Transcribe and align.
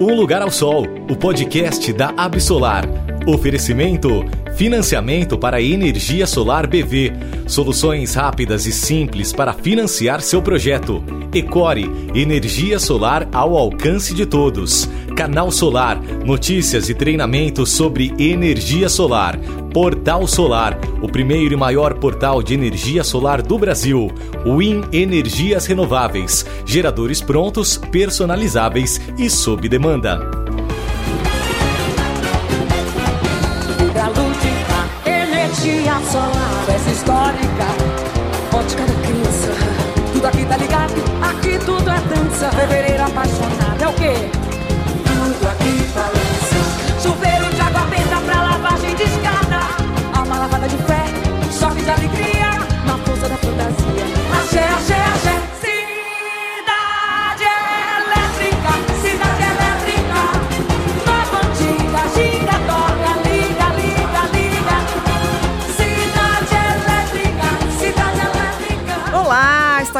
Um 0.00 0.14
Lugar 0.14 0.40
ao 0.40 0.50
Sol, 0.50 0.86
o 1.10 1.14
podcast 1.14 1.92
da 1.92 2.08
Absolar. 2.16 3.09
Oferecimento: 3.30 4.24
financiamento 4.56 5.38
para 5.38 5.62
energia 5.62 6.26
solar 6.26 6.66
BV. 6.66 7.12
Soluções 7.46 8.14
rápidas 8.14 8.66
e 8.66 8.72
simples 8.72 9.32
para 9.32 9.52
financiar 9.52 10.20
seu 10.20 10.42
projeto. 10.42 11.02
Ecore, 11.32 11.88
energia 12.12 12.80
solar 12.80 13.28
ao 13.32 13.56
alcance 13.56 14.14
de 14.14 14.26
todos. 14.26 14.88
Canal 15.16 15.52
Solar, 15.52 16.00
notícias 16.24 16.88
e 16.88 16.94
treinamentos 16.94 17.70
sobre 17.70 18.12
energia 18.18 18.88
solar. 18.88 19.38
Portal 19.72 20.26
Solar, 20.26 20.76
o 21.00 21.08
primeiro 21.08 21.54
e 21.54 21.56
maior 21.56 21.94
portal 21.94 22.42
de 22.42 22.54
energia 22.54 23.04
solar 23.04 23.42
do 23.42 23.56
Brasil. 23.56 24.10
Win 24.44 24.82
Energias 24.92 25.66
Renováveis, 25.66 26.44
geradores 26.66 27.20
prontos, 27.20 27.76
personalizáveis 27.92 29.00
e 29.16 29.30
sob 29.30 29.68
demanda. 29.68 30.49
Essa 36.18 36.90
histórica, 36.90 37.66
ótica 38.52 38.82
da 38.82 38.94
criança. 39.06 39.52
Tudo 40.12 40.26
aqui 40.26 40.44
tá 40.44 40.56
ligado, 40.56 40.94
aqui 41.22 41.56
tudo 41.64 41.88
é 41.88 42.00
dança. 42.00 42.50
Fevereiro 42.50 43.04
apaixonado 43.04 43.80
é 43.80 43.88
o 43.88 43.92
quê? 43.92 44.39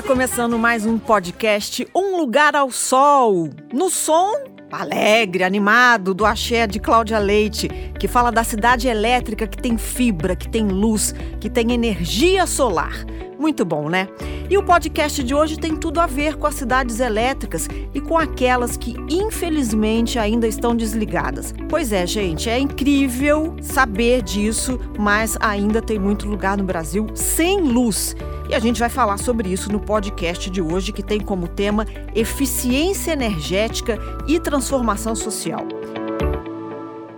Está 0.01 0.09
começando 0.09 0.59
mais 0.59 0.87
um 0.87 0.99
podcast 0.99 1.87
Um 1.95 2.17
Lugar 2.17 2.57
ao 2.57 2.71
Sol. 2.71 3.51
No 3.71 3.91
som 3.91 4.33
alegre, 4.73 5.45
animado 5.45 6.15
do 6.15 6.25
Axé 6.25 6.67
de 6.67 6.81
Cláudia 6.81 7.19
Leite, 7.19 7.69
que 7.99 8.09
fala 8.09 8.33
da 8.33 8.43
cidade 8.43 8.89
elétrica 8.89 9.47
que 9.47 9.61
tem 9.61 9.77
fibra, 9.77 10.35
que 10.35 10.49
tem 10.49 10.67
luz, 10.67 11.15
que 11.39 11.51
tem 11.51 11.73
energia 11.73 12.47
solar. 12.47 12.95
Muito 13.41 13.65
bom, 13.65 13.89
né? 13.89 14.07
E 14.51 14.59
o 14.59 14.63
podcast 14.63 15.25
de 15.25 15.35
hoje 15.35 15.57
tem 15.57 15.75
tudo 15.75 15.99
a 15.99 16.07
ver 16.07 16.37
com 16.37 16.47
as 16.47 16.57
cidades 16.57 17.01
elétricas 17.01 17.67
e 17.95 17.99
com 17.99 18.19
aquelas 18.19 18.77
que 18.77 18.95
infelizmente 19.09 20.19
ainda 20.19 20.47
estão 20.47 20.77
desligadas. 20.77 21.55
Pois 21.67 21.91
é, 21.91 22.07
gente, 22.07 22.51
é 22.51 22.59
incrível 22.59 23.57
saber 23.63 24.21
disso, 24.21 24.79
mas 24.99 25.39
ainda 25.41 25.81
tem 25.81 25.99
muito 25.99 26.29
lugar 26.29 26.59
no 26.59 26.65
Brasil 26.65 27.07
sem 27.15 27.63
luz. 27.63 28.15
E 28.47 28.55
a 28.55 28.59
gente 28.59 28.79
vai 28.79 28.91
falar 28.91 29.17
sobre 29.17 29.49
isso 29.49 29.73
no 29.73 29.81
podcast 29.81 30.51
de 30.51 30.61
hoje, 30.61 30.93
que 30.93 31.03
tem 31.03 31.19
como 31.19 31.49
tema 31.49 31.87
eficiência 32.15 33.13
energética 33.13 33.99
e 34.29 34.39
transformação 34.39 35.17
social. 35.17 35.67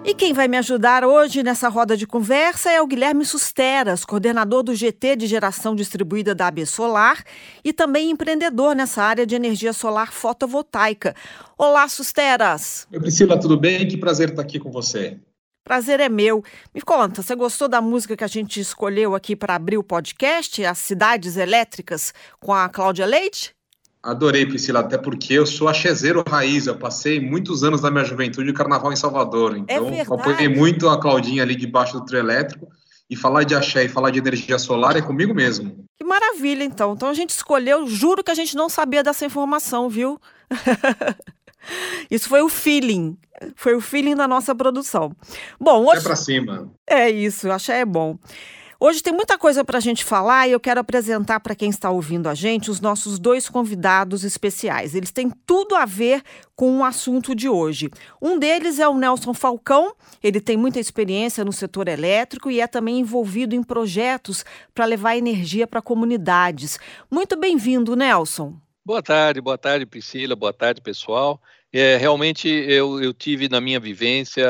E 0.04 0.14
quem 0.14 0.32
vai 0.32 0.48
me 0.48 0.56
ajudar 0.56 1.04
hoje 1.04 1.44
nessa 1.44 1.68
roda 1.68 1.96
de 1.96 2.08
conversa 2.08 2.72
é 2.72 2.82
o 2.82 2.86
Guilherme 2.88 3.24
Susteras, 3.24 4.04
coordenador 4.04 4.64
do 4.64 4.74
GT 4.74 5.14
de 5.14 5.28
Geração 5.28 5.76
Distribuída 5.76 6.34
da 6.34 6.48
AB 6.48 6.66
Solar 6.66 7.22
e 7.64 7.72
também 7.72 8.10
empreendedor 8.10 8.74
nessa 8.74 9.00
área 9.00 9.24
de 9.24 9.36
energia 9.36 9.72
solar 9.72 10.12
fotovoltaica. 10.12 11.14
Olá, 11.56 11.86
Susteras! 11.86 12.88
Oi, 12.92 12.98
Priscila, 12.98 13.38
tudo 13.38 13.56
bem? 13.56 13.86
Que 13.86 13.96
prazer 13.96 14.30
estar 14.30 14.42
aqui 14.42 14.58
com 14.58 14.72
você. 14.72 15.20
Prazer 15.62 16.00
é 16.00 16.08
meu. 16.08 16.42
Me 16.74 16.82
conta, 16.82 17.22
você 17.22 17.36
gostou 17.36 17.68
da 17.68 17.80
música 17.80 18.16
que 18.16 18.24
a 18.24 18.28
gente 18.28 18.58
escolheu 18.58 19.14
aqui 19.14 19.36
para 19.36 19.54
abrir 19.54 19.78
o 19.78 19.84
podcast, 19.84 20.64
As 20.64 20.78
Cidades 20.78 21.36
Elétricas, 21.36 22.12
com 22.40 22.52
a 22.52 22.68
Cláudia 22.68 23.06
Leite? 23.06 23.54
Adorei, 24.02 24.44
Priscila, 24.44 24.80
até 24.80 24.98
porque 24.98 25.34
eu 25.34 25.46
sou 25.46 25.68
achezeiro 25.68 26.24
raiz. 26.26 26.66
Eu 26.66 26.76
passei 26.76 27.20
muitos 27.20 27.62
anos 27.62 27.80
da 27.80 27.90
minha 27.90 28.04
juventude 28.04 28.48
de 28.48 28.52
carnaval 28.52 28.92
em 28.92 28.96
Salvador. 28.96 29.56
Então, 29.56 29.88
é 29.90 30.00
apoiei 30.00 30.48
muito 30.48 30.88
a 30.88 31.00
Claudinha 31.00 31.42
ali 31.44 31.54
debaixo 31.54 31.92
do 31.98 32.04
trio 32.04 32.18
elétrico. 32.18 32.66
E 33.08 33.14
falar 33.14 33.44
de 33.44 33.54
axé 33.54 33.84
e 33.84 33.88
falar 33.88 34.10
de 34.10 34.18
energia 34.18 34.58
solar 34.58 34.96
é 34.96 35.02
comigo 35.02 35.34
mesmo. 35.34 35.84
Que 35.98 36.04
maravilha, 36.04 36.64
então. 36.64 36.94
Então 36.94 37.10
a 37.10 37.14
gente 37.14 37.30
escolheu, 37.30 37.86
juro 37.86 38.24
que 38.24 38.30
a 38.30 38.34
gente 38.34 38.56
não 38.56 38.68
sabia 38.68 39.02
dessa 39.02 39.26
informação, 39.26 39.88
viu? 39.88 40.18
Isso 42.10 42.28
foi 42.28 42.42
o 42.42 42.48
feeling. 42.48 43.16
Foi 43.54 43.74
o 43.74 43.80
feeling 43.80 44.14
da 44.14 44.26
nossa 44.26 44.54
produção. 44.54 45.14
Bom, 45.60 45.84
hoje. 45.86 46.00
É 46.00 46.02
pra 46.02 46.16
cima. 46.16 46.72
É 46.86 47.10
isso, 47.10 47.50
axé 47.50 47.80
é 47.80 47.84
bom. 47.84 48.18
Hoje 48.84 49.00
tem 49.00 49.12
muita 49.12 49.38
coisa 49.38 49.64
para 49.64 49.78
a 49.78 49.80
gente 49.80 50.04
falar 50.04 50.48
e 50.48 50.50
eu 50.50 50.58
quero 50.58 50.80
apresentar 50.80 51.38
para 51.38 51.54
quem 51.54 51.70
está 51.70 51.88
ouvindo 51.88 52.28
a 52.28 52.34
gente 52.34 52.68
os 52.68 52.80
nossos 52.80 53.16
dois 53.16 53.48
convidados 53.48 54.24
especiais. 54.24 54.92
Eles 54.92 55.12
têm 55.12 55.30
tudo 55.46 55.76
a 55.76 55.84
ver 55.84 56.20
com 56.56 56.78
o 56.78 56.84
assunto 56.84 57.32
de 57.32 57.48
hoje. 57.48 57.88
Um 58.20 58.40
deles 58.40 58.80
é 58.80 58.88
o 58.88 58.98
Nelson 58.98 59.32
Falcão, 59.34 59.94
ele 60.20 60.40
tem 60.40 60.56
muita 60.56 60.80
experiência 60.80 61.44
no 61.44 61.52
setor 61.52 61.86
elétrico 61.86 62.50
e 62.50 62.60
é 62.60 62.66
também 62.66 62.98
envolvido 62.98 63.54
em 63.54 63.62
projetos 63.62 64.44
para 64.74 64.84
levar 64.84 65.16
energia 65.16 65.64
para 65.64 65.80
comunidades. 65.80 66.76
Muito 67.08 67.36
bem-vindo, 67.36 67.94
Nelson. 67.94 68.52
Boa 68.84 69.00
tarde, 69.00 69.40
boa 69.40 69.56
tarde, 69.56 69.86
Priscila, 69.86 70.34
boa 70.34 70.52
tarde, 70.52 70.80
pessoal. 70.80 71.40
É, 71.74 71.96
realmente 71.96 72.48
eu, 72.48 73.02
eu, 73.02 73.14
tive 73.14 73.48
na 73.48 73.58
minha 73.58 73.80
vivência, 73.80 74.46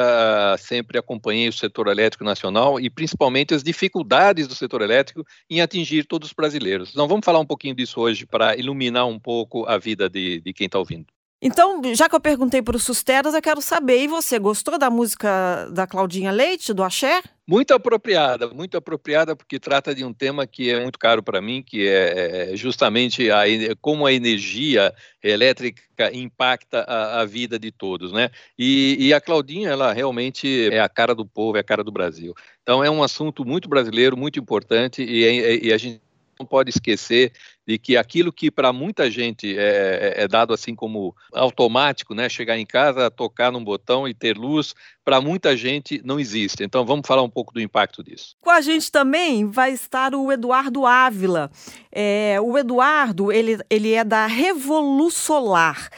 sempre 0.59 0.99
acompanhei 0.99 1.49
o 1.49 1.53
setor 1.53 1.87
elétrico 1.87 2.25
nacional 2.25 2.81
e 2.81 2.91
principalmente 2.91 3.55
as 3.55 3.63
dificuldades 3.63 4.49
do 4.49 4.57
setor 4.57 4.83
elétrico 4.83 5.25
em 5.49 5.61
atingir 5.61 6.05
todos 6.05 6.31
os 6.31 6.35
brasileiros. 6.35 6.91
Então 6.91 7.07
vamos 7.07 7.25
falar 7.25 7.39
um 7.39 7.47
pouquinho 7.47 7.77
disso 7.77 8.01
hoje 8.01 8.27
para 8.27 8.57
iluminar 8.57 9.07
um 9.07 9.21
pouco 9.21 9.65
a 9.67 9.79
vida 9.79 10.11
de, 10.11 10.41
de 10.41 10.53
quem 10.53 10.67
está 10.67 10.81
ouvindo. 10.81 11.07
Então, 11.45 11.83
já 11.93 12.09
que 12.09 12.15
eu 12.15 12.21
perguntei 12.21 12.63
para 12.63 12.77
os 12.77 12.85
Susteras, 12.85 13.35
eu 13.35 13.43
quero 13.43 13.61
saber, 13.61 14.01
e 14.05 14.07
você, 14.07 14.39
gostou 14.39 14.79
da 14.79 14.89
música 14.89 15.69
da 15.73 15.89
Claudinha 15.89 16.31
Leite, 16.31 16.73
do 16.73 16.85
Axé? 16.85 17.21
Muito 17.45 17.75
apropriada, 17.75 18.47
muito 18.47 18.77
apropriada, 18.77 19.35
porque 19.35 19.59
trata 19.59 19.93
de 19.93 20.05
um 20.05 20.13
tema 20.13 20.47
que 20.47 20.71
é 20.71 20.81
muito 20.81 21.01
caro 21.01 21.21
para 21.21 21.43
mim, 21.43 21.61
que 21.61 21.89
é 21.89 22.53
justamente 22.55 23.29
a, 23.33 23.43
como 23.81 24.07
a 24.07 24.13
energia 24.13 24.95
elétrica 25.21 25.83
impacta 26.15 26.83
a, 26.83 27.23
a 27.23 27.25
vida 27.25 27.59
de 27.59 27.73
todos, 27.73 28.13
né? 28.13 28.31
E, 28.57 28.97
e, 29.01 29.13
a 29.13 29.21
Claudinha, 29.21 29.71
ela 29.71 29.93
realmente 29.93 30.69
é 30.73 30.79
a 30.79 30.89
cara 30.89 31.13
do 31.13 31.27
povo, 31.27 31.57
é 31.57 31.61
a 31.61 31.65
cara 31.65 31.83
do 31.83 31.91
Brasil. 31.91 32.33
Então, 32.63 32.85
é 32.85 32.91
um 32.91 33.03
assunto 33.03 33.45
muito 33.45 33.69
brasileiro, 33.69 34.17
muito 34.17 34.39
importante, 34.39 35.03
e, 35.03 35.67
e 35.67 35.73
a 35.73 35.77
gente 35.77 36.02
não 36.43 36.47
pode 36.47 36.71
esquecer 36.71 37.33
de 37.67 37.79
que 37.79 37.97
aquilo 37.97 38.33
que 38.33 38.51
para 38.51 38.73
muita 38.73 39.09
gente 39.09 39.57
é, 39.57 40.15
é, 40.17 40.29
dado 40.29 40.53
assim 40.53 40.75
como 40.75 41.15
automático, 41.33 42.15
né, 42.15 42.29
chegar 42.29 42.59
em 42.59 42.67
casa, 42.67 43.11
tocar 43.11 43.53
num 43.53 43.63
botão 43.63 44.07
e 44.09 44.13
ter 44.13 44.37
luz, 44.37 44.75
para 45.05 45.21
muita 45.21 45.57
gente 45.57 46.03
não 46.05 46.19
existe. 46.19 46.65
Então 46.65 46.85
vamos 46.85 47.07
falar 47.07 47.23
um 47.23 47.31
pouco 47.31 47.55
do 47.55 47.61
impacto 47.61 48.03
disso. 48.03 48.37
Com 48.41 48.51
a 48.51 48.61
gente 48.61 48.91
também 48.91 49.49
vai 49.49 49.73
estar 49.73 50.15
o 50.15 50.33
Eduardo 50.33 50.85
Ávila. 50.85 51.51
É, 51.93 52.39
o 52.43 52.59
Eduardo 52.59 53.31
ele, 53.31 53.59
ele 53.71 53.93
é 53.93 54.03
da 54.03 54.27
Revolusolar. 54.27 55.89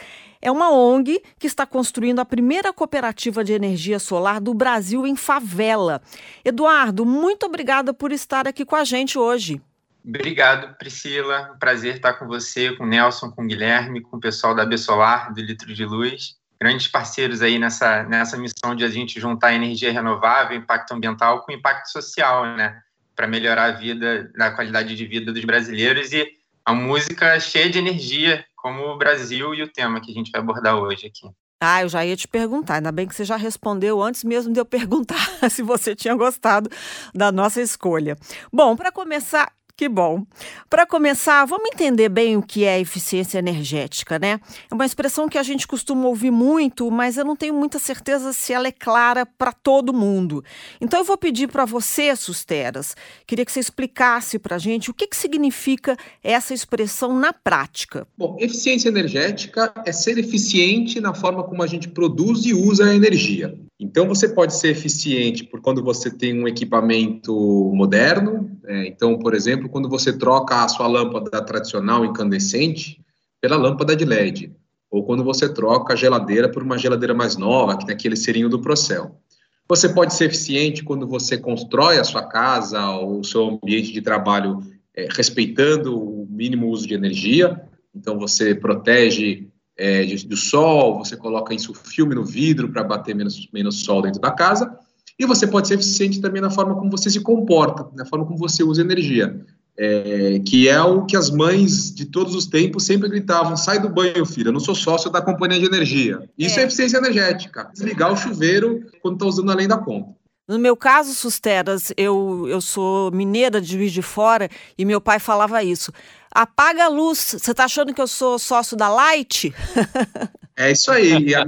É 0.42 0.50
uma 0.50 0.70
ONG 0.70 1.22
que 1.38 1.46
está 1.46 1.64
construindo 1.64 2.18
a 2.18 2.24
primeira 2.26 2.70
cooperativa 2.70 3.42
de 3.42 3.54
energia 3.54 3.98
solar 3.98 4.42
do 4.42 4.52
Brasil 4.52 5.06
em 5.06 5.16
favela. 5.16 6.02
Eduardo, 6.44 7.06
muito 7.06 7.46
obrigada 7.46 7.94
por 7.94 8.12
estar 8.12 8.46
aqui 8.46 8.62
com 8.62 8.76
a 8.76 8.84
gente 8.84 9.18
hoje. 9.18 9.58
Obrigado, 10.06 10.76
Priscila. 10.76 11.56
Prazer 11.58 11.96
estar 11.96 12.12
com 12.14 12.26
você, 12.26 12.76
com 12.76 12.84
o 12.84 12.86
Nelson, 12.86 13.30
com 13.30 13.42
o 13.42 13.46
Guilherme, 13.46 14.02
com 14.02 14.18
o 14.18 14.20
pessoal 14.20 14.54
da 14.54 14.66
Bessolar, 14.66 15.32
do 15.32 15.40
Litro 15.40 15.72
de 15.72 15.86
Luz. 15.86 16.36
Grandes 16.60 16.88
parceiros 16.88 17.40
aí 17.40 17.58
nessa, 17.58 18.02
nessa 18.02 18.36
missão 18.36 18.74
de 18.76 18.84
a 18.84 18.88
gente 18.88 19.18
juntar 19.18 19.54
energia 19.54 19.90
renovável, 19.90 20.56
impacto 20.56 20.92
ambiental 20.92 21.42
com 21.42 21.52
impacto 21.52 21.90
social, 21.90 22.44
né? 22.54 22.78
Para 23.16 23.26
melhorar 23.26 23.64
a 23.64 23.72
vida, 23.72 24.30
a 24.38 24.50
qualidade 24.50 24.94
de 24.94 25.06
vida 25.06 25.32
dos 25.32 25.44
brasileiros 25.44 26.12
e 26.12 26.26
a 26.66 26.74
música 26.74 27.40
cheia 27.40 27.70
de 27.70 27.78
energia, 27.78 28.44
como 28.56 28.84
o 28.86 28.98
Brasil 28.98 29.54
e 29.54 29.62
o 29.62 29.72
tema 29.72 30.00
que 30.00 30.10
a 30.10 30.14
gente 30.14 30.30
vai 30.30 30.40
abordar 30.40 30.76
hoje 30.76 31.06
aqui. 31.06 31.28
Ah, 31.60 31.82
eu 31.82 31.88
já 31.88 32.04
ia 32.04 32.16
te 32.16 32.28
perguntar, 32.28 32.74
ainda 32.74 32.92
bem 32.92 33.06
que 33.08 33.14
você 33.14 33.24
já 33.24 33.36
respondeu 33.36 34.02
antes 34.02 34.22
mesmo 34.22 34.52
de 34.52 34.60
eu 34.60 34.64
perguntar 34.66 35.16
se 35.48 35.62
você 35.62 35.94
tinha 35.94 36.14
gostado 36.14 36.68
da 37.14 37.32
nossa 37.32 37.62
escolha. 37.62 38.16
Bom, 38.52 38.76
para 38.76 38.92
começar, 38.92 39.50
Que 39.76 39.88
bom. 39.88 40.24
Para 40.70 40.86
começar, 40.86 41.44
vamos 41.46 41.68
entender 41.72 42.08
bem 42.08 42.36
o 42.36 42.42
que 42.42 42.64
é 42.64 42.80
eficiência 42.80 43.40
energética, 43.40 44.20
né? 44.20 44.38
É 44.70 44.74
uma 44.74 44.86
expressão 44.86 45.28
que 45.28 45.36
a 45.36 45.42
gente 45.42 45.66
costuma 45.66 46.06
ouvir 46.06 46.30
muito, 46.30 46.88
mas 46.92 47.16
eu 47.16 47.24
não 47.24 47.34
tenho 47.34 47.54
muita 47.54 47.80
certeza 47.80 48.32
se 48.32 48.52
ela 48.52 48.68
é 48.68 48.72
clara 48.72 49.26
para 49.26 49.52
todo 49.52 49.92
mundo. 49.92 50.44
Então 50.80 51.00
eu 51.00 51.04
vou 51.04 51.18
pedir 51.18 51.48
para 51.48 51.64
você, 51.64 52.14
Susteras, 52.14 52.94
queria 53.26 53.44
que 53.44 53.50
você 53.50 53.58
explicasse 53.58 54.38
para 54.38 54.54
a 54.54 54.60
gente 54.60 54.92
o 54.92 54.94
que, 54.94 55.08
que 55.08 55.16
significa 55.16 55.96
essa 56.22 56.54
expressão 56.54 57.18
na 57.18 57.32
prática. 57.32 58.06
Bom, 58.16 58.36
eficiência 58.38 58.88
energética 58.88 59.74
é 59.84 59.90
ser 59.90 60.18
eficiente 60.18 61.00
na 61.00 61.14
forma 61.14 61.42
como 61.42 61.64
a 61.64 61.66
gente 61.66 61.88
produz 61.88 62.46
e 62.46 62.54
usa 62.54 62.84
a 62.84 62.94
energia. 62.94 63.58
Então, 63.78 64.06
você 64.06 64.28
pode 64.28 64.54
ser 64.54 64.68
eficiente 64.68 65.44
por 65.44 65.60
quando 65.60 65.82
você 65.82 66.08
tem 66.08 66.40
um 66.40 66.46
equipamento 66.46 67.34
moderno. 67.74 68.50
É, 68.66 68.86
então, 68.86 69.18
por 69.18 69.34
exemplo, 69.34 69.63
quando 69.68 69.88
você 69.88 70.12
troca 70.12 70.64
a 70.64 70.68
sua 70.68 70.86
lâmpada 70.86 71.42
tradicional 71.42 72.04
incandescente 72.04 73.00
pela 73.40 73.56
lâmpada 73.56 73.94
de 73.94 74.04
LED. 74.04 74.52
Ou 74.90 75.04
quando 75.04 75.24
você 75.24 75.52
troca 75.52 75.92
a 75.92 75.96
geladeira 75.96 76.48
por 76.48 76.62
uma 76.62 76.78
geladeira 76.78 77.12
mais 77.12 77.36
nova, 77.36 77.76
que 77.76 77.84
tem 77.84 77.94
aquele 77.94 78.16
serinho 78.16 78.48
do 78.48 78.60
Procel. 78.60 79.20
Você 79.68 79.88
pode 79.88 80.14
ser 80.14 80.26
eficiente 80.26 80.84
quando 80.84 81.06
você 81.06 81.38
constrói 81.38 81.98
a 81.98 82.04
sua 82.04 82.22
casa 82.22 82.90
ou 82.90 83.20
o 83.20 83.24
seu 83.24 83.58
ambiente 83.62 83.92
de 83.92 84.02
trabalho 84.02 84.60
é, 84.94 85.08
respeitando 85.10 85.98
o 85.98 86.26
mínimo 86.30 86.68
uso 86.68 86.86
de 86.86 86.94
energia. 86.94 87.60
Então, 87.94 88.18
você 88.18 88.54
protege 88.54 89.48
é, 89.76 90.04
do 90.04 90.36
sol, 90.36 90.98
você 90.98 91.16
coloca 91.16 91.54
isso 91.54 91.74
filme 91.74 92.14
no 92.14 92.24
vidro 92.24 92.70
para 92.70 92.84
bater 92.84 93.14
menos, 93.14 93.48
menos 93.52 93.80
sol 93.80 94.02
dentro 94.02 94.20
da 94.20 94.30
casa, 94.30 94.78
e 95.18 95.26
você 95.26 95.46
pode 95.46 95.68
ser 95.68 95.74
eficiente 95.74 96.20
também 96.20 96.42
na 96.42 96.50
forma 96.50 96.74
como 96.74 96.90
você 96.90 97.10
se 97.10 97.20
comporta, 97.20 97.88
na 97.94 98.04
forma 98.04 98.24
como 98.26 98.38
você 98.38 98.62
usa 98.62 98.82
energia, 98.82 99.44
é, 99.76 100.40
que 100.46 100.68
é 100.68 100.80
o 100.80 101.04
que 101.04 101.16
as 101.16 101.30
mães 101.30 101.92
de 101.92 102.04
todos 102.04 102.34
os 102.34 102.46
tempos 102.46 102.84
sempre 102.84 103.08
gritavam: 103.08 103.56
sai 103.56 103.80
do 103.80 103.88
banho, 103.88 104.24
filha, 104.24 104.48
eu 104.48 104.52
não 104.52 104.60
sou 104.60 104.74
sócio 104.74 105.10
da 105.10 105.20
companhia 105.20 105.58
de 105.58 105.66
energia. 105.66 106.28
Isso 106.38 106.58
é, 106.58 106.62
é 106.62 106.66
eficiência 106.66 106.98
energética, 106.98 107.70
desligar 107.72 108.12
o 108.12 108.16
chuveiro 108.16 108.86
quando 109.02 109.14
está 109.14 109.26
usando 109.26 109.50
além 109.50 109.68
da 109.68 109.78
conta. 109.78 110.14
No 110.46 110.58
meu 110.58 110.76
caso, 110.76 111.14
Susteras, 111.14 111.90
eu, 111.96 112.46
eu 112.48 112.60
sou 112.60 113.10
mineira 113.10 113.62
de 113.62 113.72
Juiz 113.72 113.92
de 113.92 114.02
Fora 114.02 114.50
e 114.76 114.84
meu 114.84 115.00
pai 115.00 115.18
falava 115.18 115.62
isso. 115.64 115.90
Apaga 116.30 116.84
a 116.84 116.88
luz. 116.88 117.36
Você 117.38 117.50
está 117.50 117.64
achando 117.64 117.94
que 117.94 118.00
eu 118.00 118.06
sou 118.06 118.38
sócio 118.38 118.76
da 118.76 118.88
Light? 118.88 119.54
É 120.56 120.70
isso 120.70 120.90
aí. 120.92 121.18
Minha, 121.18 121.44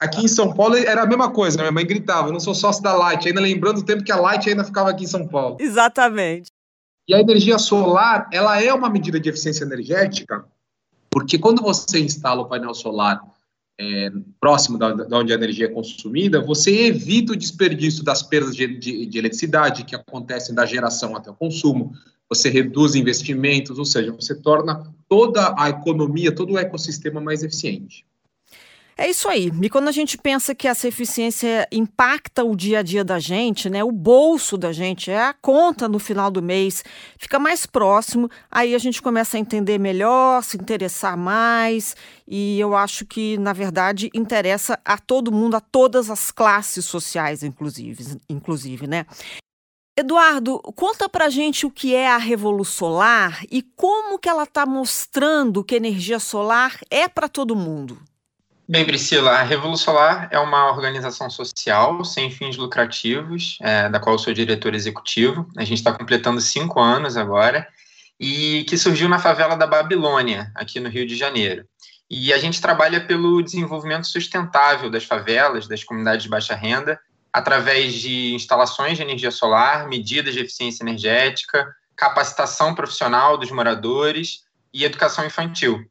aqui 0.00 0.24
em 0.24 0.28
São 0.28 0.50
Paulo 0.50 0.76
era 0.76 1.02
a 1.02 1.06
mesma 1.06 1.30
coisa. 1.30 1.58
Minha 1.58 1.70
mãe 1.70 1.86
gritava: 1.86 2.32
não 2.32 2.40
sou 2.40 2.54
sócio 2.54 2.82
da 2.82 2.94
Light. 2.94 3.28
Ainda 3.28 3.38
lembrando 3.38 3.80
o 3.80 3.84
tempo 3.84 4.02
que 4.02 4.10
a 4.10 4.16
Light 4.16 4.48
ainda 4.48 4.64
ficava 4.64 4.88
aqui 4.88 5.04
em 5.04 5.06
São 5.06 5.28
Paulo. 5.28 5.58
Exatamente. 5.60 6.50
E 7.08 7.14
a 7.14 7.20
energia 7.20 7.58
solar, 7.58 8.28
ela 8.32 8.60
é 8.60 8.72
uma 8.72 8.90
medida 8.90 9.20
de 9.20 9.28
eficiência 9.28 9.64
energética, 9.64 10.44
porque 11.10 11.38
quando 11.38 11.62
você 11.62 12.00
instala 12.00 12.42
o 12.42 12.48
painel 12.48 12.74
solar 12.74 13.22
é, 13.78 14.10
próximo 14.40 14.78
da, 14.78 14.92
da, 14.92 15.18
onde 15.18 15.32
a 15.32 15.36
energia 15.36 15.66
é 15.66 15.70
consumida, 15.70 16.40
você 16.40 16.86
evita 16.86 17.32
o 17.32 17.36
desperdício 17.36 18.02
das 18.02 18.22
perdas 18.22 18.56
de, 18.56 18.66
de, 18.78 19.06
de, 19.06 19.18
eletricidade 19.18 19.84
que 19.84 19.94
acontecem 19.94 20.54
da 20.54 20.66
geração 20.66 21.14
até 21.14 21.30
o 21.30 21.34
consumo, 21.34 21.92
você 22.28 22.48
reduz 22.48 22.94
investimentos, 22.94 23.78
ou 23.78 23.84
seja, 23.84 24.12
você 24.12 24.34
torna 24.34 24.92
toda 25.08 25.54
a 25.56 25.68
economia, 25.68 26.34
todo 26.34 26.54
o 26.54 26.58
ecossistema 26.58 27.20
mais 27.20 27.42
eficiente. 27.42 28.04
É 28.98 29.10
isso 29.10 29.28
aí. 29.28 29.52
E 29.62 29.68
quando 29.68 29.88
a 29.88 29.92
gente 29.92 30.16
pensa 30.16 30.54
que 30.54 30.66
essa 30.66 30.88
eficiência 30.88 31.68
impacta 31.70 32.42
o 32.42 32.56
dia 32.56 32.78
a 32.78 32.82
dia 32.82 33.04
da 33.04 33.18
gente, 33.18 33.68
né, 33.68 33.84
o 33.84 33.92
bolso 33.92 34.56
da 34.56 34.72
gente, 34.72 35.10
é 35.10 35.22
a 35.22 35.34
conta 35.34 35.86
no 35.86 35.98
final 35.98 36.30
do 36.30 36.40
mês, 36.40 36.82
fica 37.18 37.38
mais 37.38 37.66
próximo, 37.66 38.30
aí 38.50 38.74
a 38.74 38.78
gente 38.78 39.02
começa 39.02 39.36
a 39.36 39.40
entender 39.40 39.76
melhor, 39.76 40.42
se 40.42 40.56
interessar 40.56 41.14
mais, 41.14 41.94
e 42.26 42.58
eu 42.58 42.74
acho 42.74 43.04
que, 43.04 43.36
na 43.36 43.52
verdade, 43.52 44.10
interessa 44.14 44.80
a 44.82 44.96
todo 44.96 45.30
mundo, 45.30 45.56
a 45.56 45.60
todas 45.60 46.10
as 46.10 46.30
classes 46.30 46.86
sociais, 46.86 47.42
inclusive, 47.42 48.18
inclusive 48.30 48.86
né? 48.86 49.04
Eduardo, 49.98 50.58
conta 50.74 51.06
pra 51.06 51.28
gente 51.28 51.66
o 51.66 51.70
que 51.70 51.94
é 51.94 52.10
a 52.10 52.18
Revolução 52.18 52.88
Solar 52.88 53.44
e 53.50 53.62
como 53.62 54.18
que 54.18 54.28
ela 54.28 54.44
está 54.44 54.64
mostrando 54.64 55.64
que 55.64 55.74
energia 55.74 56.18
solar 56.18 56.78
é 56.90 57.08
para 57.08 57.28
todo 57.28 57.56
mundo. 57.56 57.98
Bem, 58.68 58.84
Priscila, 58.84 59.30
a 59.30 59.42
Revolução 59.44 59.94
Solar 59.94 60.28
é 60.32 60.40
uma 60.40 60.72
organização 60.72 61.30
social 61.30 62.04
sem 62.04 62.32
fins 62.32 62.56
lucrativos, 62.56 63.58
é, 63.60 63.88
da 63.88 64.00
qual 64.00 64.18
sou 64.18 64.34
diretor 64.34 64.74
executivo. 64.74 65.48
A 65.56 65.62
gente 65.62 65.78
está 65.78 65.92
completando 65.92 66.40
cinco 66.40 66.80
anos 66.80 67.16
agora, 67.16 67.68
e 68.18 68.64
que 68.64 68.76
surgiu 68.76 69.08
na 69.08 69.20
favela 69.20 69.56
da 69.56 69.68
Babilônia, 69.68 70.50
aqui 70.52 70.80
no 70.80 70.88
Rio 70.88 71.06
de 71.06 71.14
Janeiro. 71.14 71.64
E 72.10 72.32
a 72.32 72.38
gente 72.38 72.60
trabalha 72.60 73.00
pelo 73.06 73.40
desenvolvimento 73.40 74.08
sustentável 74.08 74.90
das 74.90 75.04
favelas, 75.04 75.68
das 75.68 75.84
comunidades 75.84 76.24
de 76.24 76.28
baixa 76.28 76.56
renda, 76.56 76.98
através 77.32 77.94
de 77.94 78.34
instalações 78.34 78.96
de 78.96 79.02
energia 79.04 79.30
solar, 79.30 79.86
medidas 79.86 80.34
de 80.34 80.40
eficiência 80.40 80.82
energética, 80.82 81.72
capacitação 81.94 82.74
profissional 82.74 83.38
dos 83.38 83.52
moradores 83.52 84.44
e 84.74 84.84
educação 84.84 85.24
infantil. 85.24 85.88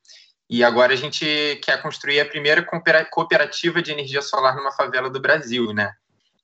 E 0.49 0.63
agora 0.63 0.93
a 0.93 0.95
gente 0.95 1.59
quer 1.63 1.81
construir 1.81 2.19
a 2.19 2.25
primeira 2.25 2.63
cooperativa 3.09 3.81
de 3.81 3.91
energia 3.91 4.21
solar 4.21 4.55
numa 4.55 4.71
favela 4.71 5.09
do 5.09 5.19
Brasil, 5.19 5.73
né? 5.73 5.91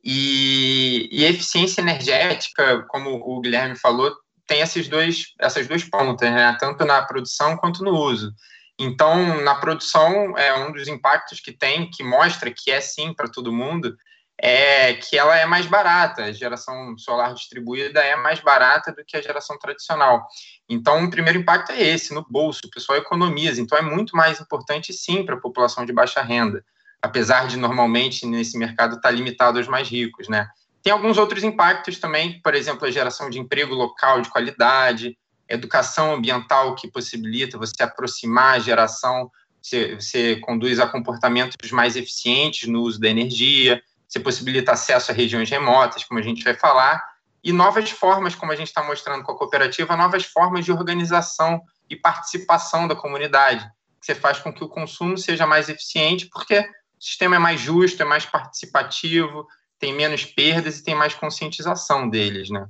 E, 0.04 1.08
e 1.12 1.24
eficiência 1.24 1.82
energética, 1.82 2.84
como 2.88 3.12
o 3.12 3.40
Guilherme 3.40 3.76
falou, 3.76 4.12
tem 4.48 4.62
esses 4.62 4.88
dois, 4.88 5.34
essas 5.40 5.68
duas 5.68 5.84
pontas, 5.84 6.32
né? 6.32 6.58
Tanto 6.60 6.84
na 6.84 7.02
produção 7.04 7.56
quanto 7.58 7.84
no 7.84 7.92
uso. 7.92 8.34
Então, 8.80 9.42
na 9.44 9.54
produção, 9.54 10.36
é 10.36 10.54
um 10.56 10.72
dos 10.72 10.88
impactos 10.88 11.40
que 11.40 11.52
tem, 11.52 11.90
que 11.92 12.04
mostra 12.04 12.52
que 12.52 12.72
é 12.72 12.82
sim 12.82 13.14
para 13.14 13.30
todo 13.30 13.54
mundo, 13.54 13.96
é 14.44 14.96
que 14.96 15.16
ela 15.16 15.38
é 15.38 15.46
mais 15.46 15.68
barata. 15.68 16.24
A 16.24 16.32
geração 16.32 16.98
solar 16.98 17.36
distribuída 17.36 18.00
é 18.00 18.16
mais 18.16 18.40
barata 18.40 18.92
do 18.92 19.06
que 19.06 19.16
a 19.16 19.22
geração 19.22 19.56
tradicional. 19.60 20.26
Então, 20.68 21.04
o 21.04 21.12
primeiro 21.12 21.38
impacto 21.38 21.72
é 21.72 21.80
esse, 21.80 22.12
no 22.12 22.26
bolso, 22.28 22.62
o 22.66 22.70
pessoal 22.72 22.98
economiza. 22.98 23.62
Então, 23.62 23.78
é 23.78 23.84
muito 23.84 24.18
mais 24.18 24.42
importante, 24.42 24.92
sim, 24.94 25.24
para 25.24 25.36
a 25.36 25.40
população 25.40 25.86
de 25.86 25.94
baixa 25.94 26.24
renda, 26.24 26.66
apesar 27.00 27.46
de 27.46 27.56
normalmente 27.56 28.26
nesse 28.26 28.58
mercado 28.58 28.96
estar 28.96 29.10
tá 29.10 29.12
limitado 29.12 29.60
aos 29.60 29.68
mais 29.68 29.88
ricos, 29.88 30.28
né? 30.28 30.50
Tem 30.82 30.92
alguns 30.92 31.20
outros 31.20 31.44
impactos 31.44 32.00
também, 32.00 32.42
por 32.42 32.56
exemplo, 32.56 32.88
a 32.88 32.92
geração 32.92 33.30
de 33.30 33.38
emprego 33.38 33.76
local 33.76 34.22
de 34.22 34.30
qualidade, 34.32 35.16
educação 35.48 36.16
ambiental 36.16 36.74
que 36.74 36.90
possibilita 36.90 37.60
você 37.60 37.84
aproximar 37.84 38.56
a 38.56 38.60
geração, 38.60 39.30
você, 39.62 39.94
você 39.94 40.38
conduz 40.38 40.80
a 40.80 40.88
comportamentos 40.88 41.72
mais 41.72 41.96
eficientes 41.96 42.68
no 42.68 42.82
uso 42.82 43.00
da 43.00 43.08
energia, 43.08 43.80
você 44.12 44.20
possibilita 44.20 44.74
acesso 44.74 45.10
a 45.10 45.16
regiões 45.16 45.50
remotas, 45.50 46.04
como 46.04 46.20
a 46.20 46.24
gente 46.24 46.44
vai 46.44 46.54
falar, 46.54 47.02
e 47.42 47.54
novas 47.54 47.90
formas, 47.90 48.36
como 48.36 48.52
a 48.52 48.56
gente 48.56 48.68
está 48.68 48.84
mostrando 48.84 49.24
com 49.24 49.32
a 49.32 49.38
cooperativa, 49.38 49.96
novas 49.96 50.26
formas 50.26 50.66
de 50.66 50.72
organização 50.72 51.62
e 51.90 51.96
participação 51.96 52.90
da 52.90 52.96
comunidade, 52.96 53.66
você 54.02 54.14
faz 54.14 54.38
com 54.40 54.52
que 54.52 54.64
o 54.64 54.68
consumo 54.68 55.18
seja 55.18 55.48
mais 55.48 55.70
eficiente, 55.70 56.28
porque 56.28 56.60
o 56.60 56.66
sistema 57.04 57.38
é 57.38 57.40
mais 57.40 57.62
justo, 57.62 58.02
é 58.02 58.06
mais 58.06 58.26
participativo, 58.26 59.48
tem 59.80 59.94
menos 59.94 60.26
perdas 60.26 60.78
e 60.78 60.84
tem 60.84 60.94
mais 60.94 61.14
conscientização 61.14 62.10
deles, 62.10 62.50
né? 62.50 62.68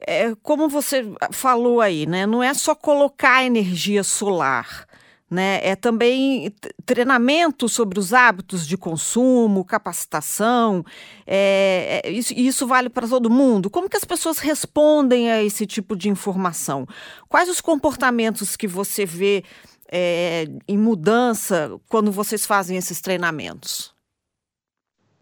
É, 0.00 0.34
como 0.42 0.68
você 0.68 1.04
falou 1.32 1.80
aí, 1.80 2.06
né? 2.06 2.26
Não 2.26 2.42
é 2.42 2.52
só 2.52 2.74
colocar 2.74 3.44
energia 3.44 4.04
solar 4.04 4.86
né? 5.32 5.60
É 5.62 5.74
também 5.74 6.54
treinamento 6.84 7.66
sobre 7.66 7.98
os 7.98 8.12
hábitos 8.12 8.66
de 8.66 8.76
consumo, 8.76 9.64
capacitação. 9.64 10.84
É, 11.26 12.02
é, 12.04 12.10
isso, 12.10 12.34
isso 12.34 12.66
vale 12.66 12.90
para 12.90 13.08
todo 13.08 13.30
mundo. 13.30 13.70
Como 13.70 13.88
que 13.88 13.96
as 13.96 14.04
pessoas 14.04 14.38
respondem 14.38 15.32
a 15.32 15.42
esse 15.42 15.66
tipo 15.66 15.96
de 15.96 16.10
informação? 16.10 16.86
Quais 17.30 17.48
os 17.48 17.62
comportamentos 17.62 18.56
que 18.56 18.68
você 18.68 19.06
vê 19.06 19.42
é, 19.90 20.44
em 20.68 20.76
mudança 20.76 21.80
quando 21.88 22.12
vocês 22.12 22.44
fazem 22.44 22.76
esses 22.76 23.00
treinamentos? 23.00 23.94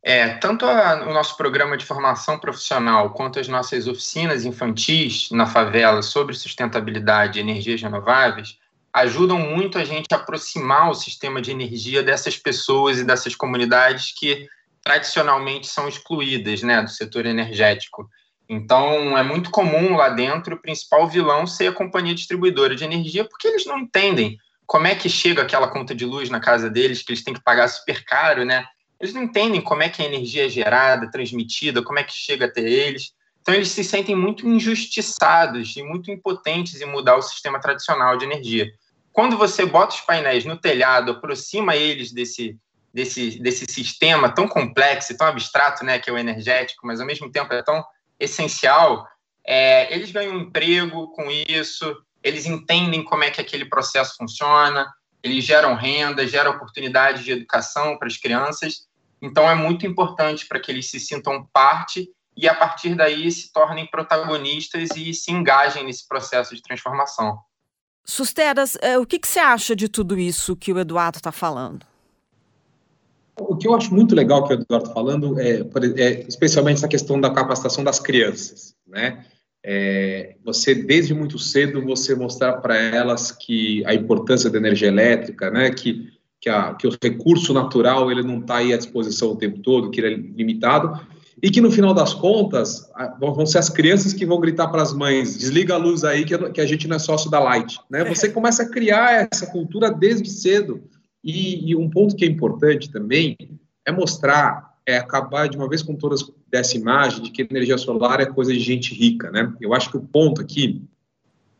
É, 0.02 0.30
tanto 0.38 0.66
a, 0.66 1.08
o 1.08 1.12
nosso 1.12 1.36
programa 1.36 1.76
de 1.76 1.84
formação 1.86 2.36
profissional 2.36 3.10
quanto 3.10 3.38
as 3.38 3.46
nossas 3.46 3.86
oficinas 3.86 4.44
infantis 4.44 5.30
na 5.30 5.46
favela 5.46 6.02
sobre 6.02 6.34
sustentabilidade 6.34 7.38
e 7.38 7.42
energias 7.42 7.80
renováveis 7.80 8.58
ajudam 8.92 9.38
muito 9.38 9.78
a 9.78 9.84
gente 9.84 10.06
a 10.12 10.16
aproximar 10.16 10.90
o 10.90 10.94
sistema 10.94 11.40
de 11.40 11.50
energia 11.50 12.02
dessas 12.02 12.36
pessoas 12.36 12.98
e 12.98 13.04
dessas 13.04 13.34
comunidades 13.34 14.12
que 14.16 14.48
tradicionalmente 14.82 15.66
são 15.66 15.88
excluídas 15.88 16.62
né, 16.62 16.82
do 16.82 16.90
setor 16.90 17.26
energético. 17.26 18.08
Então, 18.48 19.16
é 19.16 19.22
muito 19.22 19.50
comum 19.50 19.96
lá 19.96 20.08
dentro 20.08 20.56
o 20.56 20.60
principal 20.60 21.06
vilão 21.06 21.46
ser 21.46 21.68
a 21.68 21.72
companhia 21.72 22.14
distribuidora 22.14 22.74
de 22.74 22.82
energia, 22.82 23.24
porque 23.24 23.46
eles 23.46 23.64
não 23.64 23.78
entendem 23.78 24.38
como 24.66 24.86
é 24.86 24.94
que 24.94 25.08
chega 25.08 25.42
aquela 25.42 25.68
conta 25.68 25.94
de 25.94 26.04
luz 26.04 26.30
na 26.30 26.40
casa 26.40 26.68
deles, 26.68 27.02
que 27.02 27.12
eles 27.12 27.22
têm 27.22 27.34
que 27.34 27.42
pagar 27.42 27.68
super 27.68 28.04
caro, 28.04 28.44
né? 28.44 28.64
Eles 29.00 29.14
não 29.14 29.22
entendem 29.22 29.60
como 29.60 29.82
é 29.82 29.88
que 29.88 30.02
a 30.02 30.04
energia 30.04 30.46
é 30.46 30.48
gerada, 30.48 31.10
transmitida, 31.10 31.82
como 31.82 31.98
é 31.98 32.04
que 32.04 32.12
chega 32.12 32.46
até 32.46 32.60
eles. 32.60 33.12
Então, 33.40 33.54
eles 33.54 33.68
se 33.68 33.82
sentem 33.82 34.14
muito 34.14 34.46
injustiçados 34.46 35.74
e 35.76 35.82
muito 35.82 36.10
impotentes 36.10 36.80
em 36.80 36.86
mudar 36.86 37.16
o 37.16 37.22
sistema 37.22 37.60
tradicional 37.60 38.16
de 38.16 38.24
energia. 38.24 38.70
Quando 39.12 39.36
você 39.36 39.64
bota 39.66 39.94
os 39.94 40.00
painéis 40.00 40.44
no 40.44 40.56
telhado, 40.56 41.12
aproxima 41.12 41.74
eles 41.74 42.12
desse, 42.12 42.56
desse, 42.92 43.40
desse 43.40 43.66
sistema 43.66 44.28
tão 44.28 44.46
complexo 44.46 45.12
e 45.12 45.16
tão 45.16 45.26
abstrato, 45.26 45.84
né, 45.84 45.98
que 45.98 46.10
é 46.10 46.12
o 46.12 46.18
energético, 46.18 46.86
mas 46.86 47.00
ao 47.00 47.06
mesmo 47.06 47.30
tempo 47.30 47.52
é 47.52 47.62
tão 47.62 47.84
essencial, 48.18 49.06
é, 49.44 49.92
eles 49.92 50.10
ganham 50.10 50.38
emprego 50.38 51.08
com 51.12 51.28
isso, 51.30 51.96
eles 52.22 52.46
entendem 52.46 53.02
como 53.02 53.24
é 53.24 53.30
que 53.30 53.40
aquele 53.40 53.64
processo 53.64 54.14
funciona, 54.16 54.86
eles 55.22 55.44
geram 55.44 55.74
renda, 55.74 56.26
geram 56.26 56.52
oportunidades 56.52 57.24
de 57.24 57.32
educação 57.32 57.98
para 57.98 58.06
as 58.06 58.16
crianças. 58.16 58.86
Então, 59.20 59.50
é 59.50 59.54
muito 59.54 59.86
importante 59.86 60.46
para 60.46 60.60
que 60.60 60.70
eles 60.70 60.90
se 60.90 61.00
sintam 61.00 61.46
parte 61.52 62.08
e, 62.40 62.48
a 62.48 62.54
partir 62.54 62.94
daí, 62.94 63.30
se 63.30 63.52
tornem 63.52 63.86
protagonistas 63.86 64.90
e 64.96 65.12
se 65.12 65.30
engajem 65.30 65.84
nesse 65.84 66.08
processo 66.08 66.54
de 66.54 66.62
transformação. 66.62 67.38
Susteras, 68.04 68.76
é, 68.80 68.98
o 68.98 69.04
que, 69.04 69.18
que 69.18 69.28
você 69.28 69.38
acha 69.38 69.76
de 69.76 69.88
tudo 69.88 70.18
isso 70.18 70.56
que 70.56 70.72
o 70.72 70.78
Eduardo 70.78 71.18
está 71.18 71.30
falando? 71.30 71.84
O 73.38 73.56
que 73.56 73.68
eu 73.68 73.74
acho 73.74 73.94
muito 73.94 74.14
legal 74.14 74.44
que 74.46 74.54
o 74.54 74.56
Eduardo 74.60 74.86
está 74.86 74.94
falando 74.94 75.38
é, 75.38 75.60
é, 75.96 76.26
especialmente 76.26 76.78
essa 76.78 76.88
questão 76.88 77.20
da 77.20 77.30
capacitação 77.30 77.84
das 77.84 77.98
crianças, 77.98 78.74
né? 78.86 79.24
É, 79.62 80.36
você 80.42 80.74
desde 80.74 81.12
muito 81.12 81.38
cedo 81.38 81.84
você 81.84 82.14
mostrar 82.14 82.54
para 82.54 82.76
elas 82.76 83.30
que 83.30 83.84
a 83.84 83.92
importância 83.94 84.48
da 84.48 84.56
energia 84.56 84.88
elétrica, 84.88 85.50
né? 85.50 85.70
Que 85.70 86.10
que, 86.40 86.48
a, 86.48 86.74
que 86.74 86.86
o 86.86 86.96
recurso 87.02 87.52
natural 87.52 88.10
ele 88.10 88.22
não 88.22 88.40
está 88.40 88.56
aí 88.56 88.72
à 88.72 88.78
disposição 88.78 89.32
o 89.32 89.36
tempo 89.36 89.58
todo, 89.58 89.90
que 89.90 90.00
ele 90.00 90.14
é 90.14 90.16
limitado 90.16 90.98
e 91.42 91.50
que 91.50 91.60
no 91.60 91.70
final 91.70 91.94
das 91.94 92.12
contas 92.12 92.90
vão 93.18 93.46
ser 93.46 93.58
as 93.58 93.70
crianças 93.70 94.12
que 94.12 94.26
vão 94.26 94.40
gritar 94.40 94.68
para 94.68 94.82
as 94.82 94.92
mães: 94.92 95.36
desliga 95.38 95.74
a 95.74 95.78
luz 95.78 96.04
aí 96.04 96.24
que, 96.24 96.60
a 96.60 96.66
gente 96.66 96.86
não 96.86 96.96
é 96.96 96.98
sócio 96.98 97.30
da 97.30 97.40
Light. 97.40 97.80
Né? 97.88 98.04
Você 98.04 98.28
começa 98.28 98.62
a 98.62 98.68
criar 98.68 99.28
essa 99.32 99.46
cultura 99.46 99.90
desde 99.90 100.28
cedo. 100.28 100.82
E, 101.22 101.70
e, 101.70 101.76
um 101.76 101.90
ponto 101.90 102.16
que 102.16 102.24
é 102.24 102.28
importante 102.28 102.90
também 102.90 103.36
é 103.86 103.92
mostrar, 103.92 104.74
é 104.86 104.96
acabar 104.96 105.48
de 105.48 105.56
uma 105.56 105.68
vez 105.68 105.82
com 105.82 105.94
todas 105.94 106.24
dessa 106.50 106.78
imagem 106.78 107.22
de 107.22 107.30
que 107.30 107.42
energia 107.42 107.76
solar 107.76 108.20
é 108.20 108.26
coisa 108.26 108.52
de 108.52 108.58
gente 108.58 108.94
rica. 108.94 109.30
Né? 109.30 109.52
Eu 109.60 109.74
acho 109.74 109.90
que 109.90 109.98
o 109.98 110.02
ponto 110.02 110.40
aqui, 110.40 110.82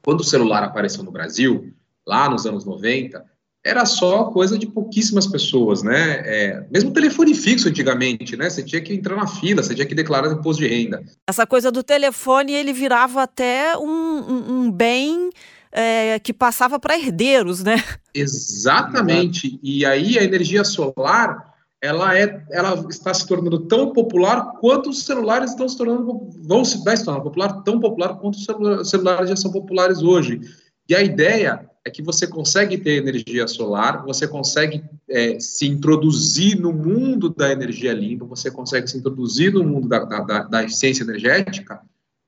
quando 0.03 0.21
o 0.21 0.25
celular 0.25 0.63
apareceu 0.63 1.05
no 1.05 1.13
Brasil, 1.13 1.75
lá 2.07 2.29
nos 2.29 2.47
anos 2.47 2.65
90, 2.65 3.23
era 3.64 3.85
só 3.85 4.25
coisa 4.25 4.59
de 4.59 4.67
pouquíssimas 4.67 5.26
pessoas, 5.26 5.83
né? 5.83 6.23
É, 6.25 6.67
mesmo 6.71 6.93
telefone 6.93 7.35
fixo 7.35 7.69
antigamente, 7.69 8.37
né? 8.37 8.49
Você 8.49 8.62
tinha 8.62 8.81
que 8.81 8.95
entrar 8.95 9.17
na 9.17 9.26
fila, 9.26 9.62
você 9.62 9.75
tinha 9.75 9.87
que 9.87 9.95
declarar 9.95 10.33
imposto 10.33 10.62
de 10.62 10.69
renda. 10.69 11.02
Essa 11.29 11.47
coisa 11.47 11.71
do 11.71 11.83
telefone, 11.83 12.52
ele 12.52 12.73
virava 12.73 13.23
até 13.23 13.76
um, 13.76 13.83
um, 13.83 14.52
um 14.52 14.71
bem 14.71 15.31
é, 15.71 16.19
que 16.19 16.33
passava 16.33 16.81
para 16.81 16.99
herdeiros, 16.99 17.62
né? 17.62 17.83
Exatamente. 18.14 19.61
E 19.62 19.85
aí 19.85 20.19
a 20.19 20.25
energia 20.25 20.64
solar, 20.64 21.55
ela 21.83 22.17
é, 22.19 22.43
ela 22.50 22.87
está 22.88 23.12
se 23.12 23.26
tornando 23.26 23.67
tão 23.67 23.93
popular 23.93 24.55
quanto 24.59 24.88
os 24.88 25.05
celulares 25.05 25.50
estão 25.50 25.69
se 25.69 25.76
tornando, 25.76 26.31
vão 26.43 26.64
se, 26.64 26.83
vai 26.83 26.97
se 26.97 27.05
tornar 27.05 27.21
popular, 27.21 27.62
tão 27.62 27.79
popular 27.79 28.14
quanto 28.14 28.37
os 28.37 28.88
celulares 28.88 29.29
já 29.29 29.37
são 29.37 29.52
populares 29.52 30.02
hoje. 30.02 30.40
E 30.88 30.95
a 30.95 31.02
ideia 31.02 31.70
é 31.85 31.91
que 31.91 32.03
você 32.03 32.27
consegue 32.27 32.77
ter 32.77 32.97
energia 32.99 33.47
solar, 33.49 34.05
você 34.05 34.29
consegue 34.29 34.85
é, 35.09 35.41
se 35.41 35.67
introduzir 35.67 36.59
no 36.59 36.73
mundo 36.73 37.31
da 37.31 37.51
energia 37.51 37.93
limpa, 37.93 38.25
você 38.27 38.51
consegue 38.51 38.89
se 38.89 38.99
introduzir 38.99 39.53
no 39.53 39.65
mundo 39.65 39.89
da, 39.89 40.05
da, 40.05 40.43
da 40.43 40.63
eficiência 40.63 41.03
energética, 41.03 41.81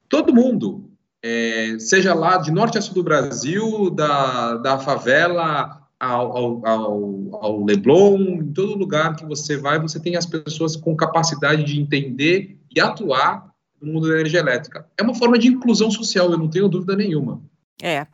todo 0.09 0.35
mundo, 0.35 0.91
é, 1.23 1.77
seja 1.79 2.15
lá 2.15 2.39
de 2.39 2.51
norte 2.51 2.79
a 2.79 2.81
sul 2.81 2.95
do 2.95 3.03
Brasil, 3.03 3.91
da, 3.91 4.57
da 4.57 4.79
favela 4.79 5.83
ao, 6.01 6.37
ao, 6.37 6.67
ao, 6.67 7.37
ao 7.41 7.65
Leblon, 7.65 8.19
em 8.19 8.53
todo 8.53 8.75
lugar 8.75 9.15
que 9.15 9.25
você 9.25 9.57
vai, 9.57 9.79
você 9.79 10.01
tem 10.01 10.17
as 10.17 10.27
pessoas 10.27 10.75
com 10.75 10.97
capacidade 10.97 11.63
de 11.63 11.81
entender 11.81 12.59
e 12.75 12.81
atuar 12.81 13.53
no 13.81 13.93
mundo 13.93 14.09
da 14.09 14.15
energia 14.15 14.41
elétrica. 14.41 14.87
É 14.99 15.03
uma 15.03 15.15
forma 15.15 15.39
de 15.39 15.49
inclusão 15.49 15.91
social, 15.91 16.31
eu 16.31 16.39
não 16.39 16.49
tenho 16.49 16.69
dúvida 16.69 16.97
nenhuma. 16.97 17.41
É. 17.81 18.07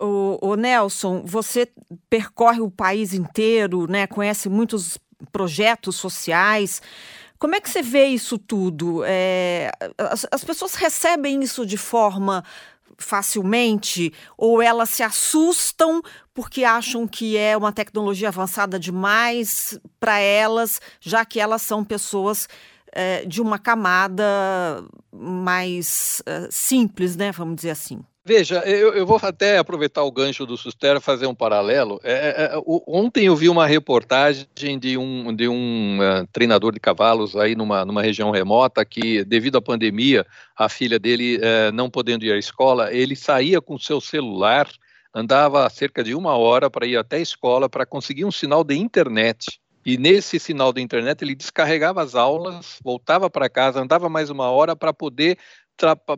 O, 0.00 0.38
o, 0.40 0.54
Nelson, 0.54 1.22
você 1.24 1.68
percorre 2.08 2.60
o 2.60 2.70
país 2.70 3.12
inteiro, 3.12 3.86
né? 3.86 4.06
Conhece 4.06 4.48
muitos 4.48 4.98
projetos 5.30 5.96
sociais. 5.96 6.80
Como 7.38 7.54
é 7.54 7.60
que 7.60 7.68
você 7.68 7.82
vê 7.82 8.06
isso 8.06 8.38
tudo? 8.38 9.02
É, 9.04 9.70
as, 9.98 10.26
as 10.30 10.44
pessoas 10.44 10.74
recebem 10.74 11.42
isso 11.42 11.66
de 11.66 11.76
forma 11.76 12.42
facilmente 12.98 14.12
ou 14.36 14.60
elas 14.60 14.90
se 14.90 15.02
assustam 15.02 16.02
porque 16.34 16.64
acham 16.64 17.08
que 17.08 17.36
é 17.36 17.56
uma 17.56 17.72
tecnologia 17.72 18.28
avançada 18.28 18.78
demais 18.78 19.78
para 19.98 20.18
elas, 20.18 20.80
já 21.00 21.24
que 21.24 21.40
elas 21.40 21.62
são 21.62 21.82
pessoas 21.82 22.48
é, 22.92 23.24
de 23.24 23.40
uma 23.40 23.58
camada 23.58 24.84
mais 25.12 26.22
é, 26.26 26.48
simples, 26.50 27.16
né? 27.16 27.32
Vamos 27.32 27.56
dizer 27.56 27.70
assim. 27.70 28.00
Veja, 28.30 28.60
eu, 28.60 28.94
eu, 28.94 29.04
vou 29.04 29.18
até 29.20 29.58
aproveitar 29.58 30.04
o 30.04 30.12
gancho 30.12 30.46
do 30.46 30.56
Sustera 30.56 31.00
fazer 31.00 31.26
um 31.26 31.34
paralelo. 31.34 32.00
É, 32.04 32.12
é, 32.12 32.44
é 32.54 32.62
ontem 32.86 33.26
eu 33.26 33.34
vi 33.34 33.48
uma 33.48 33.66
reportagem 33.66 34.46
de 34.78 34.96
um, 34.96 35.34
de 35.34 35.48
um 35.48 35.98
uh, 35.98 36.24
treinador 36.32 36.72
de 36.72 36.78
cavalos 36.78 37.34
aí 37.34 37.56
numa, 37.56 37.84
numa 37.84 38.00
região 38.00 38.30
remota 38.30 38.84
que, 38.84 39.24
devido 39.24 39.58
à 39.58 39.60
pandemia, 39.60 40.24
a 40.56 40.68
filha 40.68 40.96
dele 40.96 41.38
uh, 41.38 41.72
não 41.74 41.90
podendo 41.90 42.24
ir 42.24 42.30
à 42.30 42.38
escola, 42.38 42.94
ele 42.94 43.16
saía 43.16 43.60
com 43.60 43.76
seu 43.76 44.00
celular, 44.00 44.68
andava 45.12 45.68
cerca 45.68 46.04
de 46.04 46.14
uma 46.14 46.36
hora 46.36 46.70
para 46.70 46.86
ir 46.86 46.96
até 46.96 47.16
a 47.16 47.20
escola 47.20 47.68
para 47.68 47.84
conseguir 47.84 48.24
um 48.24 48.30
sinal 48.30 48.62
de 48.62 48.76
internet. 48.76 49.58
E 49.84 49.96
nesse 49.96 50.38
sinal 50.38 50.72
de 50.72 50.80
internet 50.82 51.22
ele 51.22 51.34
descarregava 51.34 52.02
as 52.02 52.14
aulas, 52.14 52.78
voltava 52.84 53.30
para 53.30 53.48
casa, 53.48 53.80
andava 53.80 54.08
mais 54.10 54.28
uma 54.28 54.50
hora 54.50 54.76
para 54.76 54.92
poder 54.92 55.38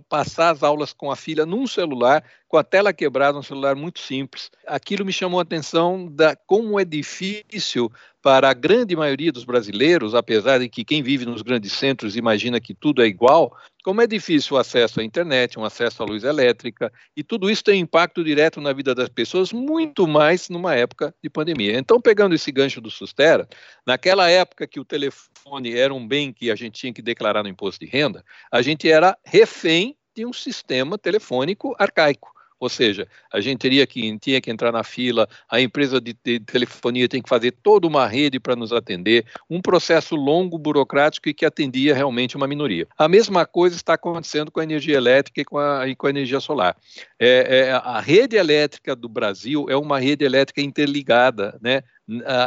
passar 0.08 0.50
as 0.50 0.62
aulas 0.62 0.92
com 0.92 1.10
a 1.10 1.16
filha 1.16 1.46
num 1.46 1.66
celular, 1.66 2.24
com 2.48 2.56
a 2.56 2.64
tela 2.64 2.92
quebrada, 2.92 3.38
um 3.38 3.42
celular 3.42 3.74
muito 3.74 4.00
simples. 4.00 4.50
Aquilo 4.66 5.04
me 5.04 5.12
chamou 5.12 5.38
a 5.38 5.42
atenção 5.42 6.06
da 6.06 6.36
como 6.36 6.78
é 6.78 6.84
difícil 6.84 7.90
para 8.22 8.48
a 8.48 8.54
grande 8.54 8.94
maioria 8.94 9.32
dos 9.32 9.44
brasileiros, 9.44 10.14
apesar 10.14 10.58
de 10.58 10.68
que 10.68 10.84
quem 10.84 11.02
vive 11.02 11.26
nos 11.26 11.42
grandes 11.42 11.72
centros 11.72 12.16
imagina 12.16 12.60
que 12.60 12.72
tudo 12.72 13.02
é 13.02 13.06
igual, 13.06 13.52
como 13.82 14.00
é 14.00 14.06
difícil 14.06 14.56
o 14.56 14.60
acesso 14.60 15.00
à 15.00 15.04
internet, 15.04 15.58
um 15.58 15.64
acesso 15.64 16.02
à 16.02 16.06
luz 16.06 16.22
elétrica, 16.22 16.92
e 17.16 17.24
tudo 17.24 17.50
isso 17.50 17.64
tem 17.64 17.80
impacto 17.80 18.22
direto 18.22 18.60
na 18.60 18.72
vida 18.72 18.94
das 18.94 19.08
pessoas, 19.08 19.52
muito 19.52 20.06
mais 20.06 20.48
numa 20.48 20.72
época 20.74 21.12
de 21.20 21.28
pandemia. 21.28 21.76
Então, 21.76 22.00
pegando 22.00 22.32
esse 22.32 22.52
gancho 22.52 22.80
do 22.80 22.90
Sustera, 22.90 23.48
naquela 23.84 24.30
época 24.30 24.68
que 24.68 24.78
o 24.78 24.84
telefone 24.84 25.76
era 25.76 25.92
um 25.92 26.06
bem 26.06 26.32
que 26.32 26.48
a 26.48 26.54
gente 26.54 26.78
tinha 26.80 26.92
que 26.92 27.02
declarar 27.02 27.42
no 27.42 27.48
imposto 27.48 27.84
de 27.84 27.90
renda, 27.90 28.24
a 28.52 28.62
gente 28.62 28.88
era 28.88 29.18
refém 29.24 29.96
de 30.14 30.24
um 30.24 30.32
sistema 30.32 30.96
telefônico 30.96 31.74
arcaico. 31.76 32.31
Ou 32.62 32.68
seja, 32.68 33.08
a 33.32 33.40
gente 33.40 33.58
teria 33.58 33.84
que, 33.84 34.16
tinha 34.20 34.40
que 34.40 34.48
entrar 34.48 34.70
na 34.70 34.84
fila, 34.84 35.28
a 35.50 35.60
empresa 35.60 36.00
de, 36.00 36.16
de 36.24 36.38
telefonia 36.38 37.08
tem 37.08 37.20
que 37.20 37.28
fazer 37.28 37.50
toda 37.50 37.88
uma 37.88 38.06
rede 38.06 38.38
para 38.38 38.54
nos 38.54 38.72
atender, 38.72 39.26
um 39.50 39.60
processo 39.60 40.14
longo, 40.14 40.56
burocrático 40.56 41.28
e 41.28 41.34
que 41.34 41.44
atendia 41.44 41.92
realmente 41.92 42.36
uma 42.36 42.46
minoria. 42.46 42.86
A 42.96 43.08
mesma 43.08 43.44
coisa 43.44 43.74
está 43.74 43.94
acontecendo 43.94 44.52
com 44.52 44.60
a 44.60 44.62
energia 44.62 44.96
elétrica 44.96 45.40
e 45.40 45.44
com 45.44 45.58
a, 45.58 45.88
e 45.88 45.96
com 45.96 46.06
a 46.06 46.10
energia 46.10 46.38
solar. 46.38 46.76
É, 47.18 47.66
é, 47.66 47.72
a 47.72 47.98
rede 47.98 48.36
elétrica 48.36 48.94
do 48.94 49.08
Brasil 49.08 49.66
é 49.68 49.76
uma 49.76 49.98
rede 49.98 50.24
elétrica 50.24 50.60
interligada, 50.60 51.58
né? 51.60 51.82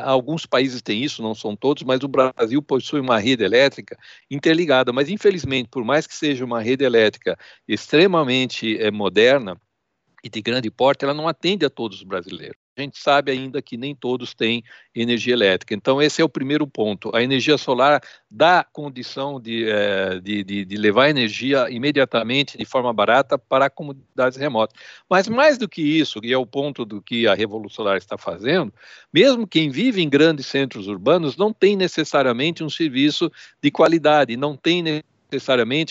Alguns 0.03 0.45
países 0.45 0.81
têm 0.81 1.03
isso, 1.03 1.23
não 1.23 1.33
são 1.33 1.55
todos, 1.55 1.83
mas 1.83 2.01
o 2.03 2.07
Brasil 2.07 2.61
possui 2.61 2.99
uma 2.99 3.17
rede 3.17 3.43
elétrica 3.43 3.97
interligada. 4.29 4.93
Mas, 4.93 5.09
infelizmente, 5.09 5.69
por 5.69 5.83
mais 5.83 6.05
que 6.05 6.13
seja 6.13 6.45
uma 6.45 6.61
rede 6.61 6.83
elétrica 6.83 7.37
extremamente 7.67 8.77
é, 8.77 8.91
moderna, 8.91 9.59
e 10.25 10.29
de 10.29 10.41
grande 10.41 10.71
porte, 10.71 11.05
ela 11.05 11.13
não 11.13 11.27
atende 11.27 11.63
a 11.67 11.69
todos 11.69 11.99
os 11.99 12.03
brasileiros. 12.03 12.57
A 12.75 12.81
gente 12.81 12.97
sabe 12.97 13.31
ainda 13.31 13.61
que 13.61 13.77
nem 13.77 13.95
todos 13.95 14.33
têm 14.33 14.63
energia 14.93 15.33
elétrica. 15.33 15.75
Então, 15.75 16.01
esse 16.01 16.19
é 16.19 16.25
o 16.25 16.29
primeiro 16.29 16.65
ponto. 16.65 17.15
A 17.15 17.21
energia 17.21 17.59
solar 17.59 18.01
dá 18.29 18.65
condição 18.73 19.39
de, 19.39 19.69
é, 19.69 20.19
de, 20.19 20.43
de, 20.43 20.65
de, 20.65 20.75
levar 20.77 21.09
energia 21.09 21.69
imediatamente, 21.69 22.57
de 22.57 22.65
forma 22.65 22.91
barata, 22.91 23.37
para 23.37 23.69
comunidades 23.69 24.35
remotas. 24.35 24.75
Mas, 25.07 25.27
mais 25.27 25.59
do 25.59 25.69
que 25.69 25.81
isso, 25.83 26.19
e 26.23 26.33
é 26.33 26.37
o 26.37 26.45
ponto 26.45 26.83
do 26.83 27.03
que 27.03 27.27
a 27.27 27.35
Revolução 27.35 27.75
Solar 27.75 27.97
está 27.97 28.17
fazendo, 28.17 28.73
mesmo 29.13 29.45
quem 29.45 29.69
vive 29.69 30.01
em 30.01 30.09
grandes 30.09 30.47
centros 30.47 30.87
urbanos 30.87 31.37
não 31.37 31.53
tem 31.53 31.75
necessariamente 31.75 32.63
um 32.63 32.69
serviço 32.69 33.31
de 33.61 33.69
qualidade, 33.69 34.35
não 34.35 34.57
tem 34.57 34.81
necessariamente 34.81 35.14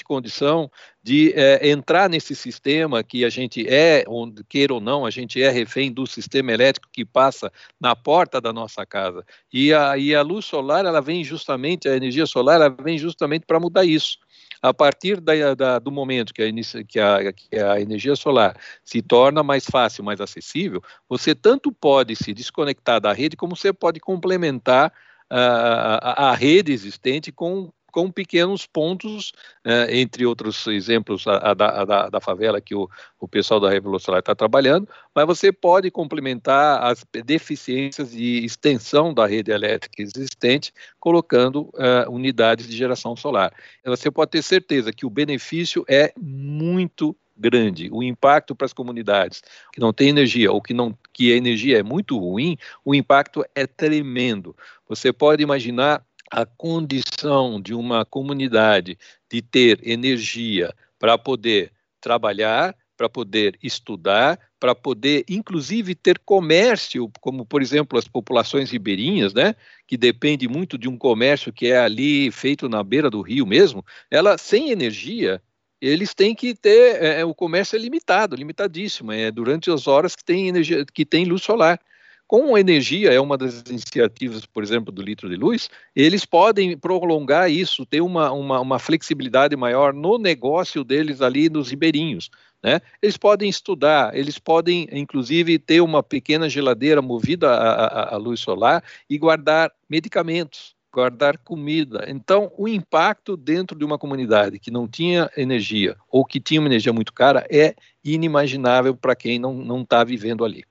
condição 0.05 0.71
de 1.03 1.33
é, 1.35 1.69
entrar 1.69 2.09
nesse 2.09 2.35
sistema 2.35 3.03
que 3.03 3.25
a 3.25 3.29
gente 3.29 3.67
é, 3.69 4.05
onde 4.09 4.43
queira 4.45 4.75
ou 4.75 4.81
não, 4.81 5.05
a 5.05 5.11
gente 5.11 5.43
é 5.43 5.51
refém 5.51 5.93
do 5.93 6.07
sistema 6.07 6.53
elétrico 6.53 6.89
que 6.91 7.05
passa 7.05 7.53
na 7.81 7.95
porta 7.95 8.41
da 8.41 8.53
nossa 8.53 8.87
casa. 8.87 9.25
E 9.53 9.73
a, 9.73 9.99
e 9.99 10.15
a 10.15 10.23
luz 10.23 10.47
solar, 10.47 10.85
ela 10.85 11.01
vem 11.01 11.23
justamente, 11.23 11.89
a 11.89 11.97
energia 11.97 12.27
solar, 12.27 12.57
ela 12.57 12.69
vem 12.69 12.97
justamente 12.97 13.45
para 13.47 13.61
mudar 13.61 13.85
isso. 13.85 14.19
a 14.63 14.73
partir 14.73 15.21
da, 15.21 15.55
da, 15.55 15.79
do 15.79 15.91
momento 15.91 16.33
que 16.33 16.43
a, 16.43 16.85
que, 16.85 16.99
a, 16.99 17.33
que 17.33 17.57
a 17.57 17.81
energia 17.81 18.17
solar 18.17 18.57
se 18.83 19.03
torna 19.03 19.43
mais 19.43 19.67
fácil, 19.67 20.03
mais 20.03 20.21
acessível, 20.21 20.83
você 21.07 21.35
tanto 21.35 21.71
pode 21.71 22.17
se 22.17 22.33
desconectar 22.33 22.99
da 23.01 23.13
rede, 23.13 23.37
como 23.37 23.55
você 23.55 23.73
pode 23.75 24.01
complementar 24.01 24.91
a, 25.29 26.31
a, 26.31 26.35
rede 26.35 26.73
existente 26.73 27.33
com 27.33 27.73
com 27.95 28.11
pequenos 28.11 28.67
pontos, 28.67 29.33
eh, 29.65 30.01
entre 30.01 30.27
outros 30.27 30.67
exemplos, 30.67 31.29
a, 31.29 31.53
a, 31.53 31.55
da, 31.55 32.09
da, 32.09 32.21
favela 32.21 32.61
que 32.61 32.75
o, 32.75 32.91
o 33.21 33.29
pessoal 33.29 33.61
da 33.61 33.71
Revolução 33.71 34.07
Solar 34.07 34.19
está 34.19 34.35
trabalhando, 34.35 34.89
mas 35.15 35.25
você 35.25 35.53
pode 35.53 35.93
complementar 35.93 36.83
as 36.83 37.07
deficiências 37.25 38.11
de 38.11 38.45
extensão 38.45 39.15
da 39.15 39.29
rede 39.29 39.53
elétrica 39.53 40.03
existente, 40.03 40.75
colocando 40.99 41.71
uh, 41.75 42.11
unidades 42.11 42.67
de 42.67 42.77
geração 42.77 43.15
solar. 43.15 43.53
Você 43.85 44.11
pode 44.11 44.33
ter 44.33 44.43
certeza 44.43 44.93
que 44.93 45.07
o 45.07 45.11
benefício 45.11 45.85
é 45.89 46.13
muito 46.21 47.17
grande, 47.37 47.89
o 47.93 48.03
impacto 48.03 48.57
para 48.57 48.65
as 48.65 48.73
comunidades 48.73 49.41
que 49.73 49.79
não 49.79 49.93
têm 49.93 50.09
energia 50.09 50.51
ou 50.51 50.61
que 50.61 50.75
não 50.75 50.99
que 51.13 51.33
a 51.33 51.37
energia 51.37 51.79
é 51.79 51.83
muito 51.83 52.19
ruim, 52.19 52.59
o 52.85 52.93
impacto 52.93 53.45
é 53.55 53.69
tremendo. 53.69 54.57
Você 54.89 55.13
pode 55.13 55.45
imaginar 55.45 56.05
a 56.35 56.45
condição 56.45 57.61
de 57.61 57.73
uma 57.73 58.05
comunidade 58.05 58.99
de 59.31 59.41
ter 59.41 59.79
energia 59.89 60.75
para 60.99 61.17
poder 61.17 61.71
trabalhar, 62.01 62.75
para 62.97 63.09
poder 63.09 63.57
estudar, 63.63 64.41
para 64.59 64.75
poder, 64.75 65.25
inclusive, 65.29 65.95
ter 65.95 66.19
comércio, 66.19 67.09
como, 67.21 67.47
por 67.47 67.63
exemplo, 67.63 67.97
as 67.97 68.09
populações 68.09 68.69
ribeirinhas, 68.69 69.33
né, 69.33 69.55
que 69.87 69.97
depende 69.97 70.49
muito 70.49 70.77
de 70.77 70.89
um 70.89 70.99
comércio 70.99 71.53
que 71.53 71.69
é 71.69 71.79
ali 71.79 72.33
feito 72.33 72.69
na 72.69 72.83
beira 72.83 73.09
do 73.09 73.23
rio 73.23 73.47
mesmo, 73.47 73.85
ela, 74.11 74.37
sem 74.37 74.71
energia, 74.71 75.41
eles 75.81 76.15
têm 76.15 76.35
que 76.35 76.53
ter, 76.53 77.01
é, 77.01 77.21
é 77.21 77.25
o 77.25 77.33
comércio 77.33 77.77
é 77.77 77.79
limitado, 77.79 78.35
limitadíssimo, 78.35 79.13
é 79.13 79.31
durante 79.31 79.71
as 79.71 79.87
horas 79.87 80.17
que 80.17 80.25
tem 80.25 80.49
energia, 80.49 80.85
que 80.85 81.05
tem 81.05 81.27
luz 81.27 81.45
solar 81.45 81.79
com 82.27 82.57
energia, 82.57 83.13
é 83.13 83.21
uma 83.21 83.37
das 83.37 83.63
iniciativas, 83.69 84.47
por 84.47 84.63
exemplo, 84.63 84.91
do 84.91 85.03
litro 85.03 85.29
de 85.29 85.37
luz, 85.37 85.69
eles 85.95 86.25
podem 86.25 86.77
prolongar 86.77 87.51
isso, 87.51 87.85
ter 87.85 88.01
uma, 88.01 88.33
uma, 88.33 88.61
uma 88.61 88.79
flexibilidade 88.79 89.55
maior 89.57 89.93
no 89.93 90.19
negócio 90.19 90.83
deles 90.83 91.21
ali 91.21 91.51
nos 91.51 91.71
ribeirinhos. 91.71 92.31
Né? 92.63 92.81
Eles 93.03 93.19
podem 93.19 93.49
estudar, 93.49 94.17
eles 94.17 94.39
podem, 94.39 94.89
inclusive, 94.91 95.59
ter 95.59 95.83
uma 95.83 96.03
pequena 96.03 96.49
geladeira 96.49 97.03
movida 97.03 97.51
à, 97.51 98.15
à 98.15 98.17
luz 98.17 98.41
solar 98.41 98.83
e 99.09 99.19
guardar 99.19 99.71
medicamentos, 99.89 100.75
guardar 100.91 101.37
comida. 101.37 102.07
Então, 102.09 102.51
o 102.57 102.67
impacto 102.67 103.37
dentro 103.37 103.79
de 103.79 103.85
uma 103.85 103.99
comunidade 103.99 104.59
que 104.59 104.71
não 104.71 104.89
tinha 104.89 105.31
energia 105.37 105.95
ou 106.11 106.25
que 106.25 106.41
tinha 106.41 106.59
uma 106.59 106.69
energia 106.69 106.93
muito 106.93 107.13
cara 107.13 107.47
é 107.51 107.75
inimaginável 108.03 108.97
para 108.97 109.15
quem 109.15 109.39
não 109.39 109.83
está 109.83 110.03
vivendo 110.03 110.43
ali. 110.43 110.65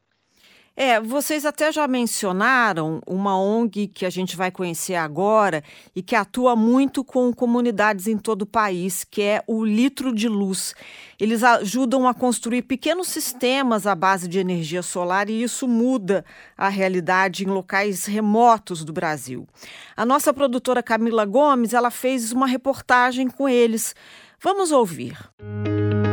É, 0.75 0.99
vocês 0.99 1.45
até 1.45 1.71
já 1.71 1.87
mencionaram 1.87 2.99
uma 3.05 3.37
ONG 3.37 3.87
que 3.87 4.07
a 4.07 4.09
gente 4.09 4.35
vai 4.35 4.49
conhecer 4.49 4.95
agora 4.95 5.63
e 5.95 6.01
que 6.01 6.15
atua 6.15 6.55
muito 6.55 7.03
com 7.03 7.31
comunidades 7.31 8.07
em 8.07 8.17
todo 8.17 8.41
o 8.41 8.47
país, 8.47 9.03
que 9.03 9.21
é 9.21 9.43
o 9.45 9.63
Litro 9.63 10.13
de 10.13 10.27
Luz. 10.27 10.73
Eles 11.19 11.43
ajudam 11.43 12.07
a 12.07 12.13
construir 12.13 12.63
pequenos 12.63 13.07
sistemas 13.07 13.85
à 13.85 13.93
base 13.93 14.27
de 14.27 14.39
energia 14.39 14.81
solar 14.81 15.29
e 15.29 15.43
isso 15.43 15.67
muda 15.67 16.25
a 16.57 16.69
realidade 16.69 17.45
em 17.45 17.47
locais 17.47 18.05
remotos 18.05 18.83
do 18.83 18.91
Brasil. 18.91 19.47
A 19.95 20.03
nossa 20.03 20.33
produtora 20.33 20.81
Camila 20.81 21.23
Gomes, 21.23 21.73
ela 21.73 21.91
fez 21.91 22.31
uma 22.31 22.47
reportagem 22.47 23.29
com 23.29 23.47
eles. 23.47 23.95
Vamos 24.41 24.71
ouvir. 24.71 25.15
Música 25.39 26.12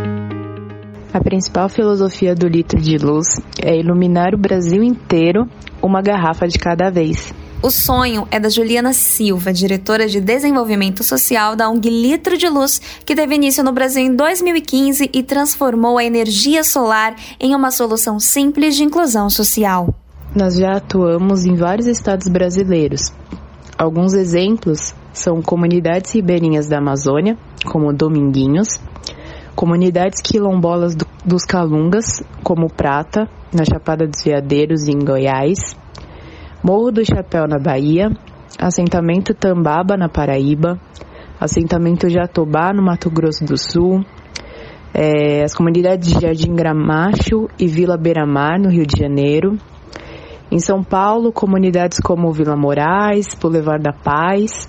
a 1.12 1.20
principal 1.20 1.68
filosofia 1.68 2.34
do 2.34 2.46
litro 2.46 2.80
de 2.80 2.96
luz 2.96 3.26
é 3.62 3.76
iluminar 3.76 4.34
o 4.34 4.38
Brasil 4.38 4.82
inteiro, 4.82 5.48
uma 5.82 6.00
garrafa 6.00 6.46
de 6.46 6.58
cada 6.58 6.90
vez. 6.90 7.34
O 7.62 7.70
sonho 7.70 8.26
é 8.30 8.40
da 8.40 8.48
Juliana 8.48 8.92
Silva, 8.94 9.52
diretora 9.52 10.08
de 10.08 10.18
desenvolvimento 10.18 11.04
social 11.04 11.54
da 11.54 11.68
ONG 11.68 11.90
Litro 11.90 12.38
de 12.38 12.48
Luz, 12.48 12.80
que 13.04 13.14
teve 13.14 13.34
início 13.34 13.62
no 13.62 13.72
Brasil 13.72 14.02
em 14.02 14.14
2015 14.16 15.10
e 15.12 15.22
transformou 15.22 15.98
a 15.98 16.04
energia 16.04 16.64
solar 16.64 17.14
em 17.38 17.54
uma 17.54 17.70
solução 17.70 18.18
simples 18.18 18.76
de 18.76 18.84
inclusão 18.84 19.28
social. 19.28 19.94
Nós 20.34 20.56
já 20.56 20.76
atuamos 20.76 21.44
em 21.44 21.54
vários 21.54 21.86
estados 21.86 22.28
brasileiros. 22.28 23.12
Alguns 23.76 24.14
exemplos 24.14 24.94
são 25.12 25.42
comunidades 25.42 26.12
ribeirinhas 26.12 26.66
da 26.66 26.78
Amazônia, 26.78 27.36
como 27.66 27.92
Dominguinhos, 27.92 28.80
Comunidades 29.54 30.21
quilombolas 30.21 30.95
do, 30.95 31.06
dos 31.25 31.45
Calungas, 31.45 32.23
como 32.43 32.69
Prata, 32.69 33.28
na 33.52 33.65
Chapada 33.65 34.06
dos 34.06 34.23
Veadeiros, 34.23 34.89
em 34.89 34.99
Goiás, 34.99 35.76
Morro 36.63 36.93
do 36.93 37.04
Chapéu, 37.04 37.47
na 37.49 37.58
Bahia, 37.58 38.10
assentamento 38.58 39.34
Tambaba, 39.34 39.97
na 39.97 40.08
Paraíba, 40.08 40.78
assentamento 41.41 42.08
Jatobá, 42.08 42.73
no 42.73 42.82
Mato 42.82 43.10
Grosso 43.10 43.45
do 43.45 43.56
Sul, 43.56 44.04
é, 44.93 45.43
as 45.43 45.54
comunidades 45.54 46.13
de 46.13 46.21
Jardim 46.21 46.54
Gramacho 46.54 47.49
e 47.58 47.67
Vila 47.67 47.97
Beira-Mar, 47.97 48.58
no 48.58 48.71
Rio 48.71 48.86
de 48.86 48.99
Janeiro. 48.99 49.56
Em 50.50 50.58
São 50.58 50.82
Paulo, 50.82 51.32
comunidades 51.32 52.00
como 52.00 52.32
Vila 52.32 52.56
Moraes, 52.56 53.34
Boulevard 53.41 53.82
da 53.82 53.93
Paz, 53.93 54.69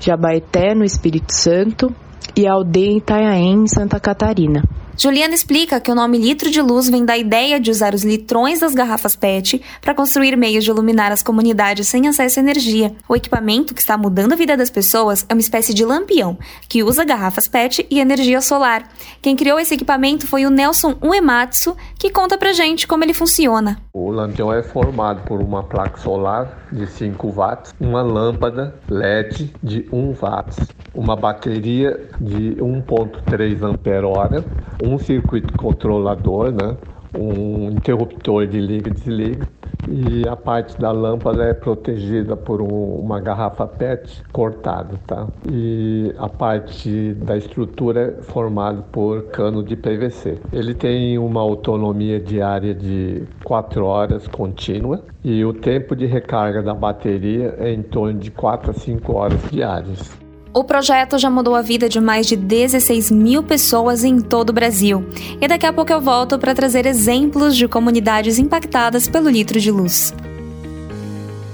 Jabaeté, 0.00 0.74
no 0.74 0.82
Espírito 0.82 1.32
Santo, 1.32 1.94
e 2.38 2.46
a 2.46 2.52
aldeia 2.52 2.98
Itanhaém, 2.98 3.64
em 3.64 3.66
Santa 3.66 3.98
Catarina. 3.98 4.62
Juliana 5.00 5.32
explica 5.32 5.78
que 5.78 5.92
o 5.92 5.94
nome 5.94 6.18
litro 6.18 6.50
de 6.50 6.60
luz 6.60 6.90
vem 6.90 7.04
da 7.04 7.16
ideia 7.16 7.60
de 7.60 7.70
usar 7.70 7.94
os 7.94 8.02
litrões 8.02 8.58
das 8.58 8.74
garrafas 8.74 9.14
PET 9.14 9.62
para 9.80 9.94
construir 9.94 10.36
meios 10.36 10.64
de 10.64 10.70
iluminar 10.70 11.12
as 11.12 11.22
comunidades 11.22 11.86
sem 11.86 12.08
acesso 12.08 12.40
à 12.40 12.42
energia. 12.42 12.92
O 13.08 13.14
equipamento 13.14 13.74
que 13.74 13.80
está 13.80 13.96
mudando 13.96 14.32
a 14.32 14.36
vida 14.36 14.56
das 14.56 14.70
pessoas 14.70 15.24
é 15.28 15.34
uma 15.34 15.40
espécie 15.40 15.72
de 15.72 15.84
lampião, 15.84 16.36
que 16.68 16.82
usa 16.82 17.04
garrafas 17.04 17.46
PET 17.46 17.86
e 17.88 18.00
energia 18.00 18.40
solar. 18.40 18.88
Quem 19.22 19.36
criou 19.36 19.60
esse 19.60 19.74
equipamento 19.74 20.26
foi 20.26 20.44
o 20.44 20.50
Nelson 20.50 20.96
Uematsu, 21.00 21.76
que 21.96 22.10
conta 22.10 22.36
pra 22.36 22.52
gente 22.52 22.84
como 22.88 23.04
ele 23.04 23.14
funciona. 23.14 23.78
O 23.92 24.10
lampião 24.10 24.52
é 24.52 24.64
formado 24.64 25.22
por 25.22 25.40
uma 25.40 25.62
placa 25.62 25.98
solar 25.98 26.66
de 26.72 26.88
5 26.88 27.30
watts, 27.30 27.72
uma 27.78 28.02
lâmpada 28.02 28.74
LED 28.88 29.54
de 29.62 29.88
1 29.92 30.14
watts, 30.14 30.58
uma 30.92 31.14
bateria 31.14 32.08
de 32.20 32.56
1.3 32.56 33.62
ampere-hora, 33.62 34.44
um 34.88 34.98
circuito 34.98 35.56
controlador, 35.56 36.50
né? 36.50 36.76
um 37.16 37.70
interruptor 37.70 38.46
de 38.46 38.60
liga 38.60 38.90
e 38.90 38.92
desliga 38.92 39.48
e 39.88 40.28
a 40.28 40.36
parte 40.36 40.78
da 40.78 40.90
lâmpada 40.90 41.44
é 41.44 41.54
protegida 41.54 42.36
por 42.36 42.60
um, 42.60 42.96
uma 42.96 43.20
garrafa 43.20 43.66
PET 43.66 44.22
cortada, 44.32 44.98
tá? 45.06 45.26
E 45.50 46.12
a 46.18 46.28
parte 46.28 47.14
da 47.14 47.36
estrutura 47.36 48.16
é 48.18 48.22
formada 48.22 48.82
por 48.92 49.24
cano 49.26 49.62
de 49.62 49.76
PVC. 49.76 50.38
Ele 50.52 50.74
tem 50.74 51.16
uma 51.18 51.40
autonomia 51.40 52.20
diária 52.20 52.74
de 52.74 53.22
4 53.44 53.84
horas 53.84 54.26
contínua 54.28 55.02
e 55.24 55.44
o 55.44 55.52
tempo 55.52 55.94
de 55.96 56.06
recarga 56.06 56.62
da 56.62 56.74
bateria 56.74 57.54
é 57.58 57.72
em 57.72 57.82
torno 57.82 58.18
de 58.18 58.30
4 58.30 58.70
a 58.70 58.74
5 58.74 59.12
horas 59.14 59.50
diárias. 59.50 60.27
O 60.52 60.64
projeto 60.64 61.18
já 61.18 61.28
mudou 61.28 61.54
a 61.54 61.62
vida 61.62 61.88
de 61.88 62.00
mais 62.00 62.26
de 62.26 62.34
16 62.34 63.10
mil 63.10 63.42
pessoas 63.42 64.02
em 64.02 64.18
todo 64.20 64.50
o 64.50 64.52
Brasil. 64.52 65.06
E 65.40 65.46
daqui 65.46 65.66
a 65.66 65.72
pouco 65.72 65.92
eu 65.92 66.00
volto 66.00 66.38
para 66.38 66.54
trazer 66.54 66.86
exemplos 66.86 67.56
de 67.56 67.68
comunidades 67.68 68.38
impactadas 68.38 69.06
pelo 69.06 69.28
litro 69.28 69.60
de 69.60 69.70
luz. 69.70 70.14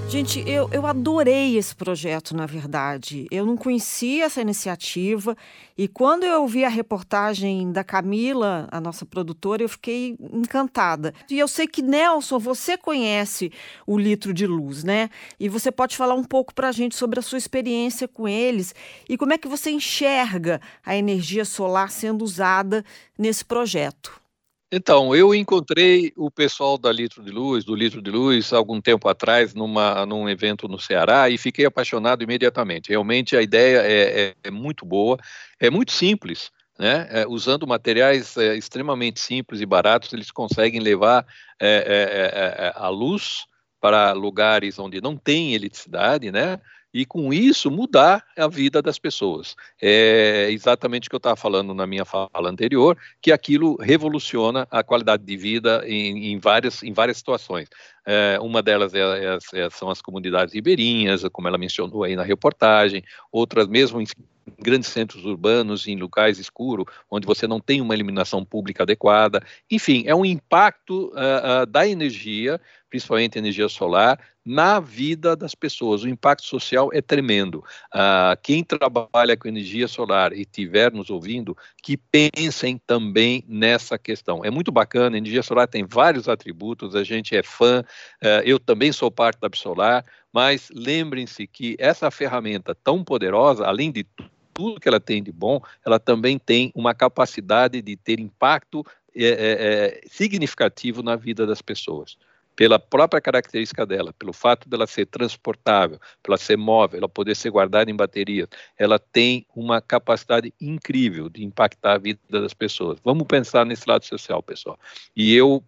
Gente, 0.07 0.47
eu, 0.47 0.69
eu 0.71 0.85
adorei 0.85 1.57
esse 1.57 1.75
projeto, 1.75 2.35
na 2.35 2.45
verdade. 2.45 3.27
Eu 3.31 3.45
não 3.45 3.57
conhecia 3.57 4.25
essa 4.25 4.39
iniciativa 4.39 5.35
e 5.75 5.87
quando 5.87 6.23
eu 6.23 6.47
vi 6.47 6.63
a 6.63 6.69
reportagem 6.69 7.71
da 7.71 7.83
Camila, 7.83 8.67
a 8.71 8.79
nossa 8.79 9.05
produtora, 9.05 9.63
eu 9.63 9.67
fiquei 9.67 10.15
encantada. 10.31 11.13
E 11.29 11.37
eu 11.39 11.47
sei 11.47 11.67
que, 11.67 11.81
Nelson, 11.81 12.37
você 12.37 12.77
conhece 12.77 13.51
o 13.85 13.97
Litro 13.97 14.33
de 14.33 14.45
Luz, 14.45 14.83
né? 14.83 15.09
E 15.39 15.49
você 15.49 15.71
pode 15.71 15.97
falar 15.97 16.13
um 16.13 16.23
pouco 16.23 16.53
para 16.53 16.69
a 16.69 16.71
gente 16.71 16.95
sobre 16.95 17.19
a 17.19 17.23
sua 17.23 17.39
experiência 17.39 18.07
com 18.07 18.27
eles 18.27 18.73
e 19.09 19.17
como 19.17 19.33
é 19.33 19.37
que 19.37 19.47
você 19.47 19.71
enxerga 19.71 20.61
a 20.85 20.95
energia 20.95 21.43
solar 21.43 21.89
sendo 21.89 22.23
usada 22.23 22.85
nesse 23.17 23.43
projeto. 23.43 24.24
Então, 24.71 25.15
eu 25.15 25.33
encontrei 25.33 26.11
o 26.17 26.31
pessoal 26.31 26.77
da 26.77 26.91
Litro 26.91 27.23
de 27.23 27.31
Luz, 27.31 27.63
do 27.63 27.75
Litro 27.75 28.01
de 28.01 28.09
Luz, 28.09 28.51
algum 28.51 28.81
tempo 28.81 29.07
atrás, 29.07 29.53
numa, 29.53 30.05
num 30.05 30.27
evento 30.27 30.67
no 30.67 30.79
Ceará, 30.79 31.29
e 31.29 31.37
fiquei 31.37 31.65
apaixonado 31.65 32.23
imediatamente. 32.23 32.89
Realmente 32.89 33.37
a 33.37 33.41
ideia 33.41 33.81
é, 33.83 34.21
é, 34.21 34.35
é 34.43 34.51
muito 34.51 34.85
boa, 34.85 35.17
é 35.59 35.69
muito 35.69 35.91
simples. 35.91 36.51
Né? 36.77 37.07
É, 37.09 37.27
usando 37.27 37.65
materiais 37.65 38.35
é, 38.35 38.55
extremamente 38.57 39.19
simples 39.19 39.61
e 39.61 39.65
baratos, 39.65 40.11
eles 40.11 40.31
conseguem 40.31 40.81
levar 40.81 41.25
é, 41.61 42.35
é, 42.65 42.73
a 42.75 42.89
luz 42.89 43.45
para 43.79 44.11
lugares 44.13 44.79
onde 44.79 44.99
não 44.99 45.15
tem 45.15 45.53
eletricidade, 45.53 46.31
né? 46.31 46.59
E 46.95 47.05
com 47.05 47.33
isso 47.33 47.69
mudar 47.69 48.23
a 48.37 48.47
vida 48.47 48.81
das 48.81 48.97
pessoas. 48.97 49.53
É 49.81 50.47
exatamente 50.49 51.07
o 51.07 51.09
que 51.09 51.15
eu 51.15 51.17
estava 51.17 51.35
falando 51.35 51.73
na 51.73 51.85
minha 51.85 52.05
fala 52.05 52.49
anterior, 52.49 52.97
que 53.21 53.33
aquilo 53.33 53.75
revoluciona 53.75 54.65
a 54.71 54.81
qualidade 54.81 55.25
de 55.25 55.35
vida 55.35 55.83
em, 55.85 56.31
em 56.31 56.39
várias, 56.39 56.81
em 56.83 56.93
várias 56.93 57.17
situações. 57.17 57.67
É, 58.05 58.39
uma 58.41 58.63
delas 58.63 58.93
é, 58.93 59.01
é, 59.01 59.37
é 59.65 59.69
são 59.71 59.89
as 59.89 60.01
comunidades 60.01 60.53
ribeirinhas, 60.53 61.23
como 61.33 61.49
ela 61.49 61.57
mencionou 61.57 62.05
aí 62.05 62.15
na 62.15 62.23
reportagem, 62.23 63.03
outras 63.29 63.67
mesmo 63.67 63.99
em 63.99 64.05
grandes 64.61 64.89
centros 64.89 65.25
urbanos, 65.25 65.87
em 65.87 65.97
locais 65.97 66.39
escuros, 66.39 66.85
onde 67.11 67.27
você 67.27 67.45
não 67.45 67.59
tem 67.59 67.81
uma 67.81 67.93
iluminação 67.93 68.45
pública 68.45 68.83
adequada. 68.83 69.43
Enfim, 69.69 70.03
é 70.05 70.15
um 70.15 70.23
impacto 70.23 71.07
uh, 71.07 71.63
uh, 71.63 71.65
da 71.65 71.85
energia, 71.85 72.61
principalmente 72.89 73.37
energia 73.37 73.67
solar, 73.67 74.17
na 74.45 74.79
vida 74.79 75.35
das 75.35 75.55
pessoas. 75.55 76.03
O 76.03 76.07
impacto 76.07 76.45
social 76.45 76.89
é 76.93 77.01
tremendo. 77.01 77.63
Uh, 77.93 78.37
quem 78.43 78.63
trabalha 78.63 79.35
com 79.35 79.47
energia 79.47 79.87
solar 79.87 80.33
e 80.33 80.41
estiver 80.41 80.91
nos 80.91 81.09
ouvindo, 81.09 81.57
que 81.81 81.97
pensem 81.97 82.79
também 82.85 83.43
nessa 83.47 83.97
questão. 83.97 84.45
É 84.45 84.51
muito 84.51 84.71
bacana, 84.71 85.15
a 85.15 85.17
energia 85.17 85.41
solar 85.41 85.67
tem 85.67 85.85
vários 85.85 86.29
atributos, 86.29 86.95
a 86.95 87.03
gente 87.03 87.35
é 87.35 87.41
fã, 87.41 87.83
eu 88.43 88.59
também 88.59 88.91
sou 88.91 89.09
parte 89.09 89.39
da 89.39 89.47
Absolar, 89.47 90.03
mas 90.31 90.69
lembrem-se 90.73 91.47
que 91.47 91.75
essa 91.79 92.11
ferramenta 92.11 92.75
tão 92.75 93.03
poderosa, 93.03 93.65
além 93.65 93.91
de 93.91 94.05
tudo 94.53 94.79
que 94.79 94.87
ela 94.87 94.99
tem 94.99 95.21
de 95.21 95.31
bom, 95.31 95.61
ela 95.85 95.99
também 95.99 96.39
tem 96.39 96.71
uma 96.73 96.93
capacidade 96.93 97.81
de 97.81 97.95
ter 97.95 98.19
impacto 98.19 98.83
é, 99.15 99.25
é, 99.25 99.29
é, 99.29 100.01
significativo 100.07 101.01
na 101.01 101.15
vida 101.15 101.45
das 101.45 101.61
pessoas. 101.61 102.17
Pela 102.55 102.79
própria 102.79 103.19
característica 103.19 103.85
dela, 103.85 104.13
pelo 104.13 104.31
fato 104.31 104.69
dela 104.69 104.87
ser 104.87 105.05
transportável, 105.05 105.99
pela 106.23 106.37
ser 106.37 106.57
móvel, 106.57 106.99
ela 106.99 107.09
poder 107.09 107.35
ser 107.35 107.49
guardada 107.49 107.91
em 107.91 107.95
baterias, 107.95 108.47
ela 108.77 108.97
tem 108.97 109.45
uma 109.55 109.81
capacidade 109.81 110.53
incrível 110.59 111.29
de 111.29 111.43
impactar 111.43 111.93
a 111.93 111.97
vida 111.97 112.19
das 112.29 112.53
pessoas. 112.53 112.99
Vamos 113.03 113.27
pensar 113.27 113.65
nesse 113.65 113.87
lado 113.87 114.05
social, 114.05 114.41
pessoal. 114.41 114.79
E 115.15 115.35
eu 115.35 115.63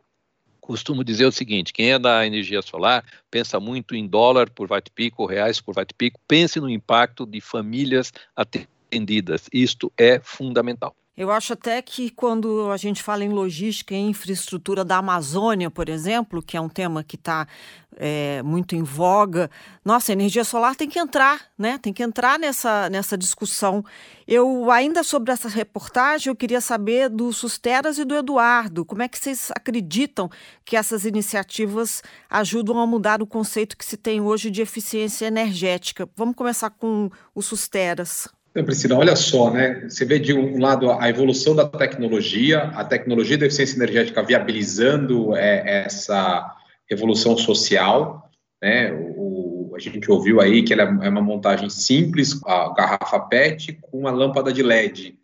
costumo 0.67 1.03
dizer 1.03 1.25
o 1.25 1.31
seguinte: 1.31 1.71
quem 1.71 1.91
é 1.93 1.99
da 1.99 2.25
energia 2.25 2.61
solar 2.61 3.03
pensa 3.31 3.59
muito 3.59 3.95
em 3.95 4.05
dólar 4.05 4.49
por 4.49 4.69
watt-pico, 4.69 5.25
reais 5.25 5.61
por 5.61 5.75
watt-pico, 5.75 6.19
pense 6.27 6.59
no 6.59 6.69
impacto 6.69 7.25
de 7.25 7.39
famílias 7.39 8.11
atendidas. 8.35 9.49
Isto 9.51 9.91
é 9.97 10.19
fundamental. 10.19 10.95
Eu 11.17 11.31
acho 11.31 11.53
até 11.53 11.81
que 11.81 12.11
quando 12.11 12.69
a 12.69 12.77
gente 12.77 13.01
fala 13.01 13.23
em 13.23 13.29
logística 13.29 13.91
e 13.91 13.97
infraestrutura 13.97 14.85
da 14.85 14.97
Amazônia, 14.97 15.71
por 15.71 15.89
exemplo, 15.89 16.43
que 16.43 16.55
é 16.55 16.61
um 16.61 16.69
tema 16.69 17.03
que 17.03 17.15
está 17.15 17.47
é, 17.95 18.43
muito 18.43 18.75
em 18.75 18.83
voga, 18.83 19.49
nossa, 19.83 20.11
a 20.11 20.13
energia 20.13 20.43
solar 20.43 20.75
tem 20.75 20.87
que 20.87 20.99
entrar, 20.99 21.41
né? 21.57 21.79
Tem 21.79 21.91
que 21.91 22.03
entrar 22.03 22.37
nessa, 22.37 22.87
nessa 22.91 23.17
discussão. 23.17 23.83
Eu, 24.27 24.69
ainda 24.69 25.03
sobre 25.03 25.33
essa 25.33 25.49
reportagem, 25.49 26.29
eu 26.29 26.35
queria 26.35 26.61
saber 26.61 27.09
do 27.09 27.33
Susteras 27.33 27.97
e 27.97 28.05
do 28.05 28.15
Eduardo. 28.15 28.85
Como 28.85 29.01
é 29.01 29.07
que 29.07 29.17
vocês 29.17 29.49
acreditam 29.55 30.29
que 30.63 30.77
essas 30.77 31.03
iniciativas 31.03 32.03
ajudam 32.29 32.79
a 32.79 32.85
mudar 32.85 33.23
o 33.23 33.27
conceito 33.27 33.75
que 33.75 33.85
se 33.85 33.97
tem 33.97 34.21
hoje 34.21 34.51
de 34.51 34.61
eficiência 34.61 35.25
energética? 35.25 36.07
Vamos 36.15 36.35
começar 36.35 36.69
com 36.69 37.09
o 37.33 37.41
Susteras. 37.41 38.29
Então, 38.57 38.65
Priscila, 38.65 38.97
olha 38.97 39.15
só, 39.15 39.51
né? 39.51 39.87
Você 39.87 40.03
vê 40.03 40.17
de 40.17 40.33
um 40.33 40.59
lado 40.59 40.89
a 40.89 41.07
evolução 41.07 41.55
da 41.55 41.63
tecnologia, 41.63 42.63
a 42.69 42.83
tecnologia 42.83 43.37
da 43.37 43.45
eficiência 43.45 43.75
energética 43.75 44.23
viabilizando 44.23 45.35
é, 45.35 45.83
essa 45.85 46.55
revolução 46.89 47.37
social, 47.37 48.31
né? 48.59 48.91
O, 48.91 49.73
a 49.75 49.79
gente 49.79 50.09
ouviu 50.09 50.41
aí 50.41 50.63
que 50.63 50.73
ela 50.73 50.81
é 51.05 51.07
uma 51.07 51.21
montagem 51.21 51.69
simples, 51.69 52.41
a 52.47 52.73
garrafa 52.73 53.19
PET 53.19 53.77
com 53.79 53.99
uma 53.99 54.09
lâmpada 54.09 54.51
de 54.51 54.63
LED. 54.63 55.19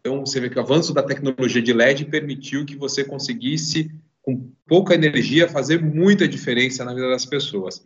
Então, 0.00 0.20
você 0.20 0.38
vê 0.38 0.50
que 0.50 0.58
o 0.58 0.60
avanço 0.60 0.92
da 0.92 1.02
tecnologia 1.02 1.62
de 1.62 1.72
LED 1.72 2.04
permitiu 2.04 2.66
que 2.66 2.76
você 2.76 3.02
conseguisse, 3.02 3.90
com 4.20 4.52
pouca 4.68 4.92
energia, 4.92 5.48
fazer 5.48 5.82
muita 5.82 6.28
diferença 6.28 6.84
na 6.84 6.92
vida 6.92 7.08
das 7.08 7.24
pessoas. 7.24 7.82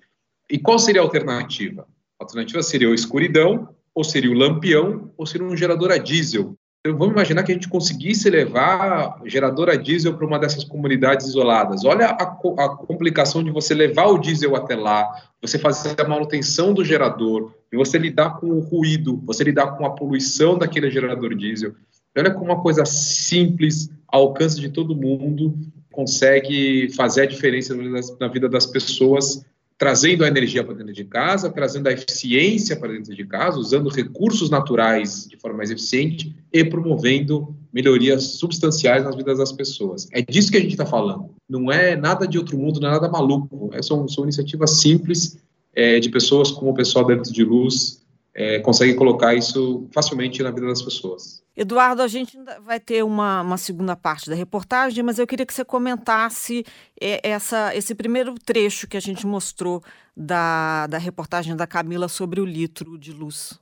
E 0.51 0.59
qual 0.59 0.77
seria 0.77 1.03
a 1.03 1.05
alternativa? 1.05 1.87
A 2.19 2.25
alternativa 2.25 2.61
seria 2.65 2.89
a 2.89 2.95
escuridão, 2.97 3.78
ou 3.99 4.05
seria 4.05 4.31
o 4.31 4.35
lampião, 4.35 5.11
ou 5.17 5.27
seria 5.27 5.45
um 5.45 5.57
gerador 5.57 5.91
a 5.91 5.99
diesel. 5.99 6.55
Então, 6.87 6.97
vamos 6.97 7.15
imaginar 7.15 7.43
que 7.43 7.51
a 7.51 7.55
gente 7.57 7.69
conseguisse 7.69 8.31
levar 8.31 9.21
gerador 9.25 9.69
a 9.69 9.75
diesel 9.75 10.15
para 10.15 10.25
uma 10.25 10.39
dessas 10.39 10.63
comunidades 10.63 11.27
isoladas. 11.27 11.85
Olha 11.85 12.07
a, 12.07 12.23
a, 12.23 12.77
complicação 12.77 13.43
de 13.43 13.51
você 13.51 13.75
levar 13.75 14.07
o 14.07 14.19
diesel 14.19 14.55
até 14.55 14.77
lá, 14.77 15.05
você 15.43 15.59
fazer 15.59 16.01
a 16.01 16.07
manutenção 16.07 16.73
do 16.73 16.85
gerador, 16.85 17.53
você 17.75 17.99
lidar 17.99 18.39
com 18.39 18.51
o 18.51 18.61
ruído, 18.61 19.21
você 19.27 19.43
lidar 19.43 19.77
com 19.77 19.85
a 19.85 19.91
poluição 19.91 20.57
daquele 20.57 20.89
gerador 20.93 21.35
diesel. 21.35 21.73
Olha 22.17 22.31
como 22.31 22.45
uma 22.53 22.63
coisa 22.63 22.85
simples, 22.85 23.91
ao 24.07 24.29
alcance 24.29 24.61
de 24.61 24.69
todo 24.69 24.95
mundo, 24.95 25.59
consegue 25.91 26.89
fazer 26.95 27.23
a 27.23 27.27
diferença 27.27 27.75
na 28.21 28.29
vida 28.29 28.49
das 28.49 28.65
pessoas 28.65 29.45
trazendo 29.79 30.25
a 30.25 30.29
energia 30.29 30.65
para 30.65 30.75
dentro 30.75 30.93
de 30.93 31.05
casa, 31.05 31.49
trazendo 31.49 31.89
a 31.89 31.93
eficiência 31.93 32.77
para 32.77 32.93
dentro 32.93 33.15
de 33.15 33.25
casa, 33.25 33.59
usando 33.59 33.89
recursos 33.89 34.51
naturais 34.51 35.27
de 35.31 35.37
forma 35.37 35.59
mais 35.59 35.71
eficiente 35.71 36.35
e 36.53 36.65
promovendo 36.65 37.55
melhorias 37.73 38.25
substanciais 38.25 39.05
nas 39.05 39.15
vidas 39.15 39.39
das 39.39 39.53
pessoas. 39.53 40.09
É 40.13 40.21
disso 40.21 40.51
que 40.51 40.57
a 40.57 40.61
gente 40.61 40.73
está 40.73 40.85
falando. 40.85 41.31
Não 41.49 41.71
é 41.71 41.95
nada 41.95 42.27
de 42.27 42.37
outro 42.37 42.59
mundo, 42.59 42.81
não 42.81 42.89
é 42.89 42.93
nada 42.93 43.09
maluco. 43.09 43.71
É, 43.73 43.81
são, 43.81 44.05
iniciativas 44.25 44.81
simples 44.81 45.39
é, 45.73 46.01
de 46.01 46.11
pessoas 46.11 46.51
como 46.51 46.73
o 46.73 46.75
pessoal 46.75 47.07
dentro 47.07 47.33
de 47.33 47.45
luz 47.45 48.03
é, 48.39 48.61
consegue 48.61 48.95
colocar 48.95 49.35
isso 49.35 49.89
facilmente 49.93 50.41
na 50.45 50.53
vida 50.53 50.69
das 50.69 50.81
pessoas. 50.81 51.43
Eduardo, 51.57 52.03
a 52.03 52.07
gente 52.07 52.39
vai 52.65 52.79
ter 52.79 53.03
uma, 53.03 53.43
uma, 53.43 53.57
segunda 53.57 53.97
parte 53.97 54.31
da 54.31 54.37
reportagem, 54.37 55.03
mas 55.03 55.19
eu 55.19 55.27
queria 55.27 55.45
que 55.45 55.53
você 55.53 55.65
comentasse 55.65 56.65
é, 57.01 57.21
essa, 57.29 57.75
esse 57.75 57.97
primeiro 57.97 58.37
trecho 58.37 58.87
que 58.87 58.97
a 58.97 59.01
gente 59.01 59.27
mostrou 59.27 59.83
da, 60.17 60.87
da 60.87 60.99
reportagem 60.99 61.57
da 61.57 61.67
Camila 61.67 62.07
sobre 62.07 62.41
o 62.41 62.45
litro 62.45 62.97
de 62.97 63.13
luz. 63.13 63.59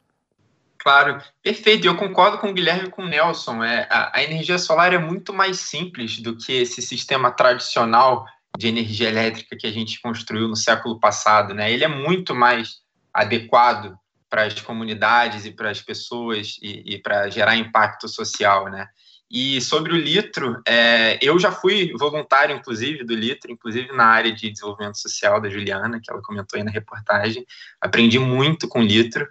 Claro, 0.76 1.22
perfeito. 1.42 1.86
Eu 1.86 1.96
concordo 1.96 2.36
com 2.36 2.50
o 2.50 2.52
Guilherme 2.52 2.88
e 2.88 2.90
com 2.90 3.02
o 3.02 3.08
Nelson. 3.08 3.64
É, 3.64 3.88
a, 3.90 4.18
a 4.18 4.22
energia 4.22 4.58
solar 4.58 4.92
é 4.92 4.98
muito 4.98 5.32
mais 5.32 5.58
simples 5.58 6.18
do 6.20 6.36
que 6.36 6.52
esse 6.52 6.82
sistema 6.82 7.30
tradicional 7.30 8.26
de 8.58 8.68
energia 8.68 9.08
elétrica 9.08 9.56
que 9.56 9.66
a 9.66 9.72
gente 9.72 10.02
construiu 10.02 10.46
no 10.46 10.54
século 10.54 11.00
passado. 11.00 11.54
Né? 11.54 11.72
Ele 11.72 11.84
é 11.84 11.88
muito 11.88 12.34
mais 12.34 12.82
adequado 13.14 13.98
para 14.36 14.44
as 14.44 14.60
comunidades 14.60 15.46
e 15.46 15.50
para 15.50 15.70
as 15.70 15.80
pessoas 15.80 16.58
e, 16.60 16.94
e 16.94 16.98
para 16.98 17.30
gerar 17.30 17.56
impacto 17.56 18.06
social, 18.06 18.68
né? 18.68 18.86
E 19.30 19.62
sobre 19.62 19.94
o 19.94 19.96
Litro, 19.96 20.60
é, 20.68 21.18
eu 21.22 21.38
já 21.38 21.50
fui 21.50 21.90
voluntário, 21.98 22.54
inclusive, 22.54 23.02
do 23.02 23.14
Litro, 23.14 23.50
inclusive 23.50 23.90
na 23.92 24.04
área 24.04 24.30
de 24.30 24.50
desenvolvimento 24.50 24.98
social 24.98 25.40
da 25.40 25.48
Juliana, 25.48 25.98
que 26.02 26.10
ela 26.10 26.20
comentou 26.20 26.58
aí 26.58 26.62
na 26.62 26.70
reportagem. 26.70 27.46
Aprendi 27.80 28.18
muito 28.18 28.68
com 28.68 28.80
o 28.80 28.84
Litro. 28.84 29.26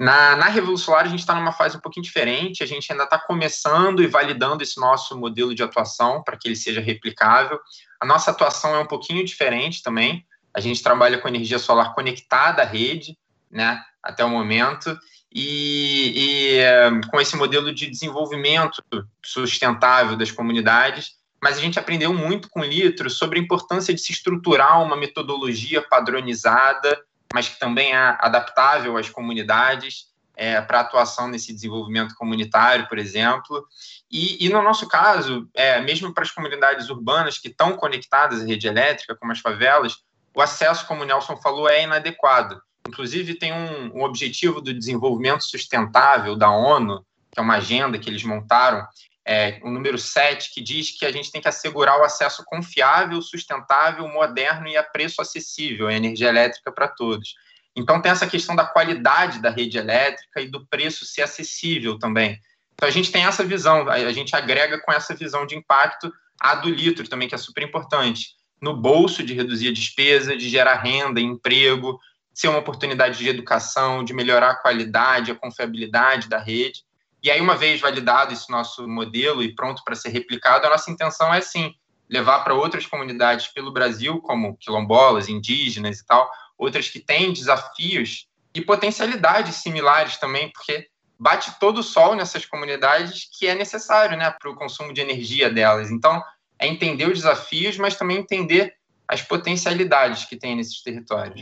Na, 0.00 0.34
na 0.34 0.46
Revolucionária, 0.46 1.08
a 1.08 1.10
gente 1.10 1.20
está 1.20 1.34
numa 1.34 1.52
fase 1.52 1.76
um 1.76 1.80
pouquinho 1.80 2.04
diferente, 2.04 2.62
a 2.62 2.66
gente 2.66 2.90
ainda 2.90 3.04
está 3.04 3.18
começando 3.18 4.02
e 4.02 4.06
validando 4.06 4.62
esse 4.62 4.80
nosso 4.80 5.14
modelo 5.16 5.54
de 5.54 5.62
atuação 5.62 6.22
para 6.22 6.38
que 6.38 6.48
ele 6.48 6.56
seja 6.56 6.80
replicável. 6.80 7.60
A 8.00 8.06
nossa 8.06 8.30
atuação 8.30 8.74
é 8.74 8.78
um 8.78 8.86
pouquinho 8.86 9.22
diferente 9.26 9.82
também. 9.82 10.24
A 10.54 10.60
gente 10.60 10.82
trabalha 10.82 11.18
com 11.18 11.28
energia 11.28 11.58
solar 11.58 11.94
conectada 11.94 12.62
à 12.62 12.64
rede, 12.64 13.14
né? 13.50 13.84
Até 14.08 14.24
o 14.24 14.30
momento, 14.30 14.98
e, 15.32 16.60
e 16.60 17.08
com 17.10 17.20
esse 17.20 17.36
modelo 17.36 17.72
de 17.72 17.88
desenvolvimento 17.88 18.82
sustentável 19.22 20.16
das 20.16 20.30
comunidades. 20.30 21.18
Mas 21.40 21.56
a 21.56 21.60
gente 21.60 21.78
aprendeu 21.78 22.12
muito 22.12 22.48
com 22.48 22.60
o 22.60 22.64
Litro 22.64 23.08
sobre 23.08 23.38
a 23.38 23.42
importância 23.42 23.94
de 23.94 24.00
se 24.00 24.10
estruturar 24.10 24.82
uma 24.82 24.96
metodologia 24.96 25.80
padronizada, 25.80 27.00
mas 27.32 27.48
que 27.48 27.60
também 27.60 27.92
é 27.94 28.16
adaptável 28.18 28.96
às 28.96 29.08
comunidades, 29.08 30.08
é, 30.34 30.60
para 30.60 30.80
atuação 30.80 31.28
nesse 31.28 31.52
desenvolvimento 31.52 32.14
comunitário, 32.14 32.88
por 32.88 32.96
exemplo. 32.96 33.66
E, 34.10 34.46
e 34.46 34.48
no 34.48 34.62
nosso 34.62 34.88
caso, 34.88 35.48
é, 35.52 35.80
mesmo 35.80 36.14
para 36.14 36.22
as 36.22 36.30
comunidades 36.30 36.88
urbanas 36.88 37.38
que 37.38 37.48
estão 37.48 37.76
conectadas 37.76 38.42
à 38.42 38.46
rede 38.46 38.66
elétrica, 38.66 39.16
como 39.16 39.32
as 39.32 39.40
favelas, 39.40 39.98
o 40.32 40.40
acesso, 40.40 40.86
como 40.86 41.02
o 41.02 41.04
Nelson 41.04 41.36
falou, 41.36 41.68
é 41.68 41.82
inadequado. 41.82 42.62
Inclusive, 42.88 43.34
tem 43.34 43.52
um, 43.52 43.98
um 43.98 44.02
objetivo 44.02 44.62
do 44.62 44.72
desenvolvimento 44.72 45.44
sustentável 45.44 46.34
da 46.34 46.50
ONU, 46.50 47.04
que 47.30 47.38
é 47.38 47.42
uma 47.42 47.56
agenda 47.56 47.98
que 47.98 48.08
eles 48.08 48.24
montaram, 48.24 48.86
é, 49.26 49.60
o 49.62 49.70
número 49.70 49.98
7, 49.98 50.54
que 50.54 50.62
diz 50.62 50.98
que 50.98 51.04
a 51.04 51.12
gente 51.12 51.30
tem 51.30 51.40
que 51.40 51.48
assegurar 51.48 52.00
o 52.00 52.02
acesso 52.02 52.42
confiável, 52.46 53.20
sustentável, 53.20 54.08
moderno 54.08 54.66
e 54.66 54.76
a 54.76 54.82
preço 54.82 55.20
acessível 55.20 55.86
à 55.86 55.92
energia 55.92 56.28
elétrica 56.28 56.72
para 56.72 56.88
todos. 56.88 57.34
Então, 57.76 58.00
tem 58.00 58.10
essa 58.10 58.26
questão 58.26 58.56
da 58.56 58.64
qualidade 58.64 59.42
da 59.42 59.50
rede 59.50 59.76
elétrica 59.76 60.40
e 60.40 60.50
do 60.50 60.66
preço 60.66 61.04
ser 61.04 61.22
acessível 61.22 61.98
também. 61.98 62.40
Então, 62.72 62.88
a 62.88 62.92
gente 62.92 63.12
tem 63.12 63.24
essa 63.24 63.44
visão, 63.44 63.86
a 63.86 64.12
gente 64.12 64.34
agrega 64.34 64.80
com 64.80 64.90
essa 64.90 65.14
visão 65.14 65.44
de 65.44 65.54
impacto 65.54 66.10
a 66.40 66.54
do 66.54 66.70
litro 66.70 67.06
também, 67.06 67.28
que 67.28 67.34
é 67.34 67.38
super 67.38 67.62
importante, 67.62 68.28
no 68.62 68.74
bolso 68.74 69.22
de 69.22 69.34
reduzir 69.34 69.68
a 69.68 69.72
despesa, 69.72 70.34
de 70.34 70.48
gerar 70.48 70.76
renda, 70.76 71.20
emprego, 71.20 72.00
ser 72.38 72.46
uma 72.46 72.60
oportunidade 72.60 73.18
de 73.18 73.28
educação, 73.28 74.04
de 74.04 74.14
melhorar 74.14 74.50
a 74.50 74.54
qualidade, 74.54 75.32
a 75.32 75.34
confiabilidade 75.34 76.28
da 76.28 76.38
rede. 76.38 76.84
E 77.20 77.32
aí, 77.32 77.40
uma 77.40 77.56
vez 77.56 77.80
validado 77.80 78.32
esse 78.32 78.48
nosso 78.48 78.86
modelo 78.86 79.42
e 79.42 79.52
pronto 79.56 79.82
para 79.82 79.96
ser 79.96 80.10
replicado, 80.10 80.64
a 80.64 80.70
nossa 80.70 80.88
intenção 80.88 81.34
é, 81.34 81.40
sim, 81.40 81.74
levar 82.08 82.44
para 82.44 82.54
outras 82.54 82.86
comunidades 82.86 83.48
pelo 83.48 83.72
Brasil, 83.72 84.20
como 84.20 84.56
quilombolas, 84.56 85.28
indígenas 85.28 85.98
e 85.98 86.06
tal, 86.06 86.30
outras 86.56 86.88
que 86.88 87.00
têm 87.00 87.32
desafios 87.32 88.28
e 88.54 88.60
potencialidades 88.60 89.56
similares 89.56 90.16
também, 90.16 90.48
porque 90.52 90.86
bate 91.18 91.58
todo 91.58 91.78
o 91.78 91.82
sol 91.82 92.14
nessas 92.14 92.46
comunidades 92.46 93.28
que 93.36 93.48
é 93.48 93.54
necessário 93.56 94.16
né, 94.16 94.30
para 94.30 94.48
o 94.48 94.54
consumo 94.54 94.92
de 94.92 95.00
energia 95.00 95.50
delas. 95.50 95.90
Então, 95.90 96.22
é 96.56 96.68
entender 96.68 97.06
os 97.06 97.14
desafios, 97.14 97.76
mas 97.78 97.96
também 97.96 98.18
entender 98.18 98.74
as 99.08 99.22
potencialidades 99.22 100.24
que 100.24 100.36
tem 100.36 100.54
nesses 100.54 100.80
territórios. 100.82 101.40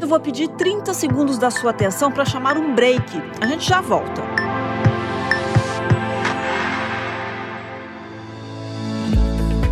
Eu 0.00 0.08
vou 0.08 0.18
pedir 0.18 0.48
30 0.48 0.94
segundos 0.94 1.36
da 1.36 1.50
sua 1.50 1.72
atenção 1.72 2.10
para 2.10 2.24
chamar 2.24 2.56
um 2.56 2.74
break. 2.74 3.04
A 3.38 3.46
gente 3.46 3.68
já 3.68 3.82
volta. 3.82 4.22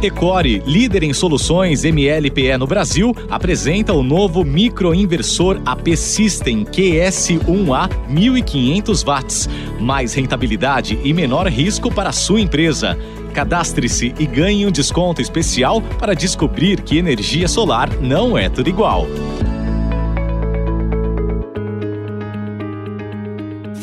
Ecore, 0.02 0.62
líder 0.66 1.02
em 1.02 1.14
soluções 1.14 1.82
MLPE 1.82 2.58
no 2.58 2.66
Brasil, 2.66 3.16
apresenta 3.30 3.94
o 3.94 4.02
novo 4.02 4.44
microinversor 4.44 5.62
AP 5.64 5.96
System 5.96 6.64
QS1A 6.66 7.88
1500 8.08 9.02
watts. 9.02 9.48
Mais 9.80 10.12
rentabilidade 10.12 11.00
e 11.02 11.12
menor 11.14 11.48
risco 11.48 11.90
para 11.90 12.10
a 12.10 12.12
sua 12.12 12.40
empresa. 12.40 12.98
Cadastre-se 13.32 14.14
e 14.18 14.26
ganhe 14.26 14.66
um 14.66 14.70
desconto 14.70 15.22
especial 15.22 15.80
para 15.98 16.14
descobrir 16.14 16.82
que 16.82 16.98
energia 16.98 17.48
solar 17.48 17.88
não 17.98 18.36
é 18.36 18.50
tudo 18.50 18.68
igual. 18.68 19.06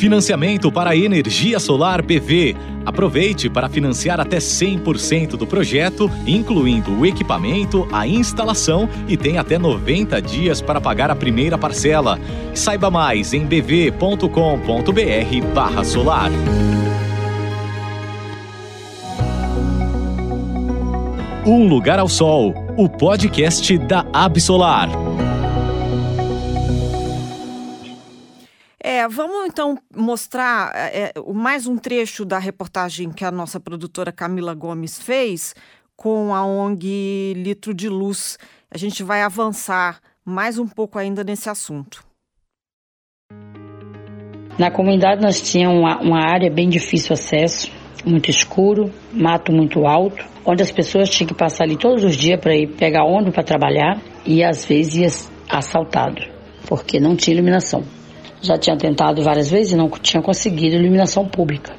Financiamento 0.05 0.71
para 0.71 0.95
energia 0.95 1.59
solar 1.59 2.03
PV. 2.03 2.55
Aproveite 2.85 3.49
para 3.49 3.67
financiar 3.67 4.19
até 4.19 4.37
100% 4.37 5.29
do 5.29 5.47
projeto, 5.47 6.11
incluindo 6.27 6.95
o 6.95 7.07
equipamento, 7.07 7.87
a 7.91 8.07
instalação 8.07 8.87
e 9.07 9.17
tem 9.17 9.39
até 9.39 9.57
90 9.57 10.21
dias 10.21 10.61
para 10.61 10.79
pagar 10.79 11.09
a 11.09 11.15
primeira 11.15 11.57
parcela. 11.57 12.19
Saiba 12.53 12.91
mais 12.91 13.33
em 13.33 13.47
bv.com.br/solar. 13.47 16.29
Um 21.47 21.67
lugar 21.67 21.97
ao 21.97 22.07
sol, 22.07 22.53
o 22.77 22.87
podcast 22.87 23.75
da 23.79 24.05
Absolar. 24.13 24.87
É, 28.87 29.07
vamos 29.07 29.47
então 29.47 29.79
mostrar 29.91 30.71
é, 30.75 31.11
mais 31.33 31.65
um 31.65 31.75
trecho 31.75 32.23
da 32.23 32.37
reportagem 32.37 33.09
que 33.09 33.25
a 33.25 33.31
nossa 33.31 33.59
produtora 33.59 34.11
Camila 34.11 34.53
Gomes 34.53 35.01
fez 35.01 35.55
com 35.95 36.35
a 36.35 36.45
ONG 36.45 37.33
Litro 37.35 37.73
de 37.73 37.89
Luz. 37.89 38.37
A 38.69 38.77
gente 38.77 39.01
vai 39.01 39.23
avançar 39.23 39.99
mais 40.23 40.59
um 40.59 40.67
pouco 40.67 40.99
ainda 40.99 41.23
nesse 41.23 41.49
assunto. 41.49 42.05
Na 44.59 44.69
comunidade 44.69 45.19
nós 45.19 45.41
tínhamos 45.41 45.79
uma, 45.79 45.99
uma 45.99 46.19
área 46.19 46.51
bem 46.53 46.69
difícil 46.69 47.13
acesso, 47.13 47.71
muito 48.05 48.29
escuro, 48.29 48.93
mato 49.11 49.51
muito 49.51 49.87
alto, 49.87 50.23
onde 50.45 50.61
as 50.61 50.71
pessoas 50.71 51.09
tinham 51.09 51.27
que 51.27 51.33
passar 51.33 51.63
ali 51.63 51.75
todos 51.75 52.03
os 52.03 52.15
dias 52.15 52.39
para 52.39 52.55
ir 52.55 52.67
pegar 52.75 53.03
ônibus 53.03 53.33
para 53.33 53.43
trabalhar 53.43 53.99
e 54.23 54.43
às 54.43 54.63
vezes 54.63 54.95
ia 54.95 55.07
assaltado, 55.49 56.21
porque 56.67 56.99
não 56.99 57.15
tinha 57.15 57.33
iluminação. 57.33 57.83
Já 58.45 58.57
tinha 58.57 58.77
tentado 58.77 59.21
várias 59.21 59.49
vezes 59.49 59.73
e 59.73 59.75
não 59.75 59.89
tinha 59.89 60.21
conseguido 60.21 60.75
iluminação 60.75 61.27
pública. 61.27 61.75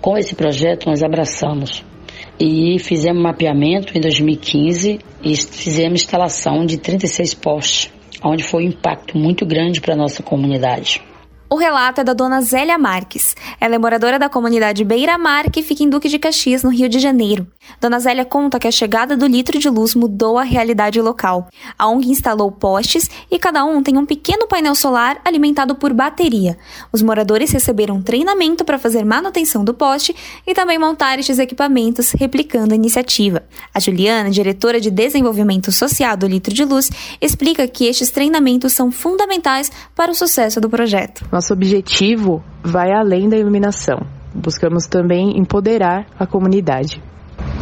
Com 0.00 0.16
esse 0.16 0.34
projeto, 0.34 0.86
nós 0.86 1.02
abraçamos 1.02 1.84
e 2.38 2.78
fizemos 2.78 3.22
mapeamento 3.22 3.96
em 3.96 4.00
2015 4.00 5.00
e 5.22 5.36
fizemos 5.36 6.02
instalação 6.02 6.66
de 6.66 6.76
36 6.76 7.34
postes, 7.34 7.92
onde 8.22 8.44
foi 8.44 8.64
um 8.64 8.68
impacto 8.68 9.16
muito 9.16 9.46
grande 9.46 9.80
para 9.80 9.94
a 9.94 9.96
nossa 9.96 10.22
comunidade. 10.22 11.02
O 11.48 11.56
relato 11.56 12.00
é 12.00 12.04
da 12.04 12.12
dona 12.12 12.40
Zélia 12.40 12.76
Marques. 12.76 13.36
Ela 13.60 13.76
é 13.76 13.78
moradora 13.78 14.18
da 14.18 14.28
comunidade 14.28 14.84
Beira 14.84 15.16
Mar, 15.16 15.48
que 15.48 15.62
fica 15.62 15.84
em 15.84 15.88
Duque 15.88 16.08
de 16.08 16.18
Caxias, 16.18 16.64
no 16.64 16.70
Rio 16.70 16.88
de 16.88 16.98
Janeiro. 16.98 17.46
Dona 17.80 17.98
Zélia 17.98 18.24
conta 18.24 18.58
que 18.58 18.68
a 18.68 18.70
chegada 18.70 19.16
do 19.16 19.26
litro 19.26 19.58
de 19.58 19.68
luz 19.68 19.94
mudou 19.94 20.38
a 20.38 20.42
realidade 20.42 21.00
local. 21.00 21.48
A 21.78 21.88
ONG 21.88 22.10
instalou 22.10 22.50
postes 22.50 23.10
e 23.30 23.38
cada 23.38 23.64
um 23.64 23.82
tem 23.82 23.96
um 23.96 24.06
pequeno 24.06 24.46
painel 24.46 24.74
solar 24.74 25.20
alimentado 25.24 25.74
por 25.74 25.92
bateria. 25.92 26.56
Os 26.92 27.02
moradores 27.02 27.50
receberam 27.50 28.02
treinamento 28.02 28.64
para 28.64 28.78
fazer 28.78 29.04
manutenção 29.04 29.64
do 29.64 29.74
poste 29.74 30.14
e 30.46 30.54
também 30.54 30.78
montar 30.78 31.18
estes 31.18 31.38
equipamentos, 31.38 32.12
replicando 32.12 32.72
a 32.72 32.76
iniciativa. 32.76 33.42
A 33.72 33.80
Juliana, 33.80 34.30
diretora 34.30 34.80
de 34.80 34.90
desenvolvimento 34.90 35.70
social 35.70 36.16
do 36.16 36.26
litro 36.26 36.54
de 36.54 36.64
luz, 36.64 36.90
explica 37.20 37.66
que 37.68 37.86
estes 37.86 38.10
treinamentos 38.10 38.72
são 38.72 38.90
fundamentais 38.90 39.70
para 39.94 40.10
o 40.10 40.14
sucesso 40.14 40.60
do 40.60 40.68
projeto. 40.68 41.26
Nosso 41.30 41.52
objetivo 41.52 42.42
vai 42.62 42.92
além 42.92 43.28
da 43.28 43.36
iluminação. 43.36 43.98
Buscamos 44.34 44.86
também 44.86 45.38
empoderar 45.38 46.06
a 46.18 46.26
comunidade. 46.26 47.02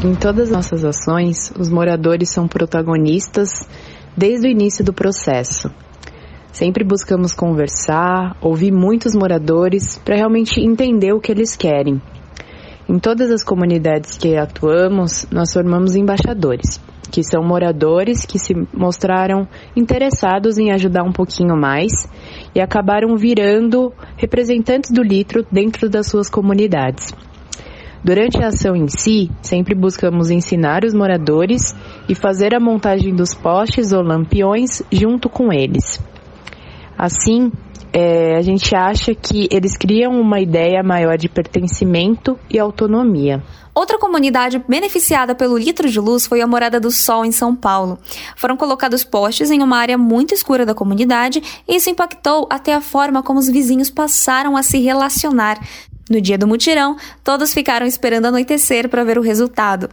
Em 0.05 0.15
todas 0.15 0.49
as 0.49 0.51
nossas 0.51 0.85
ações, 0.85 1.51
os 1.59 1.71
moradores 1.71 2.31
são 2.31 2.47
protagonistas 2.47 3.67
desde 4.17 4.47
o 4.47 4.51
início 4.51 4.85
do 4.85 4.93
processo. 4.93 5.71
Sempre 6.53 6.85
buscamos 6.85 7.33
conversar, 7.33 8.37
ouvir 8.41 8.71
muitos 8.71 9.15
moradores 9.15 9.99
para 9.99 10.17
realmente 10.17 10.61
entender 10.61 11.13
o 11.13 11.21
que 11.21 11.33
eles 11.33 11.57
querem. 11.57 12.01
Em 12.89 12.99
todas 12.99 13.31
as 13.31 13.43
comunidades 13.43 14.19
que 14.19 14.37
atuamos, 14.37 15.27
nós 15.33 15.53
formamos 15.53 15.97
embaixadores, 15.97 16.81
que 17.11 17.25
são 17.25 17.43
moradores 17.43 18.27
que 18.27 18.39
se 18.39 18.55
mostraram 18.73 19.49
interessados 19.75 20.59
em 20.59 20.71
ajudar 20.71 21.03
um 21.03 21.13
pouquinho 21.13 21.57
mais 21.57 21.91
e 22.55 22.61
acabaram 22.61 23.17
virando 23.17 23.91
representantes 24.17 24.91
do 24.91 25.03
litro 25.03 25.47
dentro 25.51 25.89
das 25.89 26.09
suas 26.09 26.29
comunidades. 26.29 27.15
Durante 28.05 28.37
a 28.43 28.49
ação 28.49 28.77
em 28.77 28.87
si, 28.87 29.31
sempre 29.41 29.75
buscamos 29.75 30.31
ensinar 30.31 30.85
os 30.85 30.93
moradores 30.93 31.75
e 32.07 32.15
fazer 32.15 32.55
a 32.55 32.61
montagem 32.61 33.15
dos 33.15 33.33
postes 33.33 33.93
ou 33.93 34.03
lampiões 34.03 34.83
junto 34.93 35.31
com 35.31 35.51
eles. 35.51 35.99
Assim, 36.99 37.51
é, 37.91 38.37
a 38.37 38.43
gente 38.43 38.77
acha 38.77 39.15
que 39.15 39.49
eles 39.51 39.75
criam 39.75 40.21
uma 40.21 40.39
ideia 40.39 40.83
maior 40.83 41.17
de 41.17 41.31
pertencimento 41.31 42.39
e 42.51 42.59
autonomia. 42.59 43.43
Outra 43.75 43.99
comunidade 43.99 44.63
beneficiada 44.69 45.35
pelo 45.35 45.57
litro 45.57 45.89
de 45.89 45.99
luz 45.99 46.27
foi 46.27 46.43
a 46.43 46.47
Morada 46.47 46.79
do 46.79 46.91
Sol, 46.91 47.25
em 47.25 47.33
São 47.33 47.57
Paulo. 47.57 47.99
Foram 48.37 48.57
colocados 48.57 49.03
postes 49.03 49.51
em 49.51 49.63
uma 49.63 49.79
área 49.79 49.97
muito 49.97 50.35
escura 50.35 50.67
da 50.67 50.75
comunidade 50.75 51.43
e 51.67 51.77
isso 51.77 51.89
impactou 51.89 52.47
até 52.51 52.75
a 52.75 52.83
forma 52.83 53.23
como 53.23 53.39
os 53.39 53.49
vizinhos 53.49 53.89
passaram 53.89 54.57
a 54.59 54.63
se 54.63 54.79
relacionar. 54.79 55.59
No 56.09 56.21
dia 56.21 56.37
do 56.37 56.47
mutirão, 56.47 56.97
todos 57.23 57.55
ficaram 57.55 57.87
esperando 57.87 58.27
anoitecer 58.27 58.91
para 58.91 59.05
ver 59.05 59.19
o 59.19 59.23
resultado. 59.23 59.89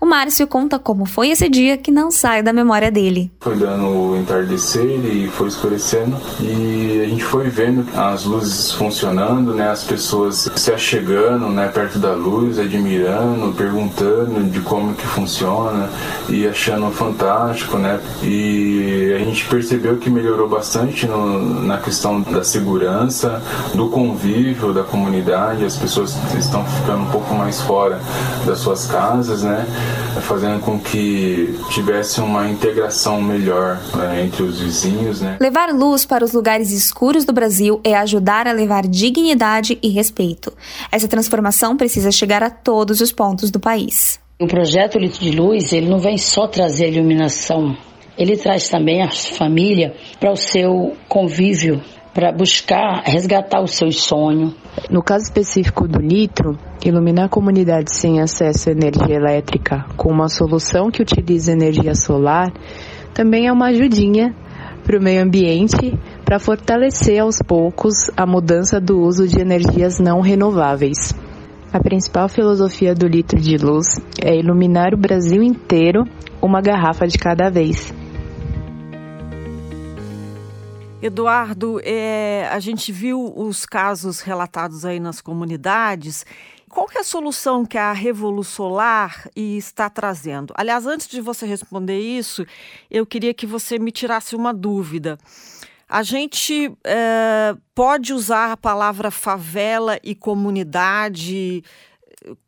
O 0.00 0.06
Márcio 0.06 0.46
conta 0.46 0.78
como 0.78 1.04
foi 1.04 1.30
esse 1.30 1.48
dia 1.48 1.76
que 1.76 1.90
não 1.90 2.10
sai 2.10 2.40
da 2.40 2.52
memória 2.52 2.88
dele. 2.88 3.32
Foi 3.40 3.56
dando 3.56 3.86
o 3.88 4.16
entardecer 4.16 5.04
e 5.04 5.28
foi 5.28 5.48
escurecendo 5.48 6.16
e 6.40 7.02
a 7.04 7.08
gente 7.08 7.24
foi 7.24 7.48
vendo 7.48 7.84
as 7.96 8.24
luzes 8.24 8.70
funcionando, 8.72 9.54
né, 9.54 9.68
as 9.68 9.82
pessoas 9.82 10.48
se 10.54 10.72
achegando, 10.72 11.48
né, 11.48 11.66
perto 11.66 11.98
da 11.98 12.12
luz, 12.12 12.60
admirando, 12.60 13.52
perguntando 13.52 14.44
de 14.44 14.60
como 14.60 14.94
que 14.94 15.06
funciona 15.06 15.90
e 16.28 16.46
achando 16.46 16.90
fantástico, 16.92 17.76
né? 17.76 18.00
E 18.22 19.12
a 19.16 19.18
gente 19.18 19.44
percebeu 19.46 19.96
que 19.96 20.08
melhorou 20.08 20.48
bastante 20.48 21.06
no, 21.06 21.62
na 21.62 21.78
questão 21.78 22.20
da 22.20 22.44
segurança, 22.44 23.42
do 23.74 23.88
convívio 23.88 24.72
da 24.72 24.84
comunidade 24.84 25.55
as 25.64 25.76
pessoas 25.76 26.16
estão 26.38 26.64
ficando 26.64 27.04
um 27.04 27.10
pouco 27.10 27.34
mais 27.34 27.60
fora 27.62 28.00
das 28.44 28.58
suas 28.58 28.86
casas, 28.86 29.42
né? 29.42 29.66
Fazendo 30.22 30.60
com 30.60 30.78
que 30.78 31.58
tivesse 31.70 32.20
uma 32.20 32.48
integração 32.48 33.20
melhor 33.20 33.80
né, 33.94 34.24
entre 34.24 34.42
os 34.42 34.60
vizinhos, 34.60 35.20
né? 35.20 35.36
Levar 35.40 35.70
luz 35.70 36.04
para 36.04 36.24
os 36.24 36.32
lugares 36.32 36.70
escuros 36.70 37.24
do 37.24 37.32
Brasil 37.32 37.80
é 37.84 37.94
ajudar 37.94 38.46
a 38.46 38.52
levar 38.52 38.86
dignidade 38.86 39.78
e 39.82 39.88
respeito. 39.88 40.52
Essa 40.90 41.08
transformação 41.08 41.76
precisa 41.76 42.10
chegar 42.10 42.42
a 42.42 42.50
todos 42.50 43.00
os 43.00 43.12
pontos 43.12 43.50
do 43.50 43.60
país. 43.60 44.18
O 44.38 44.46
projeto 44.46 44.98
Litro 44.98 45.20
de 45.20 45.30
Luz, 45.30 45.72
ele 45.72 45.88
não 45.88 45.98
vem 45.98 46.18
só 46.18 46.46
trazer 46.46 46.92
iluminação, 46.92 47.74
ele 48.18 48.36
traz 48.36 48.68
também 48.68 49.02
a 49.02 49.10
família 49.10 49.94
para 50.18 50.32
o 50.32 50.36
seu 50.36 50.96
convívio 51.08 51.82
para 52.16 52.32
buscar 52.32 53.02
resgatar 53.04 53.60
o 53.60 53.68
seu 53.68 53.92
sonho. 53.92 54.54
No 54.90 55.02
caso 55.02 55.24
específico 55.24 55.86
do 55.86 56.00
litro, 56.00 56.56
iluminar 56.82 57.28
comunidades 57.28 57.98
sem 57.98 58.22
acesso 58.22 58.70
à 58.70 58.72
energia 58.72 59.16
elétrica 59.16 59.84
com 59.98 60.10
uma 60.10 60.26
solução 60.30 60.90
que 60.90 61.02
utiliza 61.02 61.52
energia 61.52 61.94
solar 61.94 62.50
também 63.12 63.48
é 63.48 63.52
uma 63.52 63.66
ajudinha 63.66 64.34
para 64.82 64.98
o 64.98 65.02
meio 65.02 65.22
ambiente 65.22 65.92
para 66.24 66.38
fortalecer 66.38 67.20
aos 67.20 67.36
poucos 67.46 68.10
a 68.16 68.24
mudança 68.24 68.80
do 68.80 68.98
uso 68.98 69.28
de 69.28 69.38
energias 69.38 69.98
não 69.98 70.22
renováveis. 70.22 71.14
A 71.70 71.78
principal 71.80 72.30
filosofia 72.30 72.94
do 72.94 73.06
litro 73.06 73.38
de 73.38 73.58
luz 73.58 73.88
é 74.24 74.34
iluminar 74.34 74.94
o 74.94 74.98
Brasil 74.98 75.42
inteiro 75.42 76.04
uma 76.40 76.62
garrafa 76.62 77.06
de 77.06 77.18
cada 77.18 77.50
vez. 77.50 77.92
Eduardo, 81.06 81.80
é, 81.84 82.48
a 82.50 82.58
gente 82.58 82.90
viu 82.90 83.32
os 83.36 83.64
casos 83.64 84.20
relatados 84.20 84.84
aí 84.84 84.98
nas 84.98 85.20
comunidades. 85.20 86.26
Qual 86.68 86.86
que 86.86 86.98
é 86.98 87.00
a 87.00 87.04
solução 87.04 87.64
que 87.64 87.78
a 87.78 87.92
Revolusolar 87.92 89.30
está 89.34 89.88
trazendo? 89.88 90.52
Aliás, 90.56 90.84
antes 90.86 91.06
de 91.06 91.20
você 91.20 91.46
responder 91.46 91.98
isso, 91.98 92.44
eu 92.90 93.06
queria 93.06 93.32
que 93.32 93.46
você 93.46 93.78
me 93.78 93.92
tirasse 93.92 94.34
uma 94.34 94.52
dúvida. 94.52 95.16
A 95.88 96.02
gente 96.02 96.76
é, 96.84 97.56
pode 97.74 98.12
usar 98.12 98.52
a 98.52 98.56
palavra 98.56 99.10
favela 99.10 100.00
e 100.02 100.14
comunidade 100.14 101.62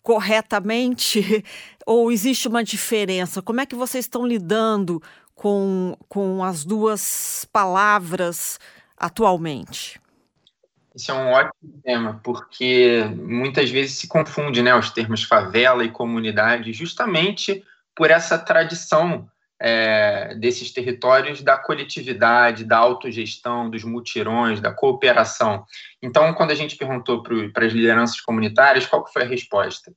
corretamente 0.03 1.44
ou 1.87 2.11
existe 2.11 2.49
uma 2.49 2.64
diferença? 2.64 3.40
Como 3.40 3.61
é 3.61 3.66
que 3.66 3.77
vocês 3.77 4.05
estão 4.05 4.27
lidando 4.27 5.01
com, 5.38 5.96
com 6.09 6.42
as 6.42 6.64
duas 6.64 7.46
palavras 7.53 8.59
atualmente? 8.96 10.01
Isso 10.92 11.12
é 11.12 11.14
um 11.14 11.29
ótimo 11.29 11.81
tema, 11.85 12.20
porque 12.24 13.05
muitas 13.16 13.70
vezes 13.70 13.98
se 13.98 14.09
confunde 14.09 14.61
né, 14.61 14.74
os 14.74 14.90
termos 14.90 15.22
favela 15.22 15.85
e 15.85 15.92
comunidade, 15.92 16.72
justamente 16.72 17.64
por 17.94 18.11
essa 18.11 18.37
tradição 18.37 19.31
é, 19.61 20.35
desses 20.35 20.72
territórios 20.72 21.40
da 21.40 21.57
coletividade, 21.57 22.64
da 22.64 22.79
autogestão, 22.79 23.70
dos 23.70 23.85
mutirões, 23.85 24.61
da 24.61 24.72
cooperação. 24.72 25.64
Então, 26.03 26.35
quando 26.35 26.51
a 26.51 26.57
gente 26.57 26.77
perguntou 26.77 27.22
para 27.22 27.64
as 27.64 27.72
lideranças 27.72 28.20
comunitárias, 28.20 28.87
qual 28.87 29.07
foi 29.07 29.22
a 29.22 29.27
resposta? 29.27 29.92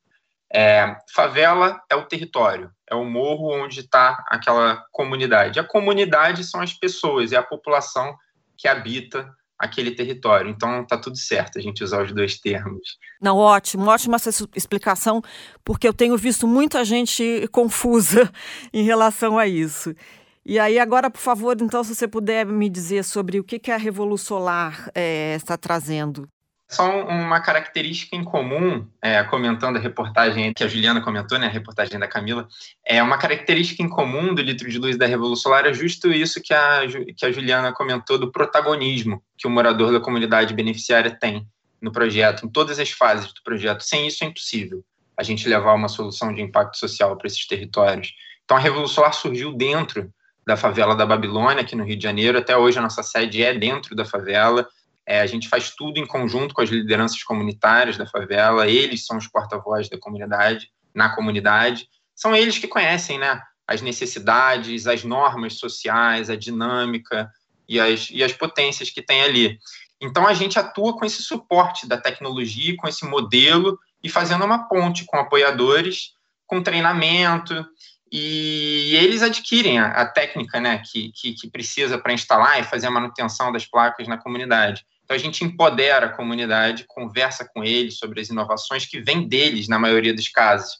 É, 0.54 0.98
favela 1.12 1.82
é 1.90 1.96
o 1.96 2.06
território, 2.06 2.70
é 2.92 2.96
o 2.96 3.06
morro 3.06 3.50
onde 3.64 3.80
está 3.80 4.24
aquela 4.28 4.86
comunidade. 4.92 5.60
A 5.60 5.64
comunidade 5.64 6.44
são 6.44 6.60
as 6.60 6.74
pessoas, 6.74 7.32
é 7.32 7.38
a 7.38 7.44
população 7.44 8.14
que 8.58 8.68
habita 8.68 9.34
aquele 9.58 9.92
território. 9.92 10.50
Então 10.50 10.86
tá 10.86 10.98
tudo 10.98 11.18
certo 11.18 11.58
a 11.58 11.62
gente 11.62 11.84
usar 11.84 12.04
os 12.04 12.12
dois 12.12 12.38
termos. 12.38 12.98
Não, 13.22 13.38
ótimo, 13.38 13.88
ótima 13.88 14.18
essa 14.18 14.30
explicação, 14.56 15.22
porque 15.64 15.88
eu 15.88 15.94
tenho 15.94 16.18
visto 16.18 16.46
muita 16.46 16.84
gente 16.84 17.48
confusa 17.54 18.30
em 18.74 18.84
relação 18.84 19.40
a 19.40 19.48
isso. 19.48 19.96
E 20.44 20.58
aí, 20.58 20.80
agora, 20.80 21.10
por 21.10 21.20
favor, 21.20 21.56
então, 21.62 21.84
se 21.84 21.94
você 21.94 22.08
puder 22.08 22.48
me 22.48 22.68
dizer 22.68 23.04
sobre 23.04 23.40
o 23.40 23.44
que, 23.44 23.60
que 23.60 23.72
a 23.72 23.78
Revolução 23.78 24.40
Solar 24.40 24.90
é, 24.96 25.36
está 25.36 25.56
trazendo. 25.56 26.28
Só 26.72 27.06
uma 27.06 27.42
característica 27.42 28.16
em 28.16 28.24
comum, 28.24 28.88
é, 29.02 29.22
comentando 29.24 29.76
a 29.76 29.80
reportagem 29.80 30.54
que 30.54 30.64
a 30.64 30.68
Juliana 30.70 31.02
comentou, 31.02 31.38
né, 31.38 31.48
a 31.48 31.50
reportagem 31.50 32.00
da 32.00 32.08
Camila, 32.08 32.48
é 32.86 33.04
uma 33.04 33.18
característica 33.18 33.84
em 33.84 33.90
comum 33.90 34.34
do 34.34 34.42
litro 34.42 34.70
de 34.70 34.80
luz 34.80 34.98
da 34.98 35.06
Revolução 35.06 35.52
Solar 35.52 35.66
é 35.66 35.74
justo 35.74 36.10
isso 36.10 36.42
que 36.42 36.54
a, 36.54 36.84
que 37.18 37.26
a 37.26 37.32
Juliana 37.32 37.74
comentou 37.74 38.18
do 38.18 38.32
protagonismo 38.32 39.22
que 39.38 39.48
o 39.48 39.50
morador 39.50 39.92
da 39.92 40.00
comunidade 40.00 40.54
beneficiária 40.54 41.12
tem 41.12 41.46
no 41.82 41.92
projeto, 41.92 42.46
em 42.46 42.50
todas 42.50 42.80
as 42.80 42.90
fases 42.90 43.34
do 43.34 43.42
projeto. 43.44 43.82
Sem 43.82 44.08
isso 44.08 44.24
é 44.24 44.28
impossível 44.28 44.82
a 45.18 45.24
gente 45.24 45.50
levar 45.50 45.74
uma 45.74 45.90
solução 45.90 46.34
de 46.34 46.42
impacto 46.42 46.78
social 46.78 47.18
para 47.18 47.28
esses 47.28 47.46
territórios. 47.46 48.14
Então 48.46 48.56
a 48.56 48.60
Revolução 48.62 48.96
Solar 48.96 49.14
surgiu 49.14 49.52
dentro 49.52 50.10
da 50.48 50.56
favela 50.56 50.96
da 50.96 51.06
Babilônia, 51.06 51.64
aqui 51.64 51.76
no 51.76 51.84
Rio 51.84 51.98
de 51.98 52.04
Janeiro. 52.04 52.38
Até 52.38 52.56
hoje 52.56 52.80
a 52.80 52.82
nossa 52.82 53.04
sede 53.04 53.44
é 53.44 53.54
dentro 53.54 53.94
da 53.94 54.06
favela 54.06 54.66
é, 55.06 55.22
a 55.22 55.26
gente 55.26 55.50
faz 55.50 55.72
tudo 55.76 56.00
em 56.00 56.06
conjunto 56.06 56.54
com 56.54 56.62
as 56.62 56.70
lideranças 56.70 57.22
comunitárias 57.24 57.98
da 57.98 58.06
favela, 58.06 58.68
eles 58.68 59.06
são 59.06 59.18
os 59.18 59.28
porta-voz 59.28 59.90
da 59.90 60.00
comunidade, 60.00 60.70
na 60.94 61.10
comunidade. 61.16 61.88
São 62.16 62.36
eles 62.36 62.58
que 62.58 62.68
conhecem 62.68 63.18
né, 63.18 63.42
as 63.68 63.82
necessidades, 63.82 64.88
as 64.88 65.04
normas 65.04 65.58
sociais, 65.58 66.30
a 66.30 66.36
dinâmica 66.36 67.30
e 67.68 67.80
as, 67.80 68.10
e 68.12 68.24
as 68.24 68.34
potências 68.34 68.90
que 68.90 69.02
tem 69.02 69.24
ali. 69.24 69.58
Então, 70.00 70.28
a 70.28 70.34
gente 70.34 70.58
atua 70.58 70.98
com 70.98 71.06
esse 71.06 71.22
suporte 71.22 71.88
da 71.88 71.98
tecnologia, 71.98 72.76
com 72.78 72.88
esse 72.88 73.06
modelo 73.06 73.78
e 74.04 74.10
fazendo 74.10 74.44
uma 74.44 74.68
ponte 74.68 75.06
com 75.06 75.18
apoiadores, 75.18 76.14
com 76.48 76.62
treinamento, 76.62 77.66
e 78.12 78.94
eles 78.98 79.22
adquirem 79.22 79.80
a, 79.80 79.88
a 79.88 80.06
técnica 80.06 80.60
né, 80.60 80.82
que, 80.86 81.12
que, 81.14 81.34
que 81.34 81.50
precisa 81.50 81.98
para 81.98 82.12
instalar 82.12 82.60
e 82.60 82.64
fazer 82.64 82.88
a 82.88 82.92
manutenção 82.92 83.52
das 83.52 83.66
placas 83.66 84.08
na 84.08 84.18
comunidade. 84.18 84.86
Então, 85.04 85.16
a 85.16 85.20
gente 85.20 85.46
empodera 85.46 86.08
a 86.08 86.10
comunidade, 86.10 86.86
conversa 86.88 87.50
com 87.54 87.64
eles 87.64 87.98
sobre 87.98 88.20
as 88.20 88.30
inovações 88.30 88.86
que 88.86 89.00
vêm 89.00 89.28
deles, 89.28 89.70
na 89.70 89.80
maioria 89.80 90.14
dos 90.14 90.28
casos. 90.28 90.80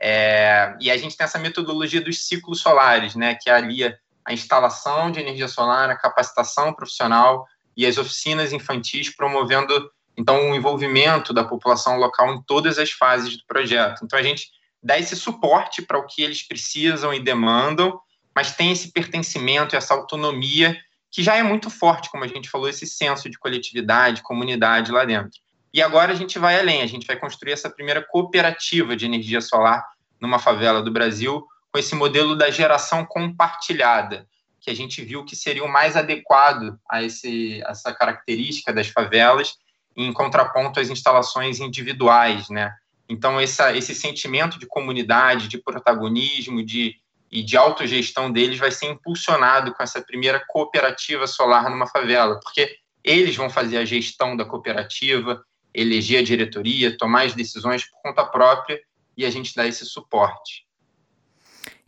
É, 0.00 0.74
e 0.80 0.90
a 0.90 0.96
gente 0.96 1.16
tem 1.16 1.24
essa 1.24 1.38
metodologia 1.38 2.00
dos 2.00 2.26
ciclos 2.26 2.60
solares, 2.60 3.14
né, 3.14 3.36
que 3.40 3.48
alia 3.48 3.96
a 4.24 4.32
instalação 4.32 5.12
de 5.12 5.20
energia 5.20 5.46
solar, 5.46 5.88
a 5.88 5.96
capacitação 5.96 6.72
profissional 6.72 7.46
e 7.76 7.86
as 7.86 7.96
oficinas 7.96 8.52
infantis, 8.52 9.14
promovendo, 9.14 9.88
então, 10.16 10.50
o 10.50 10.54
envolvimento 10.54 11.32
da 11.32 11.44
população 11.44 11.96
local 11.96 12.34
em 12.34 12.42
todas 12.42 12.78
as 12.78 12.90
fases 12.90 13.36
do 13.36 13.46
projeto. 13.46 14.04
Então, 14.04 14.18
a 14.18 14.22
gente 14.22 14.48
dá 14.82 14.98
esse 14.98 15.14
suporte 15.14 15.82
para 15.82 15.98
o 15.98 16.06
que 16.06 16.22
eles 16.22 16.42
precisam 16.42 17.14
e 17.14 17.20
demandam, 17.20 18.00
mas 18.34 18.56
tem 18.56 18.72
esse 18.72 18.90
pertencimento, 18.90 19.76
essa 19.76 19.94
autonomia 19.94 20.76
que 21.10 21.22
já 21.22 21.36
é 21.36 21.42
muito 21.42 21.68
forte, 21.68 22.10
como 22.10 22.24
a 22.24 22.26
gente 22.26 22.48
falou, 22.48 22.68
esse 22.68 22.86
senso 22.86 23.28
de 23.28 23.38
coletividade, 23.38 24.22
comunidade 24.22 24.90
lá 24.90 25.04
dentro. 25.04 25.38
E 25.72 25.82
agora 25.82 26.12
a 26.12 26.14
gente 26.14 26.38
vai 26.38 26.58
além, 26.58 26.82
a 26.82 26.86
gente 26.86 27.06
vai 27.06 27.16
construir 27.16 27.52
essa 27.52 27.68
primeira 27.68 28.02
cooperativa 28.02 28.96
de 28.96 29.04
energia 29.04 29.40
solar 29.40 29.84
numa 30.18 30.38
favela 30.38 30.82
do 30.82 30.90
Brasil, 30.90 31.46
com 31.70 31.78
esse 31.78 31.94
modelo 31.94 32.36
da 32.36 32.50
geração 32.50 33.04
compartilhada, 33.04 34.26
que 34.60 34.70
a 34.70 34.76
gente 34.76 35.02
viu 35.02 35.24
que 35.24 35.34
seria 35.34 35.64
o 35.64 35.72
mais 35.72 35.96
adequado 35.96 36.78
a 36.88 37.02
esse, 37.02 37.62
essa 37.64 37.92
característica 37.92 38.72
das 38.72 38.88
favelas, 38.88 39.54
em 39.96 40.12
contraponto 40.12 40.80
às 40.80 40.88
instalações 40.88 41.60
individuais, 41.60 42.48
né? 42.48 42.74
Então, 43.08 43.38
essa, 43.38 43.76
esse 43.76 43.94
sentimento 43.94 44.58
de 44.58 44.66
comunidade, 44.66 45.48
de 45.48 45.58
protagonismo, 45.58 46.64
de 46.64 46.96
e 47.32 47.42
de 47.42 47.56
autogestão 47.56 48.30
deles 48.30 48.58
vai 48.58 48.70
ser 48.70 48.90
impulsionado 48.90 49.72
com 49.72 49.82
essa 49.82 50.02
primeira 50.02 50.44
cooperativa 50.46 51.26
solar 51.26 51.70
numa 51.70 51.86
favela, 51.86 52.38
porque 52.38 52.76
eles 53.02 53.34
vão 53.34 53.48
fazer 53.48 53.78
a 53.78 53.86
gestão 53.86 54.36
da 54.36 54.44
cooperativa, 54.44 55.42
eleger 55.72 56.20
a 56.20 56.22
diretoria, 56.22 56.96
tomar 56.96 57.24
as 57.24 57.34
decisões 57.34 57.88
por 57.88 58.02
conta 58.02 58.22
própria 58.26 58.78
e 59.16 59.24
a 59.24 59.30
gente 59.30 59.54
dá 59.54 59.66
esse 59.66 59.86
suporte. 59.86 60.66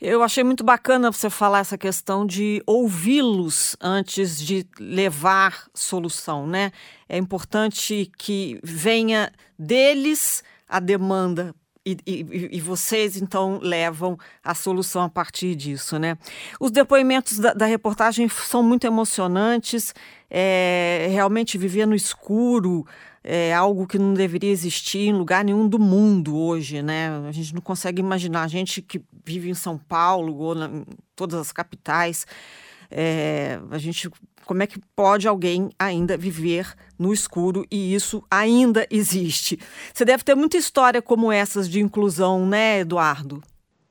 Eu 0.00 0.22
achei 0.22 0.42
muito 0.42 0.64
bacana 0.64 1.12
você 1.12 1.30
falar 1.30 1.60
essa 1.60 1.78
questão 1.78 2.26
de 2.26 2.62
ouvi-los 2.66 3.76
antes 3.80 4.38
de 4.38 4.66
levar 4.78 5.66
solução, 5.74 6.46
né? 6.46 6.72
É 7.08 7.16
importante 7.16 8.10
que 8.18 8.58
venha 8.62 9.32
deles 9.58 10.42
a 10.68 10.80
demanda 10.80 11.54
e, 11.86 11.98
e, 12.06 12.48
e, 12.52 12.60
vocês 12.60 13.14
então 13.18 13.58
levam 13.60 14.18
a 14.42 14.54
solução 14.54 15.02
a 15.02 15.08
partir 15.08 15.54
disso, 15.54 15.98
né? 15.98 16.16
Os 16.58 16.70
depoimentos 16.70 17.38
da, 17.38 17.52
da 17.52 17.66
reportagem 17.66 18.26
são 18.26 18.62
muito 18.62 18.86
emocionantes. 18.86 19.94
É, 20.30 21.08
realmente 21.10 21.58
viver 21.58 21.86
no 21.86 21.94
escuro 21.94 22.86
é 23.22 23.52
algo 23.52 23.86
que 23.86 23.98
não 23.98 24.14
deveria 24.14 24.50
existir 24.50 25.08
em 25.08 25.12
lugar 25.12 25.44
nenhum 25.44 25.68
do 25.68 25.78
mundo 25.78 26.36
hoje, 26.36 26.82
né? 26.82 27.10
A 27.28 27.32
gente 27.32 27.54
não 27.54 27.60
consegue 27.60 28.00
imaginar 28.00 28.42
a 28.42 28.48
gente 28.48 28.80
que 28.80 29.02
vive 29.24 29.50
em 29.50 29.54
São 29.54 29.76
Paulo 29.76 30.36
ou 30.38 30.54
na, 30.54 30.66
em 30.66 30.84
todas 31.14 31.38
as 31.38 31.52
capitais. 31.52 32.26
É, 32.96 33.58
a 33.72 33.78
gente 33.78 34.08
como 34.44 34.62
é 34.62 34.66
que 34.66 34.78
pode 34.94 35.26
alguém 35.26 35.70
ainda 35.78 36.16
viver 36.16 36.74
no 36.98 37.12
escuro 37.12 37.66
e 37.70 37.94
isso 37.94 38.22
ainda 38.30 38.86
existe? 38.90 39.58
Você 39.92 40.04
deve 40.04 40.22
ter 40.22 40.34
muita 40.34 40.56
história 40.56 41.02
como 41.02 41.32
essas 41.32 41.68
de 41.68 41.80
inclusão, 41.80 42.46
né, 42.46 42.80
Eduardo? 42.80 43.42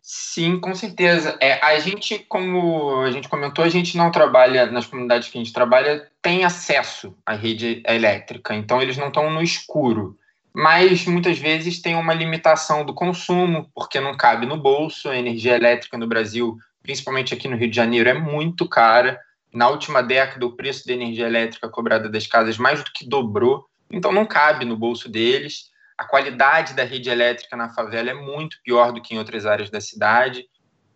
Sim, 0.02 0.60
com 0.60 0.76
certeza. 0.76 1.38
É, 1.42 1.64
a 1.66 1.80
gente, 1.80 2.20
como 2.30 3.02
a 3.02 3.12
gente 3.12 3.30
comentou, 3.30 3.64
a 3.64 3.70
gente 3.70 3.98
não 3.98 4.12
trabalha 4.12 4.66
nas 4.66 4.86
comunidades 4.86 5.30
que 5.30 5.38
a 5.38 5.42
gente 5.42 5.54
trabalha, 5.54 6.08
tem 6.22 6.44
acesso 6.44 7.16
à 7.26 7.34
rede 7.34 7.82
elétrica, 7.88 8.54
então 8.54 8.82
eles 8.82 8.98
não 8.98 9.08
estão 9.08 9.30
no 9.32 9.42
escuro. 9.42 10.18
Mas 10.54 11.06
muitas 11.08 11.40
vezes 11.40 11.82
tem 11.82 11.96
uma 11.96 12.14
limitação 12.14 12.86
do 12.86 12.94
consumo, 12.94 13.68
porque 13.74 14.00
não 14.00 14.16
cabe 14.16 14.46
no 14.46 14.56
bolso. 14.56 15.10
A 15.10 15.18
energia 15.18 15.56
elétrica 15.56 15.98
no 15.98 16.06
Brasil, 16.06 16.58
principalmente 16.84 17.34
aqui 17.34 17.48
no 17.48 17.56
Rio 17.56 17.70
de 17.70 17.76
Janeiro, 17.76 18.10
é 18.10 18.14
muito 18.14 18.68
cara. 18.68 19.20
Na 19.52 19.70
última 19.70 20.04
década, 20.04 20.46
o 20.46 20.56
preço 20.56 20.86
da 20.86 20.94
energia 20.94 21.26
elétrica 21.26 21.70
cobrada 21.70 22.10
das 22.10 22.28
casas 22.28 22.58
mais 22.58 22.84
do 22.84 22.92
que 22.94 23.08
dobrou, 23.08 23.66
então 23.90 24.12
não 24.12 24.26
cabe 24.26 24.66
no 24.66 24.76
bolso 24.76 25.10
deles. 25.10 25.72
A 25.98 26.04
qualidade 26.04 26.74
da 26.74 26.84
rede 26.84 27.10
elétrica 27.10 27.56
na 27.56 27.70
favela 27.70 28.10
é 28.10 28.14
muito 28.14 28.58
pior 28.64 28.92
do 28.92 29.02
que 29.02 29.16
em 29.16 29.18
outras 29.18 29.46
áreas 29.46 29.70
da 29.70 29.80
cidade. 29.80 30.46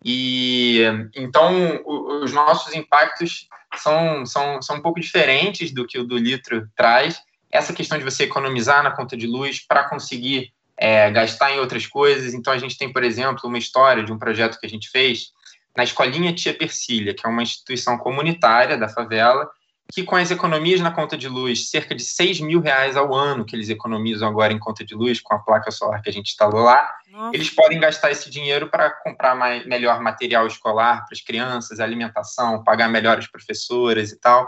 E 0.04 0.82
então 1.16 1.82
os 2.22 2.32
nossos 2.32 2.74
impactos 2.74 3.48
são, 3.76 4.26
são, 4.26 4.60
são 4.60 4.76
um 4.76 4.82
pouco 4.82 5.00
diferentes 5.00 5.72
do 5.72 5.86
que 5.86 5.98
o 5.98 6.04
do 6.04 6.16
litro 6.16 6.68
traz. 6.76 7.20
Essa 7.50 7.72
questão 7.72 7.96
de 7.96 8.04
você 8.04 8.24
economizar 8.24 8.82
na 8.82 8.90
conta 8.90 9.16
de 9.16 9.26
luz 9.26 9.64
para 9.66 9.88
conseguir 9.88 10.52
é, 10.76 11.10
gastar 11.10 11.52
em 11.52 11.58
outras 11.58 11.86
coisas. 11.86 12.34
Então, 12.34 12.52
a 12.52 12.58
gente 12.58 12.78
tem, 12.78 12.92
por 12.92 13.02
exemplo, 13.02 13.40
uma 13.44 13.58
história 13.58 14.04
de 14.04 14.12
um 14.12 14.18
projeto 14.18 14.58
que 14.58 14.66
a 14.66 14.70
gente 14.70 14.88
fez 14.90 15.32
na 15.76 15.84
Escolinha 15.84 16.32
Tia 16.32 16.54
Persília, 16.54 17.14
que 17.14 17.26
é 17.26 17.28
uma 17.28 17.42
instituição 17.42 17.96
comunitária 17.98 18.76
da 18.76 18.88
favela, 18.88 19.48
que 19.92 20.02
com 20.02 20.16
as 20.16 20.30
economias 20.30 20.80
na 20.80 20.90
conta 20.90 21.16
de 21.16 21.28
luz, 21.28 21.70
cerca 21.70 21.94
de 21.94 22.02
6 22.02 22.40
mil 22.40 22.60
reais 22.60 22.96
ao 22.96 23.14
ano 23.14 23.44
que 23.44 23.56
eles 23.56 23.70
economizam 23.70 24.28
agora 24.28 24.52
em 24.52 24.58
conta 24.58 24.84
de 24.84 24.94
luz, 24.94 25.20
com 25.20 25.34
a 25.34 25.38
placa 25.38 25.70
solar 25.70 26.02
que 26.02 26.10
a 26.10 26.12
gente 26.12 26.28
instalou 26.28 26.62
lá, 26.62 26.94
Nossa. 27.10 27.34
eles 27.34 27.48
podem 27.48 27.80
gastar 27.80 28.10
esse 28.10 28.30
dinheiro 28.30 28.68
para 28.68 28.90
comprar 28.90 29.34
mais, 29.34 29.66
melhor 29.66 30.00
material 30.00 30.46
escolar 30.46 31.06
para 31.06 31.14
as 31.14 31.22
crianças, 31.22 31.80
alimentação, 31.80 32.62
pagar 32.62 32.88
melhores 32.88 33.26
professoras 33.26 34.12
e 34.12 34.20
tal. 34.20 34.46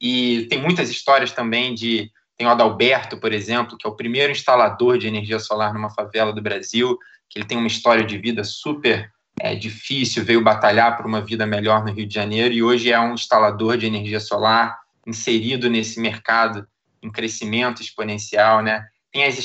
E 0.00 0.46
tem 0.50 0.60
muitas 0.60 0.90
histórias 0.90 1.30
também 1.30 1.74
de. 1.74 2.10
Tem 2.36 2.46
o 2.46 2.50
Adalberto, 2.50 3.18
por 3.18 3.34
exemplo, 3.34 3.76
que 3.76 3.86
é 3.86 3.90
o 3.90 3.94
primeiro 3.94 4.32
instalador 4.32 4.96
de 4.96 5.06
energia 5.06 5.38
solar 5.38 5.74
numa 5.74 5.90
favela 5.90 6.32
do 6.32 6.40
Brasil, 6.40 6.98
que 7.28 7.38
ele 7.38 7.46
tem 7.46 7.58
uma 7.58 7.66
história 7.66 8.02
de 8.02 8.16
vida 8.16 8.42
super 8.44 9.12
é, 9.42 9.54
difícil, 9.54 10.22
veio 10.22 10.44
batalhar 10.44 10.96
por 10.96 11.06
uma 11.06 11.22
vida 11.22 11.46
melhor 11.46 11.82
no 11.82 11.92
Rio 11.92 12.06
de 12.06 12.14
Janeiro 12.14 12.52
e 12.52 12.62
hoje 12.62 12.92
é 12.92 13.00
um 13.00 13.14
instalador 13.14 13.78
de 13.78 13.86
energia 13.86 14.20
solar 14.20 14.78
inserido 15.06 15.70
nesse 15.70 15.98
mercado 15.98 16.66
em 17.02 17.10
crescimento 17.10 17.80
exponencial, 17.80 18.62
né? 18.62 18.84
Tem 19.10 19.24
as, 19.24 19.38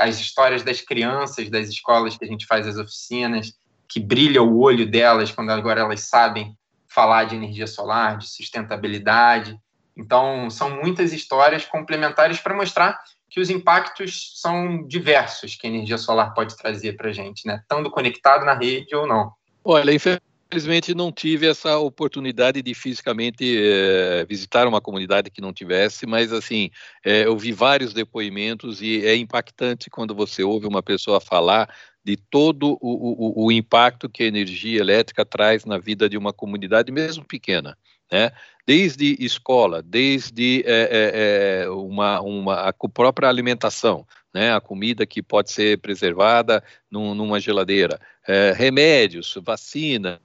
as 0.00 0.18
histórias 0.18 0.64
das 0.64 0.80
crianças 0.80 1.48
das 1.48 1.68
escolas 1.68 2.16
que 2.16 2.24
a 2.24 2.28
gente 2.28 2.44
faz 2.44 2.66
as 2.66 2.76
oficinas, 2.76 3.54
que 3.88 4.00
brilha 4.00 4.42
o 4.42 4.58
olho 4.58 4.84
delas 4.84 5.30
quando 5.30 5.50
agora 5.50 5.82
elas 5.82 6.00
sabem 6.00 6.58
falar 6.88 7.24
de 7.24 7.36
energia 7.36 7.68
solar, 7.68 8.18
de 8.18 8.28
sustentabilidade. 8.28 9.56
Então, 9.96 10.50
são 10.50 10.70
muitas 10.82 11.12
histórias 11.12 11.64
complementares 11.64 12.40
para 12.40 12.54
mostrar 12.54 12.98
que 13.28 13.40
os 13.40 13.50
impactos 13.50 14.32
são 14.36 14.86
diversos 14.86 15.56
que 15.56 15.66
a 15.66 15.70
energia 15.70 15.98
solar 15.98 16.32
pode 16.32 16.56
trazer 16.56 16.94
para 16.96 17.10
a 17.10 17.12
gente, 17.12 17.46
né? 17.46 17.60
Estando 17.62 17.90
conectado 17.90 18.44
na 18.44 18.54
rede 18.54 18.94
ou 18.94 19.06
não. 19.06 19.32
Olha, 19.64 19.92
infelizmente 19.92 20.94
não 20.94 21.10
tive 21.10 21.46
essa 21.46 21.76
oportunidade 21.78 22.62
de 22.62 22.72
fisicamente 22.74 23.56
é, 23.58 24.24
visitar 24.24 24.66
uma 24.66 24.80
comunidade 24.80 25.30
que 25.30 25.40
não 25.40 25.52
tivesse, 25.52 26.06
mas 26.06 26.32
assim, 26.32 26.70
é, 27.04 27.26
eu 27.26 27.36
vi 27.36 27.52
vários 27.52 27.92
depoimentos 27.92 28.80
e 28.80 29.04
é 29.04 29.16
impactante 29.16 29.90
quando 29.90 30.14
você 30.14 30.44
ouve 30.44 30.66
uma 30.66 30.82
pessoa 30.82 31.20
falar 31.20 31.68
de 32.04 32.16
todo 32.16 32.78
o, 32.80 33.42
o, 33.42 33.46
o 33.46 33.52
impacto 33.52 34.08
que 34.08 34.22
a 34.22 34.26
energia 34.26 34.80
elétrica 34.80 35.24
traz 35.24 35.64
na 35.64 35.76
vida 35.76 36.08
de 36.08 36.16
uma 36.16 36.32
comunidade, 36.32 36.92
mesmo 36.92 37.24
pequena 37.24 37.76
né? 38.10 38.30
desde 38.66 39.16
escola, 39.20 39.82
desde 39.82 40.64
é, 40.66 41.62
é, 41.64 41.70
uma, 41.70 42.20
uma, 42.20 42.54
a 42.68 42.72
própria 42.72 43.28
alimentação, 43.28 44.06
né? 44.34 44.52
a 44.52 44.60
comida 44.60 45.06
que 45.06 45.22
pode 45.22 45.50
ser 45.50 45.78
preservada 45.78 46.62
num, 46.90 47.14
numa 47.14 47.38
geladeira, 47.38 48.00
é, 48.26 48.52
remédios, 48.52 49.38
vacina, 49.44 50.20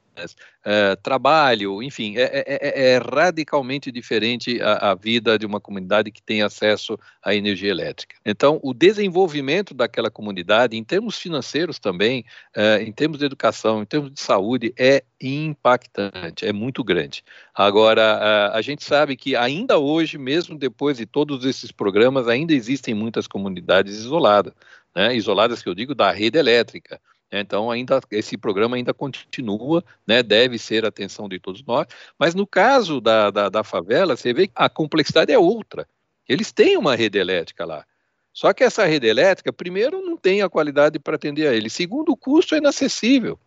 é, 0.64 0.96
trabalho, 0.98 1.82
enfim, 1.82 2.18
é, 2.18 2.24
é, 2.24 2.44
é, 2.48 2.92
é 2.94 2.98
radicalmente 2.98 3.92
diferente 3.92 4.62
a, 4.62 4.92
a, 4.92 4.96
vida 4.96 5.38
de 5.38 5.46
uma 5.46 5.60
comunidade 5.60 6.12
que 6.12 6.22
tem 6.22 6.42
acesso 6.42 6.98
à 7.24 7.34
energia 7.34 7.72
elétrica. 7.72 8.16
Então, 8.26 8.60
o 8.62 8.74
desenvolvimento 8.74 9.74
daquela 9.74 10.12
comunidade, 10.12 10.78
em 10.78 10.84
termos 10.84 11.18
financeiros 11.18 11.80
também, 11.80 12.24
é, 12.56 12.82
em 12.84 12.92
termos 12.92 13.20
de 13.20 13.26
educação, 13.26 13.82
em 13.82 13.86
termos 13.86 14.12
de 14.12 14.20
saúde, 14.20 14.74
é 14.78 15.04
impactante, 15.20 16.46
é 16.46 16.54
muito 16.54 16.84
grande. 16.84 17.24
Agora, 17.54 18.04
a, 18.04 18.58
a 18.58 18.62
gente 18.62 18.84
sabe 18.84 19.16
que 19.16 19.36
ainda 19.36 19.80
hoje, 19.80 20.18
mesmo 20.18 20.58
depois 20.58 20.98
de 20.98 21.06
todos 21.06 21.44
esses 21.46 21.72
programas, 21.72 22.28
ainda 22.28 22.54
existem 22.54 22.94
muitas 22.94 23.28
comunidades 23.28 23.96
isoladas, 23.98 24.54
né, 24.96 25.16
isoladas 25.16 25.62
que 25.62 25.70
eu 25.70 25.76
digo 25.76 25.96
da 25.96 26.12
rede 26.12 26.38
elétrica. 26.38 27.00
Então, 27.32 27.72
ainda 27.72 28.02
esse 28.12 28.38
programa 28.38 28.76
ainda 28.76 28.94
continua, 28.94 29.84
né, 30.06 30.22
deve 30.22 30.58
ser 30.58 30.84
a 30.84 30.90
atenção 30.90 31.30
de 31.30 31.40
todos 31.40 31.64
nós. 31.64 31.88
Mas 32.20 32.36
no 32.36 32.46
caso 32.46 33.00
da, 33.00 33.32
da, 33.32 33.48
da 33.48 33.64
favela, 33.64 34.18
você 34.18 34.34
vê 34.34 34.48
que 34.48 34.54
a 34.56 34.68
complexidade 34.68 35.32
é 35.32 35.40
outra. 35.40 35.88
Eles 36.28 36.52
têm 36.52 36.78
uma 36.78 36.96
rede 36.96 37.18
elétrica 37.18 37.64
lá. 37.64 37.86
Só 38.34 38.54
que 38.54 38.64
essa 38.64 38.86
rede 38.86 39.08
elétrica, 39.08 39.52
primeiro, 39.52 40.02
não 40.02 40.18
tem 40.18 40.42
a 40.42 40.50
qualidade 40.50 41.00
para 41.00 41.16
atender 41.16 41.48
a 41.48 41.54
ele. 41.54 41.70
Segundo, 41.70 42.12
o 42.12 42.18
custo 42.18 42.56
é 42.56 42.58
inacessível. 42.58 43.40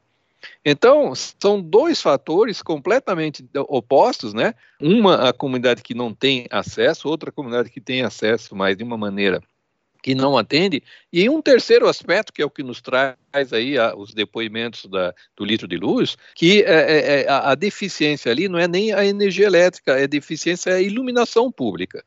Então, 0.65 1.13
são 1.15 1.61
dois 1.61 2.03
fatores 2.03 2.61
completamente 2.63 3.45
opostos, 3.69 4.35
né? 4.35 4.55
Uma, 4.81 5.31
a 5.31 5.33
comunidade 5.33 5.83
que 5.83 5.95
não 5.95 6.13
tem 6.13 6.47
acesso, 6.51 7.09
outra 7.09 7.33
comunidade 7.33 7.71
que 7.71 7.81
tem 7.81 8.03
acesso, 8.03 8.55
mas 8.55 8.77
de 8.77 8.85
uma 8.85 8.97
maneira 8.97 9.43
que 10.05 10.15
não 10.15 10.37
atende, 10.37 10.83
e 11.11 11.31
um 11.31 11.41
terceiro 11.41 11.89
aspecto, 11.89 12.31
que 12.31 12.43
é 12.43 12.45
o 12.45 12.51
que 12.51 12.63
nos 12.63 12.83
traz 12.83 13.17
aí 13.55 13.79
a, 13.79 13.97
os 13.97 14.13
depoimentos 14.13 14.85
da, 14.85 15.15
do 15.35 15.47
litro 15.47 15.67
de 15.67 15.79
luz, 15.79 16.15
que 16.35 16.63
é, 16.63 16.75
é, 16.75 17.23
é, 17.23 17.27
a, 17.27 17.53
a, 17.53 17.55
deficiência 17.55 18.31
ali 18.31 18.47
não 18.47 18.59
é 18.59 18.69
nem 18.69 18.93
a 18.93 19.03
energia 19.03 19.47
elétrica, 19.47 19.99
é 19.99 20.07
deficiência 20.07 20.69
é 20.69 20.75
a 20.75 20.83
iluminação 20.83 21.51
pública. 21.51 22.05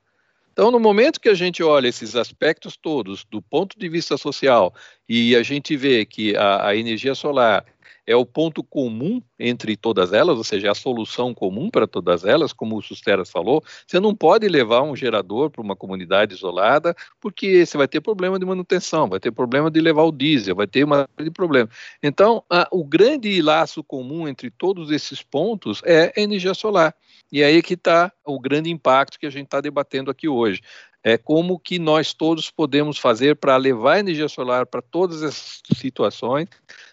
Então, 0.54 0.70
no 0.70 0.80
momento 0.80 1.20
que 1.20 1.28
a 1.28 1.34
gente 1.34 1.64
olha 1.64 1.88
esses 1.88 2.16
aspectos 2.16 2.78
todos, 2.78 3.26
do 3.26 3.42
ponto 3.42 3.76
de 3.80 3.90
vista 3.90 4.16
social, 4.16 4.72
e 5.10 5.36
a 5.36 5.42
gente 5.42 5.76
vê 5.76 6.06
que 6.06 6.38
a, 6.38 6.68
a 6.68 6.76
energia 6.76 7.16
solar 7.16 7.66
é 8.08 8.16
o 8.16 8.26
ponto 8.26 8.64
comum 8.64 9.22
entre 9.38 9.76
todas 9.76 10.14
elas, 10.14 10.38
ou 10.38 10.44
seja, 10.44 10.72
a 10.72 10.76
solução 10.76 11.34
comum 11.34 11.70
para 11.70 11.86
todas 11.86 12.24
elas, 12.24 12.54
como 12.54 12.78
o 12.78 12.82
Susteras 12.82 13.30
falou. 13.30 13.62
Você 13.86 14.00
não 14.00 14.16
pode 14.16 14.48
levar 14.48 14.82
um 14.82 14.96
gerador 14.96 15.52
para 15.52 15.62
uma 15.62 15.76
comunidade 15.76 16.34
isolada, 16.34 16.96
porque 17.20 17.66
você 17.66 17.78
vai 17.78 17.88
ter 17.88 18.00
problema 18.00 18.40
de 18.40 18.46
manutenção, 18.46 19.10
vai 19.10 19.20
ter 19.20 19.32
problema 19.32 19.70
de 19.70 19.82
levar 19.82 20.04
o 20.04 20.12
diesel, 20.12 20.56
vai 20.56 20.68
ter 20.68 20.86
uma 20.86 21.08
série 21.18 21.26
de 21.26 21.32
problemas. 21.32 21.76
Então, 22.02 22.42
a, 22.50 22.66
o 22.72 22.86
grande 22.86 23.42
laço 23.42 23.84
comum 23.84 24.26
entre 24.26 24.50
todos 24.50 24.90
esses 24.90 25.22
pontos 25.22 25.82
é 25.84 26.14
a 26.16 26.22
energia 26.22 26.54
solar. 26.54 26.96
E 27.30 27.44
aí 27.44 27.62
que 27.62 27.74
está 27.74 28.12
o 28.26 28.40
grande 28.40 28.72
impacto 28.72 29.20
que 29.20 29.26
a 29.26 29.30
gente 29.30 29.46
está 29.46 29.60
debatendo 29.60 30.10
aqui 30.10 30.30
hoje 30.30 30.62
é 31.04 31.18
como 31.18 31.60
que 31.60 31.80
nós 31.80 32.14
todos 32.14 32.50
podemos 32.50 32.98
fazer 32.98 33.36
para 33.36 33.56
levar 33.56 34.00
energia 34.00 34.28
solar 34.28 34.66
para 34.66 34.82
todas 34.82 35.24
essas 35.24 35.62
situações 35.76 36.50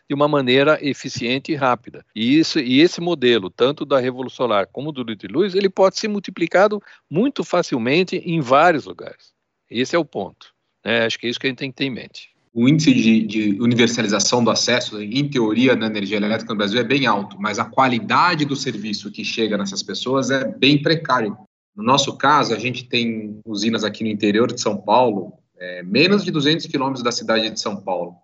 de 0.09 0.15
uma 0.15 0.29
maneira 0.29 0.79
eficiente 0.83 1.53
e 1.53 1.55
rápida. 1.55 2.05
E, 2.15 2.39
isso, 2.39 2.59
e 2.59 2.81
esse 2.81 3.01
modelo, 3.01 3.49
tanto 3.51 3.85
da 3.85 3.99
Revolução 3.99 4.45
Solar 4.45 4.67
como 4.67 4.93
do 4.93 5.05
de 5.05 5.27
Luz, 5.27 5.55
ele 5.55 5.71
pode 5.71 5.99
ser 5.99 6.09
multiplicado 6.09 6.83
muito 7.11 7.45
facilmente 7.45 8.17
em 8.17 8.41
vários 8.41 8.85
lugares. 8.85 9.33
Esse 9.71 9.97
é 9.97 9.99
o 9.99 10.05
ponto. 10.05 10.53
Né? 10.85 11.05
Acho 11.05 11.19
que 11.19 11.27
é 11.27 11.31
isso 11.31 11.41
que 11.41 11.47
a 11.47 11.51
gente 11.51 11.59
tem 11.59 11.71
que 11.71 11.77
ter 11.77 11.85
em 11.85 11.91
mente. 11.91 12.31
O 12.53 12.69
índice 12.69 12.95
de, 12.95 13.27
de 13.27 13.61
universalização 13.61 14.45
do 14.45 14.51
acesso, 14.51 15.03
em 15.03 15.29
teoria, 15.29 15.75
na 15.75 15.87
energia 15.87 16.17
elétrica 16.17 16.53
no 16.53 16.59
Brasil 16.59 16.79
é 16.79 16.85
bem 16.85 17.05
alto, 17.05 17.37
mas 17.41 17.59
a 17.59 17.65
qualidade 17.65 18.45
do 18.45 18.55
serviço 18.55 19.11
que 19.11 19.25
chega 19.25 19.59
nessas 19.59 19.83
pessoas 19.83 20.31
é 20.31 20.45
bem 20.45 20.81
precário. 20.81 21.37
No 21.75 21.83
nosso 21.83 22.17
caso, 22.17 22.55
a 22.55 22.59
gente 22.59 22.85
tem 22.85 23.41
usinas 23.45 23.83
aqui 23.83 24.05
no 24.05 24.11
interior 24.11 24.53
de 24.53 24.61
São 24.61 24.77
Paulo, 24.77 25.33
é, 25.59 25.83
menos 25.83 26.25
de 26.25 26.31
200 26.31 26.67
quilômetros 26.67 27.03
da 27.03 27.11
cidade 27.11 27.51
de 27.51 27.59
São 27.59 27.77
Paulo. 27.77 28.15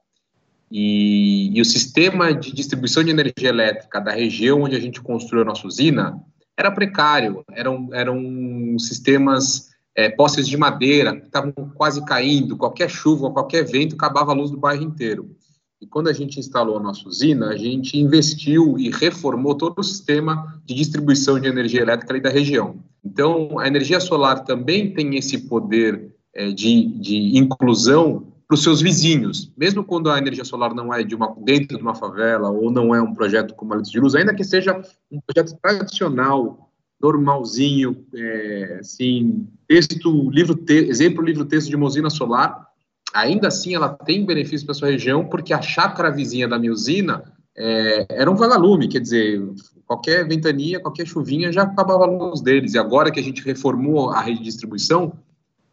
E, 0.71 1.57
e, 1.57 1.61
o 1.61 1.65
sistema 1.65 2.33
de 2.33 2.53
distribuição 2.53 3.03
de 3.03 3.11
energia 3.11 3.49
elétrica 3.49 4.01
da 4.01 4.13
região 4.13 4.63
onde 4.63 4.77
a 4.77 4.81
gente 4.81 5.01
construiu 5.01 5.43
a 5.43 5.47
nossa 5.47 5.67
usina 5.67 6.23
era 6.57 6.71
precário, 6.71 7.43
eram, 7.51 7.89
eram 7.93 8.79
sistemas 8.79 9.71
é, 9.97 10.09
postes 10.11 10.47
de 10.47 10.57
madeira 10.57 11.17
que 11.17 11.27
estavam 11.27 11.53
quase 11.75 12.05
caindo, 12.05 12.57
qualquer 12.57 12.89
chuva, 12.89 13.31
qualquer 13.31 13.65
vento 13.65 13.95
acabava 13.95 14.31
a 14.31 14.35
luz 14.35 14.51
do 14.51 14.59
bairro 14.59 14.83
inteiro. 14.83 15.35
E 15.81 15.87
quando 15.87 16.09
a 16.09 16.13
gente 16.13 16.39
instalou 16.39 16.77
a 16.77 16.83
nossa 16.83 17.09
usina, 17.09 17.49
a 17.49 17.57
gente 17.57 17.99
investiu 17.99 18.79
e 18.79 18.91
reformou 18.91 19.55
todo 19.55 19.79
o 19.79 19.83
sistema 19.83 20.61
de 20.67 20.75
distribuição 20.75 21.41
de 21.41 21.49
energia 21.49 21.81
elétrica 21.81 22.13
ali 22.13 22.21
da 22.21 22.29
região. 22.29 22.79
Então, 23.03 23.59
a 23.59 23.67
energia 23.67 23.99
solar 23.99 24.45
também 24.45 24.93
tem 24.93 25.17
esse 25.17 25.39
poder 25.49 26.15
é, 26.35 26.51
de, 26.51 26.87
de 27.01 27.39
inclusão 27.39 28.30
para 28.51 28.57
os 28.57 28.65
seus 28.65 28.83
vizinhos, 28.83 29.49
mesmo 29.57 29.85
quando 29.85 30.11
a 30.11 30.19
energia 30.19 30.45
solar 30.45 30.75
não 30.75 30.93
é 30.93 31.05
de 31.05 31.15
uma, 31.15 31.33
dentro 31.45 31.77
de 31.77 31.83
uma 31.85 31.95
favela 31.95 32.51
ou 32.51 32.69
não 32.69 32.93
é 32.93 33.01
um 33.01 33.15
projeto 33.15 33.55
como 33.55 33.73
a 33.73 33.77
Luz 33.77 33.89
de 33.89 34.01
Luz, 34.01 34.17
ainda 34.17 34.35
que 34.35 34.43
seja 34.43 34.83
um 35.09 35.21
projeto 35.21 35.57
tradicional, 35.63 36.69
normalzinho, 37.01 38.05
é, 38.13 38.79
assim, 38.81 39.47
texto, 39.69 40.29
livro, 40.31 40.57
te, 40.57 40.75
exemplo, 40.75 41.25
livro 41.25 41.45
texto 41.45 41.69
de 41.69 41.77
uma 41.77 42.11
solar, 42.11 42.67
ainda 43.15 43.47
assim 43.47 43.77
ela 43.77 43.89
tem 43.89 44.27
benefício 44.27 44.67
para 44.67 44.75
sua 44.75 44.89
região, 44.89 45.25
porque 45.27 45.55
a 45.55 45.63
chácara 45.63 46.11
vizinha 46.11 46.49
da 46.49 46.59
minha 46.59 46.73
usina 46.73 47.23
é, 47.57 48.05
era 48.11 48.29
um 48.29 48.35
vagalume, 48.35 48.89
quer 48.89 48.99
dizer, 48.99 49.41
qualquer 49.87 50.27
ventania, 50.27 50.81
qualquer 50.81 51.07
chuvinha 51.07 51.53
já 51.53 51.63
acabava 51.63 52.03
a 52.03 52.11
luz 52.11 52.41
deles. 52.41 52.75
E 52.75 52.79
agora 52.79 53.13
que 53.13 53.21
a 53.21 53.23
gente 53.23 53.45
reformou 53.45 54.11
a 54.11 54.21
rede 54.21 54.39
de 54.39 54.47
distribuição, 54.47 55.13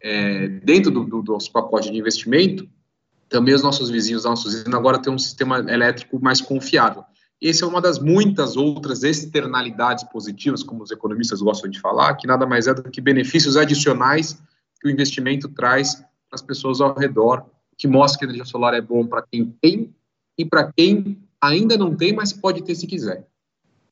é, 0.07 0.47
dentro 0.47 0.89
do, 0.89 1.03
do, 1.03 1.33
nosso 1.33 1.51
pacote 1.51 1.91
de 1.91 1.97
investimento, 1.97 2.67
também 3.27 3.53
os 3.53 3.61
nossos 3.61 3.89
vizinhos 3.89 4.23
da 4.23 4.29
nossa 4.29 4.63
agora 4.73 5.01
têm 5.01 5.13
um 5.13 5.19
sistema 5.19 5.59
elétrico 5.69 6.17
mais 6.23 6.39
confiável. 6.39 7.03
Essa 7.43 7.65
é 7.65 7.67
uma 7.67 7.81
das 7.81 7.99
muitas 7.99 8.55
outras 8.55 9.03
externalidades 9.03 10.05
positivas, 10.05 10.63
como 10.63 10.81
os 10.81 10.91
economistas 10.91 11.41
gostam 11.41 11.69
de 11.69 11.79
falar, 11.79 12.15
que 12.15 12.25
nada 12.25 12.47
mais 12.47 12.67
é 12.67 12.73
do 12.73 12.89
que 12.89 13.01
benefícios 13.01 13.57
adicionais 13.57 14.41
que 14.79 14.87
o 14.87 14.91
investimento 14.91 15.49
traz 15.49 15.95
para 15.95 16.05
as 16.35 16.41
pessoas 16.41 16.79
ao 16.79 16.97
redor, 16.97 17.45
que 17.77 17.87
mostra 17.87 18.19
que 18.19 18.25
a 18.25 18.27
energia 18.27 18.45
solar 18.45 18.73
é 18.73 18.81
bom 18.81 19.05
para 19.05 19.23
quem 19.29 19.53
tem 19.61 19.93
e 20.37 20.45
para 20.45 20.71
quem 20.71 21.21
ainda 21.41 21.77
não 21.77 21.93
tem, 21.93 22.13
mas 22.13 22.31
pode 22.31 22.63
ter 22.63 22.75
se 22.75 22.87
quiser. 22.87 23.26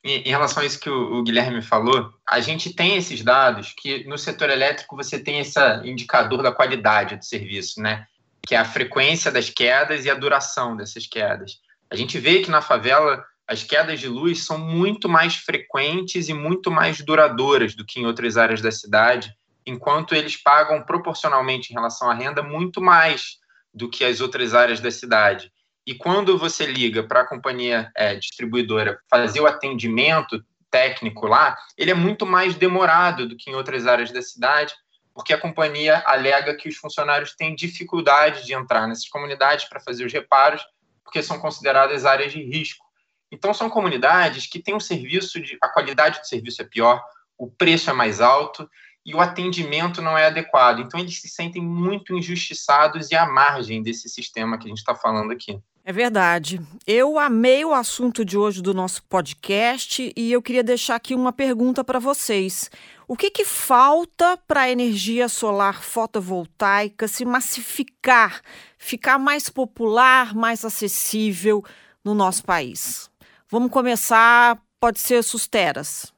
Em 0.07 0.29
relação 0.29 0.61
a 0.61 0.65
isso 0.67 0.79
que 0.79 0.87
o 0.87 1.23
Guilherme 1.23 1.63
falou, 1.63 2.13
a 2.29 2.39
gente 2.39 2.71
tem 2.71 2.95
esses 2.95 3.23
dados 3.23 3.73
que 3.75 4.03
no 4.03 4.19
setor 4.19 4.51
elétrico 4.51 4.95
você 4.95 5.17
tem 5.17 5.39
esse 5.39 5.59
indicador 5.83 6.43
da 6.43 6.51
qualidade 6.51 7.15
do 7.15 7.25
serviço, 7.25 7.81
né? 7.81 8.05
Que 8.45 8.53
é 8.53 8.59
a 8.59 8.65
frequência 8.65 9.31
das 9.31 9.49
quedas 9.49 10.05
e 10.05 10.09
a 10.11 10.13
duração 10.13 10.77
dessas 10.77 11.07
quedas. 11.07 11.59
A 11.89 11.95
gente 11.95 12.19
vê 12.19 12.41
que 12.41 12.51
na 12.51 12.61
favela 12.61 13.25
as 13.47 13.63
quedas 13.63 13.99
de 13.99 14.07
luz 14.07 14.45
são 14.45 14.59
muito 14.59 15.09
mais 15.09 15.37
frequentes 15.37 16.29
e 16.29 16.35
muito 16.35 16.69
mais 16.69 17.01
duradouras 17.01 17.73
do 17.73 17.83
que 17.83 17.99
em 17.99 18.05
outras 18.05 18.37
áreas 18.37 18.61
da 18.61 18.71
cidade, 18.71 19.35
enquanto 19.65 20.13
eles 20.13 20.37
pagam 20.37 20.83
proporcionalmente 20.83 21.71
em 21.71 21.73
relação 21.73 22.11
à 22.11 22.13
renda 22.13 22.43
muito 22.43 22.79
mais 22.79 23.39
do 23.73 23.89
que 23.89 24.05
as 24.05 24.21
outras 24.21 24.53
áreas 24.53 24.79
da 24.79 24.91
cidade. 24.91 25.51
E 25.85 25.93
quando 25.93 26.37
você 26.37 26.65
liga 26.65 27.03
para 27.03 27.21
a 27.21 27.27
companhia 27.27 27.91
é, 27.95 28.15
distribuidora 28.15 28.99
fazer 29.09 29.39
o 29.39 29.45
atendimento 29.45 30.43
técnico 30.71 31.27
lá, 31.27 31.55
ele 31.77 31.91
é 31.91 31.93
muito 31.93 32.25
mais 32.25 32.55
demorado 32.55 33.27
do 33.27 33.37
que 33.37 33.51
em 33.51 33.55
outras 33.55 33.85
áreas 33.85 34.11
da 34.11 34.21
cidade, 34.21 34.73
porque 35.13 35.31
a 35.31 35.37
companhia 35.37 36.03
alega 36.05 36.55
que 36.55 36.67
os 36.67 36.75
funcionários 36.75 37.35
têm 37.35 37.55
dificuldade 37.55 38.45
de 38.45 38.53
entrar 38.53 38.87
nessas 38.87 39.07
comunidades 39.07 39.65
para 39.65 39.79
fazer 39.79 40.05
os 40.05 40.11
reparos, 40.11 40.61
porque 41.03 41.23
são 41.23 41.39
consideradas 41.39 42.03
áreas 42.03 42.33
de 42.33 42.43
risco. 42.43 42.83
Então, 43.31 43.53
são 43.53 43.69
comunidades 43.69 44.47
que 44.47 44.59
têm 44.59 44.75
um 44.75 44.79
serviço, 44.79 45.39
de, 45.39 45.57
a 45.61 45.69
qualidade 45.69 46.19
do 46.19 46.27
serviço 46.27 46.61
é 46.61 46.65
pior, 46.65 47.01
o 47.37 47.49
preço 47.49 47.89
é 47.89 47.93
mais 47.93 48.19
alto 48.19 48.69
e 49.05 49.13
o 49.13 49.21
atendimento 49.21 50.01
não 50.01 50.17
é 50.17 50.25
adequado. 50.25 50.79
Então, 50.79 50.99
eles 50.99 51.21
se 51.21 51.29
sentem 51.29 51.61
muito 51.61 52.13
injustiçados 52.13 53.11
e 53.11 53.15
à 53.15 53.25
margem 53.25 53.81
desse 53.81 54.09
sistema 54.09 54.57
que 54.57 54.65
a 54.65 54.69
gente 54.69 54.79
está 54.79 54.95
falando 54.95 55.31
aqui. 55.31 55.61
É 55.87 55.93
verdade. 55.93 56.59
Eu 56.87 57.19
amei 57.19 57.63
o 57.63 57.71
assunto 57.71 58.25
de 58.25 58.35
hoje 58.35 58.59
do 58.59 58.73
nosso 58.73 59.03
podcast 59.03 60.11
e 60.17 60.31
eu 60.31 60.41
queria 60.41 60.63
deixar 60.63 60.95
aqui 60.95 61.13
uma 61.13 61.31
pergunta 61.31 61.83
para 61.83 61.99
vocês. 61.99 62.71
O 63.07 63.15
que, 63.15 63.29
que 63.29 63.45
falta 63.45 64.35
para 64.47 64.61
a 64.61 64.69
energia 64.71 65.29
solar 65.29 65.83
fotovoltaica 65.83 67.07
se 67.07 67.23
massificar, 67.23 68.41
ficar 68.79 69.19
mais 69.19 69.47
popular, 69.47 70.33
mais 70.33 70.65
acessível 70.65 71.63
no 72.03 72.15
nosso 72.15 72.43
país? 72.43 73.07
Vamos 73.47 73.69
começar, 73.69 74.59
pode 74.79 74.99
ser 74.99 75.23
Susteras. 75.23 76.11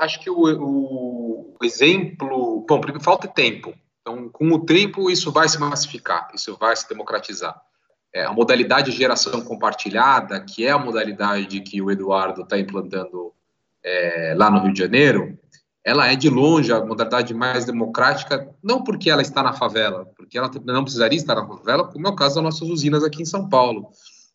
Acho 0.00 0.18
que 0.18 0.28
o, 0.28 1.54
o 1.60 1.64
exemplo. 1.64 2.66
Bom, 2.68 2.80
falta 3.00 3.28
tempo. 3.28 3.72
Então, 4.00 4.28
com 4.28 4.48
o 4.48 4.58
tempo, 4.58 5.08
isso 5.08 5.30
vai 5.30 5.48
se 5.48 5.60
massificar, 5.60 6.28
isso 6.34 6.56
vai 6.56 6.74
se 6.74 6.88
democratizar. 6.88 7.54
É, 8.14 8.24
a 8.24 8.32
modalidade 8.32 8.92
de 8.92 8.96
geração 8.96 9.40
compartilhada, 9.40 10.40
que 10.40 10.64
é 10.64 10.70
a 10.70 10.78
modalidade 10.78 11.60
que 11.60 11.82
o 11.82 11.90
Eduardo 11.90 12.42
está 12.42 12.58
implantando 12.58 13.32
é, 13.82 14.34
lá 14.36 14.50
no 14.50 14.60
Rio 14.60 14.72
de 14.72 14.78
Janeiro, 14.78 15.36
ela 15.84 16.06
é 16.06 16.14
de 16.14 16.30
longe 16.30 16.72
a 16.72 16.82
modalidade 16.84 17.34
mais 17.34 17.64
democrática, 17.64 18.48
não 18.62 18.84
porque 18.84 19.10
ela 19.10 19.20
está 19.20 19.42
na 19.42 19.52
favela, 19.52 20.06
porque 20.16 20.38
ela 20.38 20.50
não 20.64 20.84
precisaria 20.84 21.18
estar 21.18 21.34
na 21.34 21.46
favela, 21.46 21.84
como 21.84 22.06
é 22.06 22.10
o 22.10 22.14
caso 22.14 22.36
das 22.36 22.44
nossas 22.44 22.68
usinas 22.68 23.02
aqui 23.02 23.20
em 23.20 23.26
São 23.26 23.48
Paulo 23.48 23.90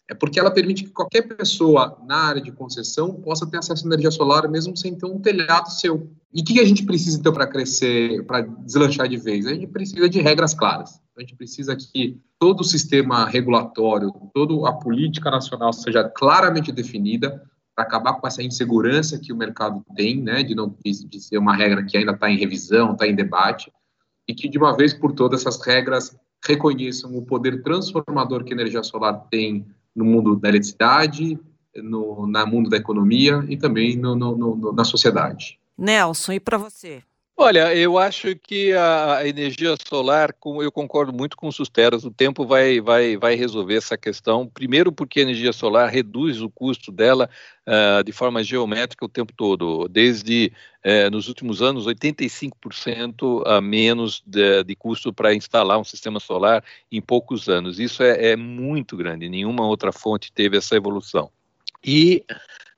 é 0.09 0.15
porque 0.15 0.39
ela 0.39 0.49
permite 0.49 0.83
que 0.83 0.89
qualquer 0.89 1.21
pessoa 1.21 1.95
na 2.07 2.15
área 2.15 2.41
de 2.41 2.51
concessão 2.51 3.13
possa 3.13 3.45
ter 3.45 3.57
acesso 3.57 3.85
à 3.85 3.87
energia 3.87 4.09
solar 4.09 4.49
mesmo 4.49 4.75
sem 4.75 4.95
ter 4.95 5.05
um 5.05 5.19
telhado 5.19 5.69
seu. 5.69 6.09
E 6.33 6.41
o 6.41 6.43
que 6.43 6.59
a 6.59 6.65
gente 6.65 6.83
precisa 6.83 7.19
então 7.19 7.31
para 7.31 7.45
crescer, 7.45 8.25
para 8.25 8.41
deslanchar 8.41 9.07
de 9.07 9.17
vez? 9.17 9.45
A 9.45 9.53
gente 9.53 9.67
precisa 9.67 10.09
de 10.09 10.19
regras 10.19 10.55
claras. 10.55 10.99
A 11.19 11.21
gente 11.21 11.35
precisa 11.35 11.75
que 11.75 12.17
todo 12.39 12.61
o 12.61 12.63
sistema 12.63 13.25
regulatório, 13.25 14.09
toda 14.33 14.69
a 14.69 14.71
política 14.71 15.29
nacional 15.29 15.73
seja 15.73 16.01
claramente 16.07 16.71
definida 16.71 17.43
para 17.75 17.83
acabar 17.83 18.13
com 18.13 18.25
essa 18.25 18.41
insegurança 18.41 19.19
que 19.19 19.33
o 19.33 19.35
mercado 19.35 19.83
tem, 19.97 20.21
né, 20.21 20.43
de 20.43 20.55
não 20.55 20.73
de 20.81 21.19
ser 21.19 21.37
uma 21.37 21.53
regra 21.53 21.83
que 21.83 21.97
ainda 21.97 22.13
está 22.13 22.31
em 22.31 22.37
revisão, 22.37 22.93
está 22.93 23.05
em 23.05 23.13
debate, 23.13 23.69
e 24.25 24.33
que 24.33 24.47
de 24.47 24.57
uma 24.57 24.73
vez 24.77 24.93
por 24.93 25.11
todas 25.11 25.41
essas 25.41 25.61
regras 25.61 26.17
reconheçam 26.45 27.13
o 27.13 27.25
poder 27.25 27.63
transformador 27.63 28.45
que 28.45 28.53
a 28.53 28.55
energia 28.55 28.81
solar 28.81 29.27
tem 29.29 29.67
no 29.93 30.05
mundo 30.05 30.37
da 30.37 30.47
eletricidade, 30.47 31.37
no 31.75 32.27
na 32.27 32.45
mundo 32.45 32.69
da 32.69 32.77
economia 32.77 33.43
e 33.49 33.57
também 33.57 33.97
no, 33.97 34.15
no, 34.15 34.37
no, 34.37 34.71
na 34.71 34.85
sociedade. 34.85 35.59
Nelson, 35.77 36.31
e 36.31 36.39
para 36.39 36.57
você? 36.57 37.03
Olha, 37.41 37.73
eu 37.73 37.97
acho 37.97 38.35
que 38.35 38.73
a 38.73 39.25
energia 39.25 39.73
solar, 39.87 40.35
eu 40.61 40.69
concordo 40.69 41.13
muito 41.13 41.37
com 41.37 41.47
os 41.47 41.55
Susteras, 41.55 42.03
o 42.03 42.11
tempo 42.11 42.45
vai, 42.45 42.81
vai, 42.81 43.15
vai 43.15 43.33
resolver 43.35 43.75
essa 43.75 43.97
questão. 43.97 44.45
Primeiro, 44.45 44.91
porque 44.91 45.21
a 45.21 45.23
energia 45.23 45.53
solar 45.53 45.89
reduz 45.89 46.41
o 46.41 46.49
custo 46.49 46.91
dela 46.91 47.29
uh, 47.65 48.03
de 48.03 48.11
forma 48.11 48.43
geométrica 48.43 49.05
o 49.05 49.07
tempo 49.07 49.31
todo, 49.31 49.87
desde 49.87 50.51
uh, 50.85 51.09
nos 51.09 51.29
últimos 51.29 51.61
anos 51.61 51.87
85% 51.87 53.43
a 53.45 53.61
menos 53.61 54.21
de, 54.27 54.65
de 54.65 54.75
custo 54.75 55.13
para 55.13 55.33
instalar 55.33 55.79
um 55.79 55.85
sistema 55.85 56.19
solar 56.19 56.61
em 56.91 56.99
poucos 56.99 57.47
anos. 57.47 57.79
Isso 57.79 58.03
é, 58.03 58.31
é 58.31 58.35
muito 58.35 58.97
grande, 58.97 59.29
nenhuma 59.29 59.65
outra 59.65 59.93
fonte 59.93 60.29
teve 60.29 60.57
essa 60.57 60.75
evolução. 60.75 61.31
E 61.81 62.21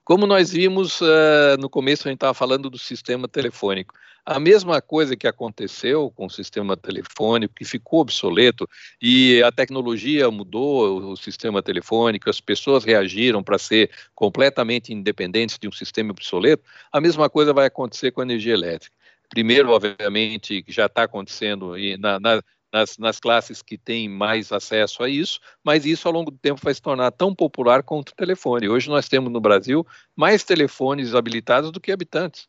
como 0.04 0.24
nós 0.24 0.52
vimos 0.52 1.00
uh, 1.00 1.56
no 1.58 1.68
começo, 1.68 2.06
a 2.06 2.12
gente 2.12 2.18
estava 2.18 2.34
falando 2.34 2.70
do 2.70 2.78
sistema 2.78 3.26
telefônico. 3.26 3.92
A 4.24 4.38
mesma 4.38 4.80
coisa 4.80 5.16
que 5.16 5.26
aconteceu 5.26 6.08
com 6.12 6.26
o 6.26 6.30
sistema 6.30 6.76
telefônico, 6.76 7.54
que 7.54 7.64
ficou 7.64 8.00
obsoleto, 8.00 8.68
e 9.00 9.42
a 9.42 9.50
tecnologia 9.50 10.30
mudou 10.30 11.10
o 11.10 11.16
sistema 11.16 11.60
telefônico, 11.60 12.30
as 12.30 12.40
pessoas 12.40 12.84
reagiram 12.84 13.42
para 13.42 13.58
ser 13.58 13.90
completamente 14.14 14.92
independentes 14.92 15.58
de 15.58 15.66
um 15.66 15.72
sistema 15.72 16.12
obsoleto, 16.12 16.62
a 16.92 17.00
mesma 17.00 17.28
coisa 17.28 17.52
vai 17.52 17.66
acontecer 17.66 18.12
com 18.12 18.20
a 18.20 18.24
energia 18.24 18.54
elétrica. 18.54 18.94
Primeiro, 19.28 19.70
obviamente, 19.70 20.64
já 20.68 20.86
está 20.86 21.02
acontecendo 21.02 21.72
na, 21.98 22.20
na, 22.20 22.42
nas, 22.72 22.98
nas, 22.98 23.18
classes 23.18 23.60
que 23.60 23.76
têm 23.76 24.08
mais 24.08 24.52
acesso 24.52 25.02
a 25.02 25.08
isso, 25.08 25.40
mas 25.64 25.84
isso 25.84 26.06
ao 26.06 26.14
longo 26.14 26.30
do 26.30 26.38
tempo 26.38 26.60
vai 26.62 26.72
se 26.72 26.80
tornar 26.80 27.10
tão 27.10 27.34
popular 27.34 27.82
quanto 27.82 28.10
o 28.10 28.14
telefone. 28.14 28.68
Hoje 28.68 28.88
nós 28.88 29.08
temos 29.08 29.32
no 29.32 29.40
Brasil 29.40 29.84
mais 30.14 30.44
telefones 30.44 31.12
habilitados 31.12 31.72
do 31.72 31.80
que 31.80 31.90
habitantes. 31.90 32.46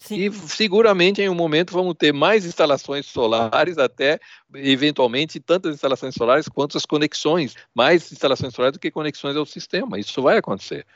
Sim. 0.00 0.16
E 0.16 0.32
seguramente 0.32 1.20
em 1.20 1.28
um 1.28 1.34
momento 1.34 1.72
vamos 1.72 1.94
ter 1.94 2.12
mais 2.12 2.46
instalações 2.46 3.04
solares, 3.04 3.76
até 3.76 4.18
eventualmente 4.54 5.38
tantas 5.38 5.74
instalações 5.74 6.14
solares 6.14 6.48
quanto 6.48 6.78
as 6.78 6.86
conexões, 6.86 7.54
mais 7.74 8.10
instalações 8.10 8.54
solares 8.54 8.72
do 8.72 8.80
que 8.80 8.90
conexões 8.90 9.36
ao 9.36 9.44
sistema. 9.44 9.98
Isso 9.98 10.22
vai 10.22 10.38
acontecer. 10.38 10.86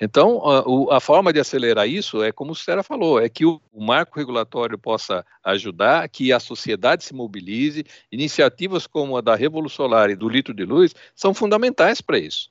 Então, 0.00 0.40
a, 0.44 0.96
a, 0.96 1.00
forma 1.00 1.32
de 1.32 1.40
acelerar 1.40 1.88
isso 1.88 2.22
é 2.22 2.30
como 2.30 2.52
o 2.52 2.54
Sera 2.54 2.82
falou, 2.82 3.20
é 3.20 3.28
que 3.28 3.44
o, 3.44 3.60
o, 3.72 3.84
marco 3.84 4.16
regulatório 4.16 4.78
possa 4.78 5.24
ajudar, 5.42 6.08
que 6.08 6.32
a 6.32 6.38
sociedade 6.38 7.04
se 7.04 7.12
mobilize. 7.12 7.84
Iniciativas 8.10 8.86
como 8.86 9.16
a 9.16 9.20
da 9.20 9.34
Revolução 9.34 9.86
Solar 9.86 10.10
e 10.10 10.16
do 10.16 10.28
Litro 10.28 10.54
de 10.54 10.64
Luz 10.64 10.94
são 11.14 11.34
fundamentais 11.34 12.00
para 12.00 12.18
isso. 12.18 12.50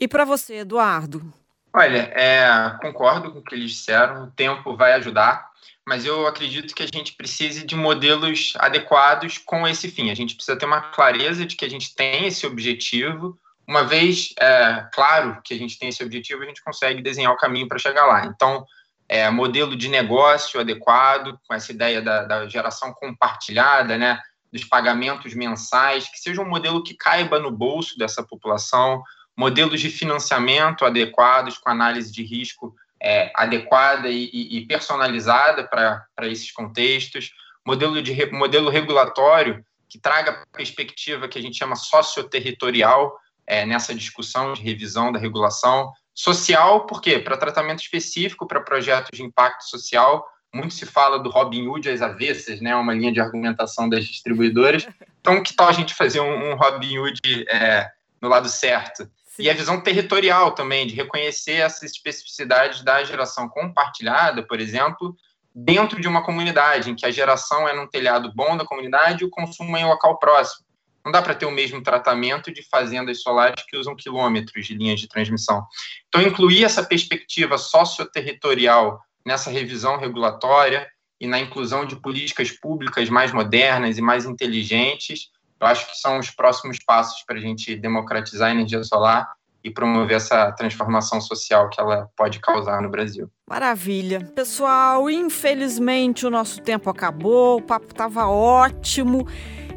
E 0.00 0.08
para 0.08 0.24
você, 0.24 0.58
Eduardo? 0.58 1.32
Olha, 1.78 2.12
é, 2.14 2.76
concordo 2.80 3.32
com 3.32 3.38
o 3.38 3.42
que 3.42 3.54
eles 3.54 3.70
disseram, 3.70 4.24
o 4.24 4.30
tempo 4.30 4.76
vai 4.76 4.94
ajudar 4.94 5.48
mas 5.88 6.04
eu 6.04 6.26
acredito 6.26 6.74
que 6.74 6.82
a 6.82 6.86
gente 6.86 7.14
precise 7.14 7.64
de 7.64 7.74
modelos 7.74 8.52
adequados 8.58 9.38
com 9.38 9.66
esse 9.66 9.90
fim. 9.90 10.10
A 10.10 10.14
gente 10.14 10.34
precisa 10.34 10.58
ter 10.58 10.66
uma 10.66 10.82
clareza 10.82 11.46
de 11.46 11.56
que 11.56 11.64
a 11.64 11.70
gente 11.70 11.94
tem 11.94 12.26
esse 12.26 12.46
objetivo. 12.46 13.38
Uma 13.66 13.82
vez 13.84 14.34
é, 14.38 14.86
claro 14.92 15.40
que 15.42 15.54
a 15.54 15.56
gente 15.56 15.78
tem 15.78 15.88
esse 15.88 16.04
objetivo, 16.04 16.42
a 16.42 16.46
gente 16.46 16.62
consegue 16.62 17.00
desenhar 17.00 17.32
o 17.32 17.38
caminho 17.38 17.66
para 17.66 17.78
chegar 17.78 18.04
lá. 18.04 18.26
Então, 18.26 18.66
é, 19.08 19.30
modelo 19.30 19.74
de 19.74 19.88
negócio 19.88 20.60
adequado, 20.60 21.40
com 21.48 21.54
essa 21.54 21.72
ideia 21.72 22.02
da, 22.02 22.24
da 22.24 22.46
geração 22.46 22.92
compartilhada, 22.92 23.96
né, 23.96 24.20
dos 24.52 24.64
pagamentos 24.64 25.32
mensais, 25.32 26.06
que 26.06 26.18
seja 26.18 26.42
um 26.42 26.48
modelo 26.50 26.84
que 26.84 26.92
caiba 26.94 27.38
no 27.38 27.50
bolso 27.50 27.96
dessa 27.96 28.22
população, 28.22 29.02
modelos 29.38 29.80
de 29.80 29.88
financiamento 29.88 30.84
adequados, 30.84 31.58
com 31.58 31.70
análise 31.70 32.10
de 32.10 32.24
risco 32.24 32.74
é, 33.00 33.30
adequada 33.36 34.08
e, 34.08 34.24
e 34.58 34.66
personalizada 34.66 35.62
para 35.62 36.26
esses 36.26 36.50
contextos, 36.50 37.30
modelo, 37.64 38.02
de, 38.02 38.32
modelo 38.32 38.68
regulatório 38.68 39.64
que 39.88 39.96
traga 39.96 40.44
perspectiva 40.52 41.28
que 41.28 41.38
a 41.38 41.42
gente 41.42 41.56
chama 41.56 41.76
socioterritorial 41.76 43.16
é, 43.46 43.64
nessa 43.64 43.94
discussão 43.94 44.54
de 44.54 44.60
revisão 44.60 45.12
da 45.12 45.20
regulação, 45.20 45.92
social, 46.12 46.84
por 46.84 47.00
quê? 47.00 47.20
Para 47.20 47.36
tratamento 47.36 47.80
específico, 47.80 48.44
para 48.44 48.60
projetos 48.60 49.16
de 49.16 49.22
impacto 49.22 49.62
social, 49.62 50.26
muito 50.52 50.74
se 50.74 50.84
fala 50.84 51.20
do 51.20 51.30
Robin 51.30 51.68
Hood 51.68 51.88
às 51.88 52.02
avessas, 52.02 52.60
né, 52.60 52.74
uma 52.74 52.92
linha 52.92 53.12
de 53.12 53.20
argumentação 53.20 53.88
das 53.88 54.04
distribuidoras. 54.04 54.88
Então, 55.20 55.40
que 55.40 55.54
tal 55.54 55.68
a 55.68 55.72
gente 55.72 55.94
fazer 55.94 56.20
um, 56.20 56.50
um 56.50 56.56
Robin 56.56 56.98
Hood 56.98 57.20
é, 57.48 57.88
no 58.20 58.28
lado 58.28 58.48
certo? 58.48 59.08
E 59.38 59.48
a 59.48 59.54
visão 59.54 59.80
territorial 59.80 60.52
também, 60.52 60.86
de 60.86 60.94
reconhecer 60.94 61.60
essas 61.60 61.92
especificidades 61.92 62.82
da 62.82 63.04
geração 63.04 63.48
compartilhada, 63.48 64.42
por 64.42 64.58
exemplo, 64.58 65.14
dentro 65.54 66.00
de 66.00 66.08
uma 66.08 66.22
comunidade, 66.22 66.90
em 66.90 66.94
que 66.94 67.06
a 67.06 67.10
geração 67.10 67.68
é 67.68 67.74
num 67.74 67.86
telhado 67.86 68.32
bom 68.34 68.56
da 68.56 68.64
comunidade 68.64 69.22
e 69.22 69.26
o 69.26 69.30
consumo 69.30 69.76
é 69.76 69.80
em 69.80 69.84
um 69.84 69.88
local 69.88 70.18
próximo. 70.18 70.66
Não 71.04 71.12
dá 71.12 71.22
para 71.22 71.34
ter 71.34 71.46
o 71.46 71.50
mesmo 71.50 71.82
tratamento 71.82 72.52
de 72.52 72.62
fazendas 72.68 73.22
solares 73.22 73.64
que 73.66 73.76
usam 73.76 73.96
quilômetros 73.96 74.66
de 74.66 74.74
linhas 74.74 75.00
de 75.00 75.08
transmissão. 75.08 75.64
Então, 76.08 76.20
incluir 76.20 76.64
essa 76.64 76.82
perspectiva 76.82 77.56
socioterritorial 77.56 79.00
nessa 79.24 79.50
revisão 79.50 79.98
regulatória 79.98 80.88
e 81.20 81.26
na 81.26 81.38
inclusão 81.38 81.84
de 81.84 81.96
políticas 81.96 82.50
públicas 82.50 83.08
mais 83.08 83.32
modernas 83.32 83.98
e 83.98 84.02
mais 84.02 84.24
inteligentes, 84.24 85.30
eu 85.60 85.66
acho 85.66 85.90
que 85.90 85.96
são 85.96 86.18
os 86.18 86.30
próximos 86.30 86.78
passos 86.84 87.22
para 87.26 87.36
a 87.36 87.40
gente 87.40 87.74
democratizar 87.76 88.48
a 88.48 88.52
energia 88.52 88.82
solar 88.84 89.32
e 89.62 89.70
promover 89.70 90.16
essa 90.16 90.52
transformação 90.52 91.20
social 91.20 91.68
que 91.68 91.80
ela 91.80 92.08
pode 92.16 92.38
causar 92.38 92.80
no 92.80 92.88
Brasil. 92.88 93.28
Maravilha. 93.48 94.20
Pessoal, 94.34 95.10
infelizmente 95.10 96.26
o 96.26 96.30
nosso 96.30 96.62
tempo 96.62 96.88
acabou, 96.88 97.58
o 97.58 97.62
papo 97.62 97.86
estava 97.90 98.26
ótimo. 98.26 99.26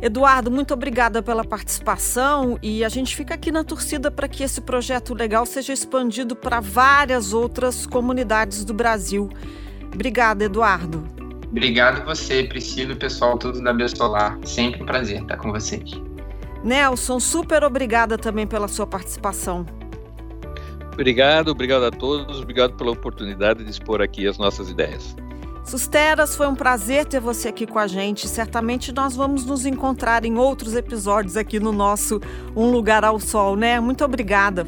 Eduardo, 0.01 0.49
muito 0.49 0.73
obrigada 0.73 1.21
pela 1.21 1.43
participação 1.43 2.57
e 2.61 2.83
a 2.83 2.89
gente 2.89 3.15
fica 3.15 3.35
aqui 3.35 3.51
na 3.51 3.63
torcida 3.63 4.09
para 4.09 4.27
que 4.27 4.43
esse 4.43 4.59
projeto 4.59 5.13
legal 5.13 5.45
seja 5.45 5.73
expandido 5.73 6.35
para 6.35 6.59
várias 6.59 7.33
outras 7.33 7.85
comunidades 7.85 8.65
do 8.65 8.73
Brasil. 8.73 9.29
Obrigada, 9.93 10.43
Eduardo. 10.43 11.30
Obrigado 11.51 12.05
você, 12.05 12.43
Priscila 12.45 12.93
e 12.93 12.95
o 12.95 12.97
pessoal 12.97 13.37
todo 13.37 13.61
da 13.61 13.73
Biosolar. 13.73 14.39
Sempre 14.45 14.81
um 14.81 14.85
prazer 14.85 15.21
estar 15.21 15.35
com 15.35 15.51
vocês. 15.51 15.91
Nelson, 16.63 17.19
super 17.19 17.63
obrigada 17.63 18.17
também 18.17 18.47
pela 18.47 18.69
sua 18.69 18.87
participação. 18.87 19.65
Obrigado, 20.93 21.49
obrigado 21.49 21.83
a 21.83 21.91
todos, 21.91 22.39
obrigado 22.39 22.75
pela 22.75 22.91
oportunidade 22.91 23.63
de 23.63 23.69
expor 23.69 24.01
aqui 24.01 24.27
as 24.27 24.37
nossas 24.37 24.69
ideias. 24.69 25.15
Susteras, 25.63 26.35
foi 26.35 26.47
um 26.47 26.55
prazer 26.55 27.05
ter 27.05 27.19
você 27.19 27.49
aqui 27.49 27.67
com 27.67 27.79
a 27.79 27.87
gente. 27.87 28.27
Certamente 28.27 28.91
nós 28.91 29.15
vamos 29.15 29.45
nos 29.45 29.65
encontrar 29.65 30.25
em 30.25 30.37
outros 30.37 30.75
episódios 30.75 31.37
aqui 31.37 31.59
no 31.59 31.71
nosso 31.71 32.19
Um 32.55 32.71
Lugar 32.71 33.03
ao 33.03 33.19
Sol, 33.19 33.55
né? 33.55 33.79
Muito 33.79 34.03
obrigada. 34.03 34.65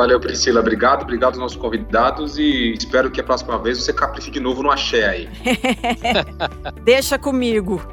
Valeu, 0.00 0.18
Priscila. 0.18 0.60
Obrigado, 0.60 1.02
obrigado 1.02 1.32
aos 1.32 1.38
nossos 1.38 1.58
convidados 1.58 2.38
e 2.38 2.72
espero 2.72 3.10
que 3.10 3.20
a 3.20 3.22
próxima 3.22 3.58
vez 3.58 3.76
você 3.76 3.92
capriche 3.92 4.30
de 4.30 4.40
novo 4.40 4.62
no 4.62 4.70
axé 4.70 5.06
aí. 5.06 5.28
Deixa 6.82 7.18
comigo. 7.18 7.86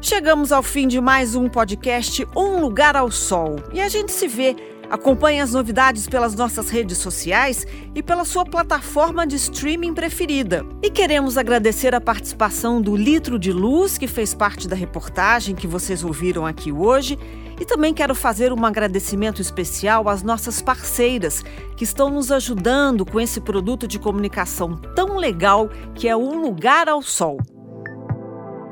Chegamos 0.00 0.50
ao 0.50 0.64
fim 0.64 0.88
de 0.88 1.00
mais 1.00 1.36
um 1.36 1.48
podcast 1.48 2.26
Um 2.34 2.60
Lugar 2.60 2.96
ao 2.96 3.08
Sol 3.08 3.54
e 3.72 3.80
a 3.80 3.88
gente 3.88 4.10
se 4.10 4.26
vê 4.26 4.56
Acompanhe 4.88 5.40
as 5.40 5.52
novidades 5.52 6.08
pelas 6.08 6.34
nossas 6.34 6.70
redes 6.70 6.98
sociais 6.98 7.66
e 7.94 8.02
pela 8.02 8.24
sua 8.24 8.44
plataforma 8.44 9.26
de 9.26 9.34
streaming 9.36 9.92
preferida. 9.92 10.64
E 10.82 10.90
queremos 10.90 11.36
agradecer 11.36 11.94
a 11.94 12.00
participação 12.00 12.80
do 12.80 12.94
Litro 12.94 13.38
de 13.38 13.52
Luz, 13.52 13.98
que 13.98 14.06
fez 14.06 14.32
parte 14.32 14.68
da 14.68 14.76
reportagem 14.76 15.56
que 15.56 15.66
vocês 15.66 16.04
ouviram 16.04 16.46
aqui 16.46 16.70
hoje. 16.70 17.18
E 17.60 17.64
também 17.64 17.92
quero 17.92 18.14
fazer 18.14 18.52
um 18.52 18.64
agradecimento 18.64 19.40
especial 19.40 20.08
às 20.08 20.22
nossas 20.22 20.62
parceiras 20.62 21.42
que 21.76 21.84
estão 21.84 22.10
nos 22.10 22.30
ajudando 22.30 23.04
com 23.04 23.18
esse 23.18 23.40
produto 23.40 23.88
de 23.88 23.98
comunicação 23.98 24.76
tão 24.94 25.16
legal 25.16 25.68
que 25.94 26.06
é 26.06 26.16
Um 26.16 26.40
Lugar 26.40 26.88
ao 26.88 27.02
Sol. 27.02 27.38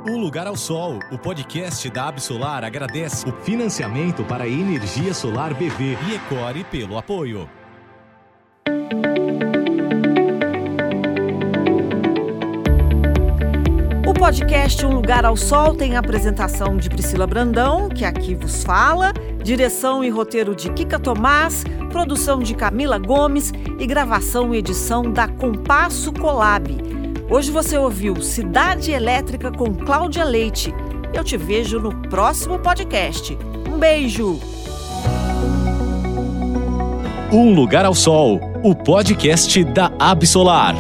Um 0.07 0.19
Lugar 0.19 0.47
ao 0.47 0.55
Sol, 0.55 0.99
o 1.11 1.17
podcast 1.17 1.89
da 1.89 2.09
Absolar 2.09 2.63
agradece 2.63 3.27
o 3.27 3.33
financiamento 3.33 4.23
para 4.23 4.45
a 4.45 4.47
energia 4.47 5.15
solar 5.15 5.55
BV 5.55 5.97
e 6.07 6.15
Ecore 6.17 6.63
pelo 6.65 6.99
apoio. 6.99 7.49
O 14.07 14.13
podcast 14.13 14.85
Um 14.85 14.93
Lugar 14.93 15.25
ao 15.25 15.39
Sol 15.39 15.75
tem 15.75 15.97
a 15.97 16.01
apresentação 16.01 16.77
de 16.77 16.91
Priscila 16.91 17.27
Brandão, 17.27 17.89
que 17.89 18.05
aqui 18.05 18.35
vos 18.35 18.63
fala, 18.63 19.11
direção 19.43 20.05
e 20.05 20.11
roteiro 20.11 20.55
de 20.55 20.71
Kika 20.71 20.99
Tomás, 20.99 21.65
produção 21.91 22.41
de 22.41 22.55
Camila 22.55 22.99
Gomes 22.99 23.55
e 23.79 23.87
gravação 23.87 24.55
e 24.55 24.59
edição 24.59 25.11
da 25.11 25.27
Compasso 25.29 26.13
Colab. 26.13 27.04
Hoje 27.29 27.51
você 27.51 27.79
ouviu 27.79 28.21
Cidade 28.21 28.93
Elétrica 28.93 29.51
com 29.51 29.75
Cláudia 29.75 30.25
Leite. 30.25 30.73
Eu 31.15 31.25
te 31.25 31.37
vejo 31.37 31.81
no 31.81 31.95
próximo 32.09 32.59
podcast. 32.59 33.37
Um 33.73 33.79
beijo! 33.79 34.39
Um 37.33 37.55
Lugar 37.55 37.85
ao 37.85 37.95
Sol, 37.95 38.41
o 38.63 38.75
podcast 38.75 39.65
da 39.65 39.91
Absolar. 39.99 40.75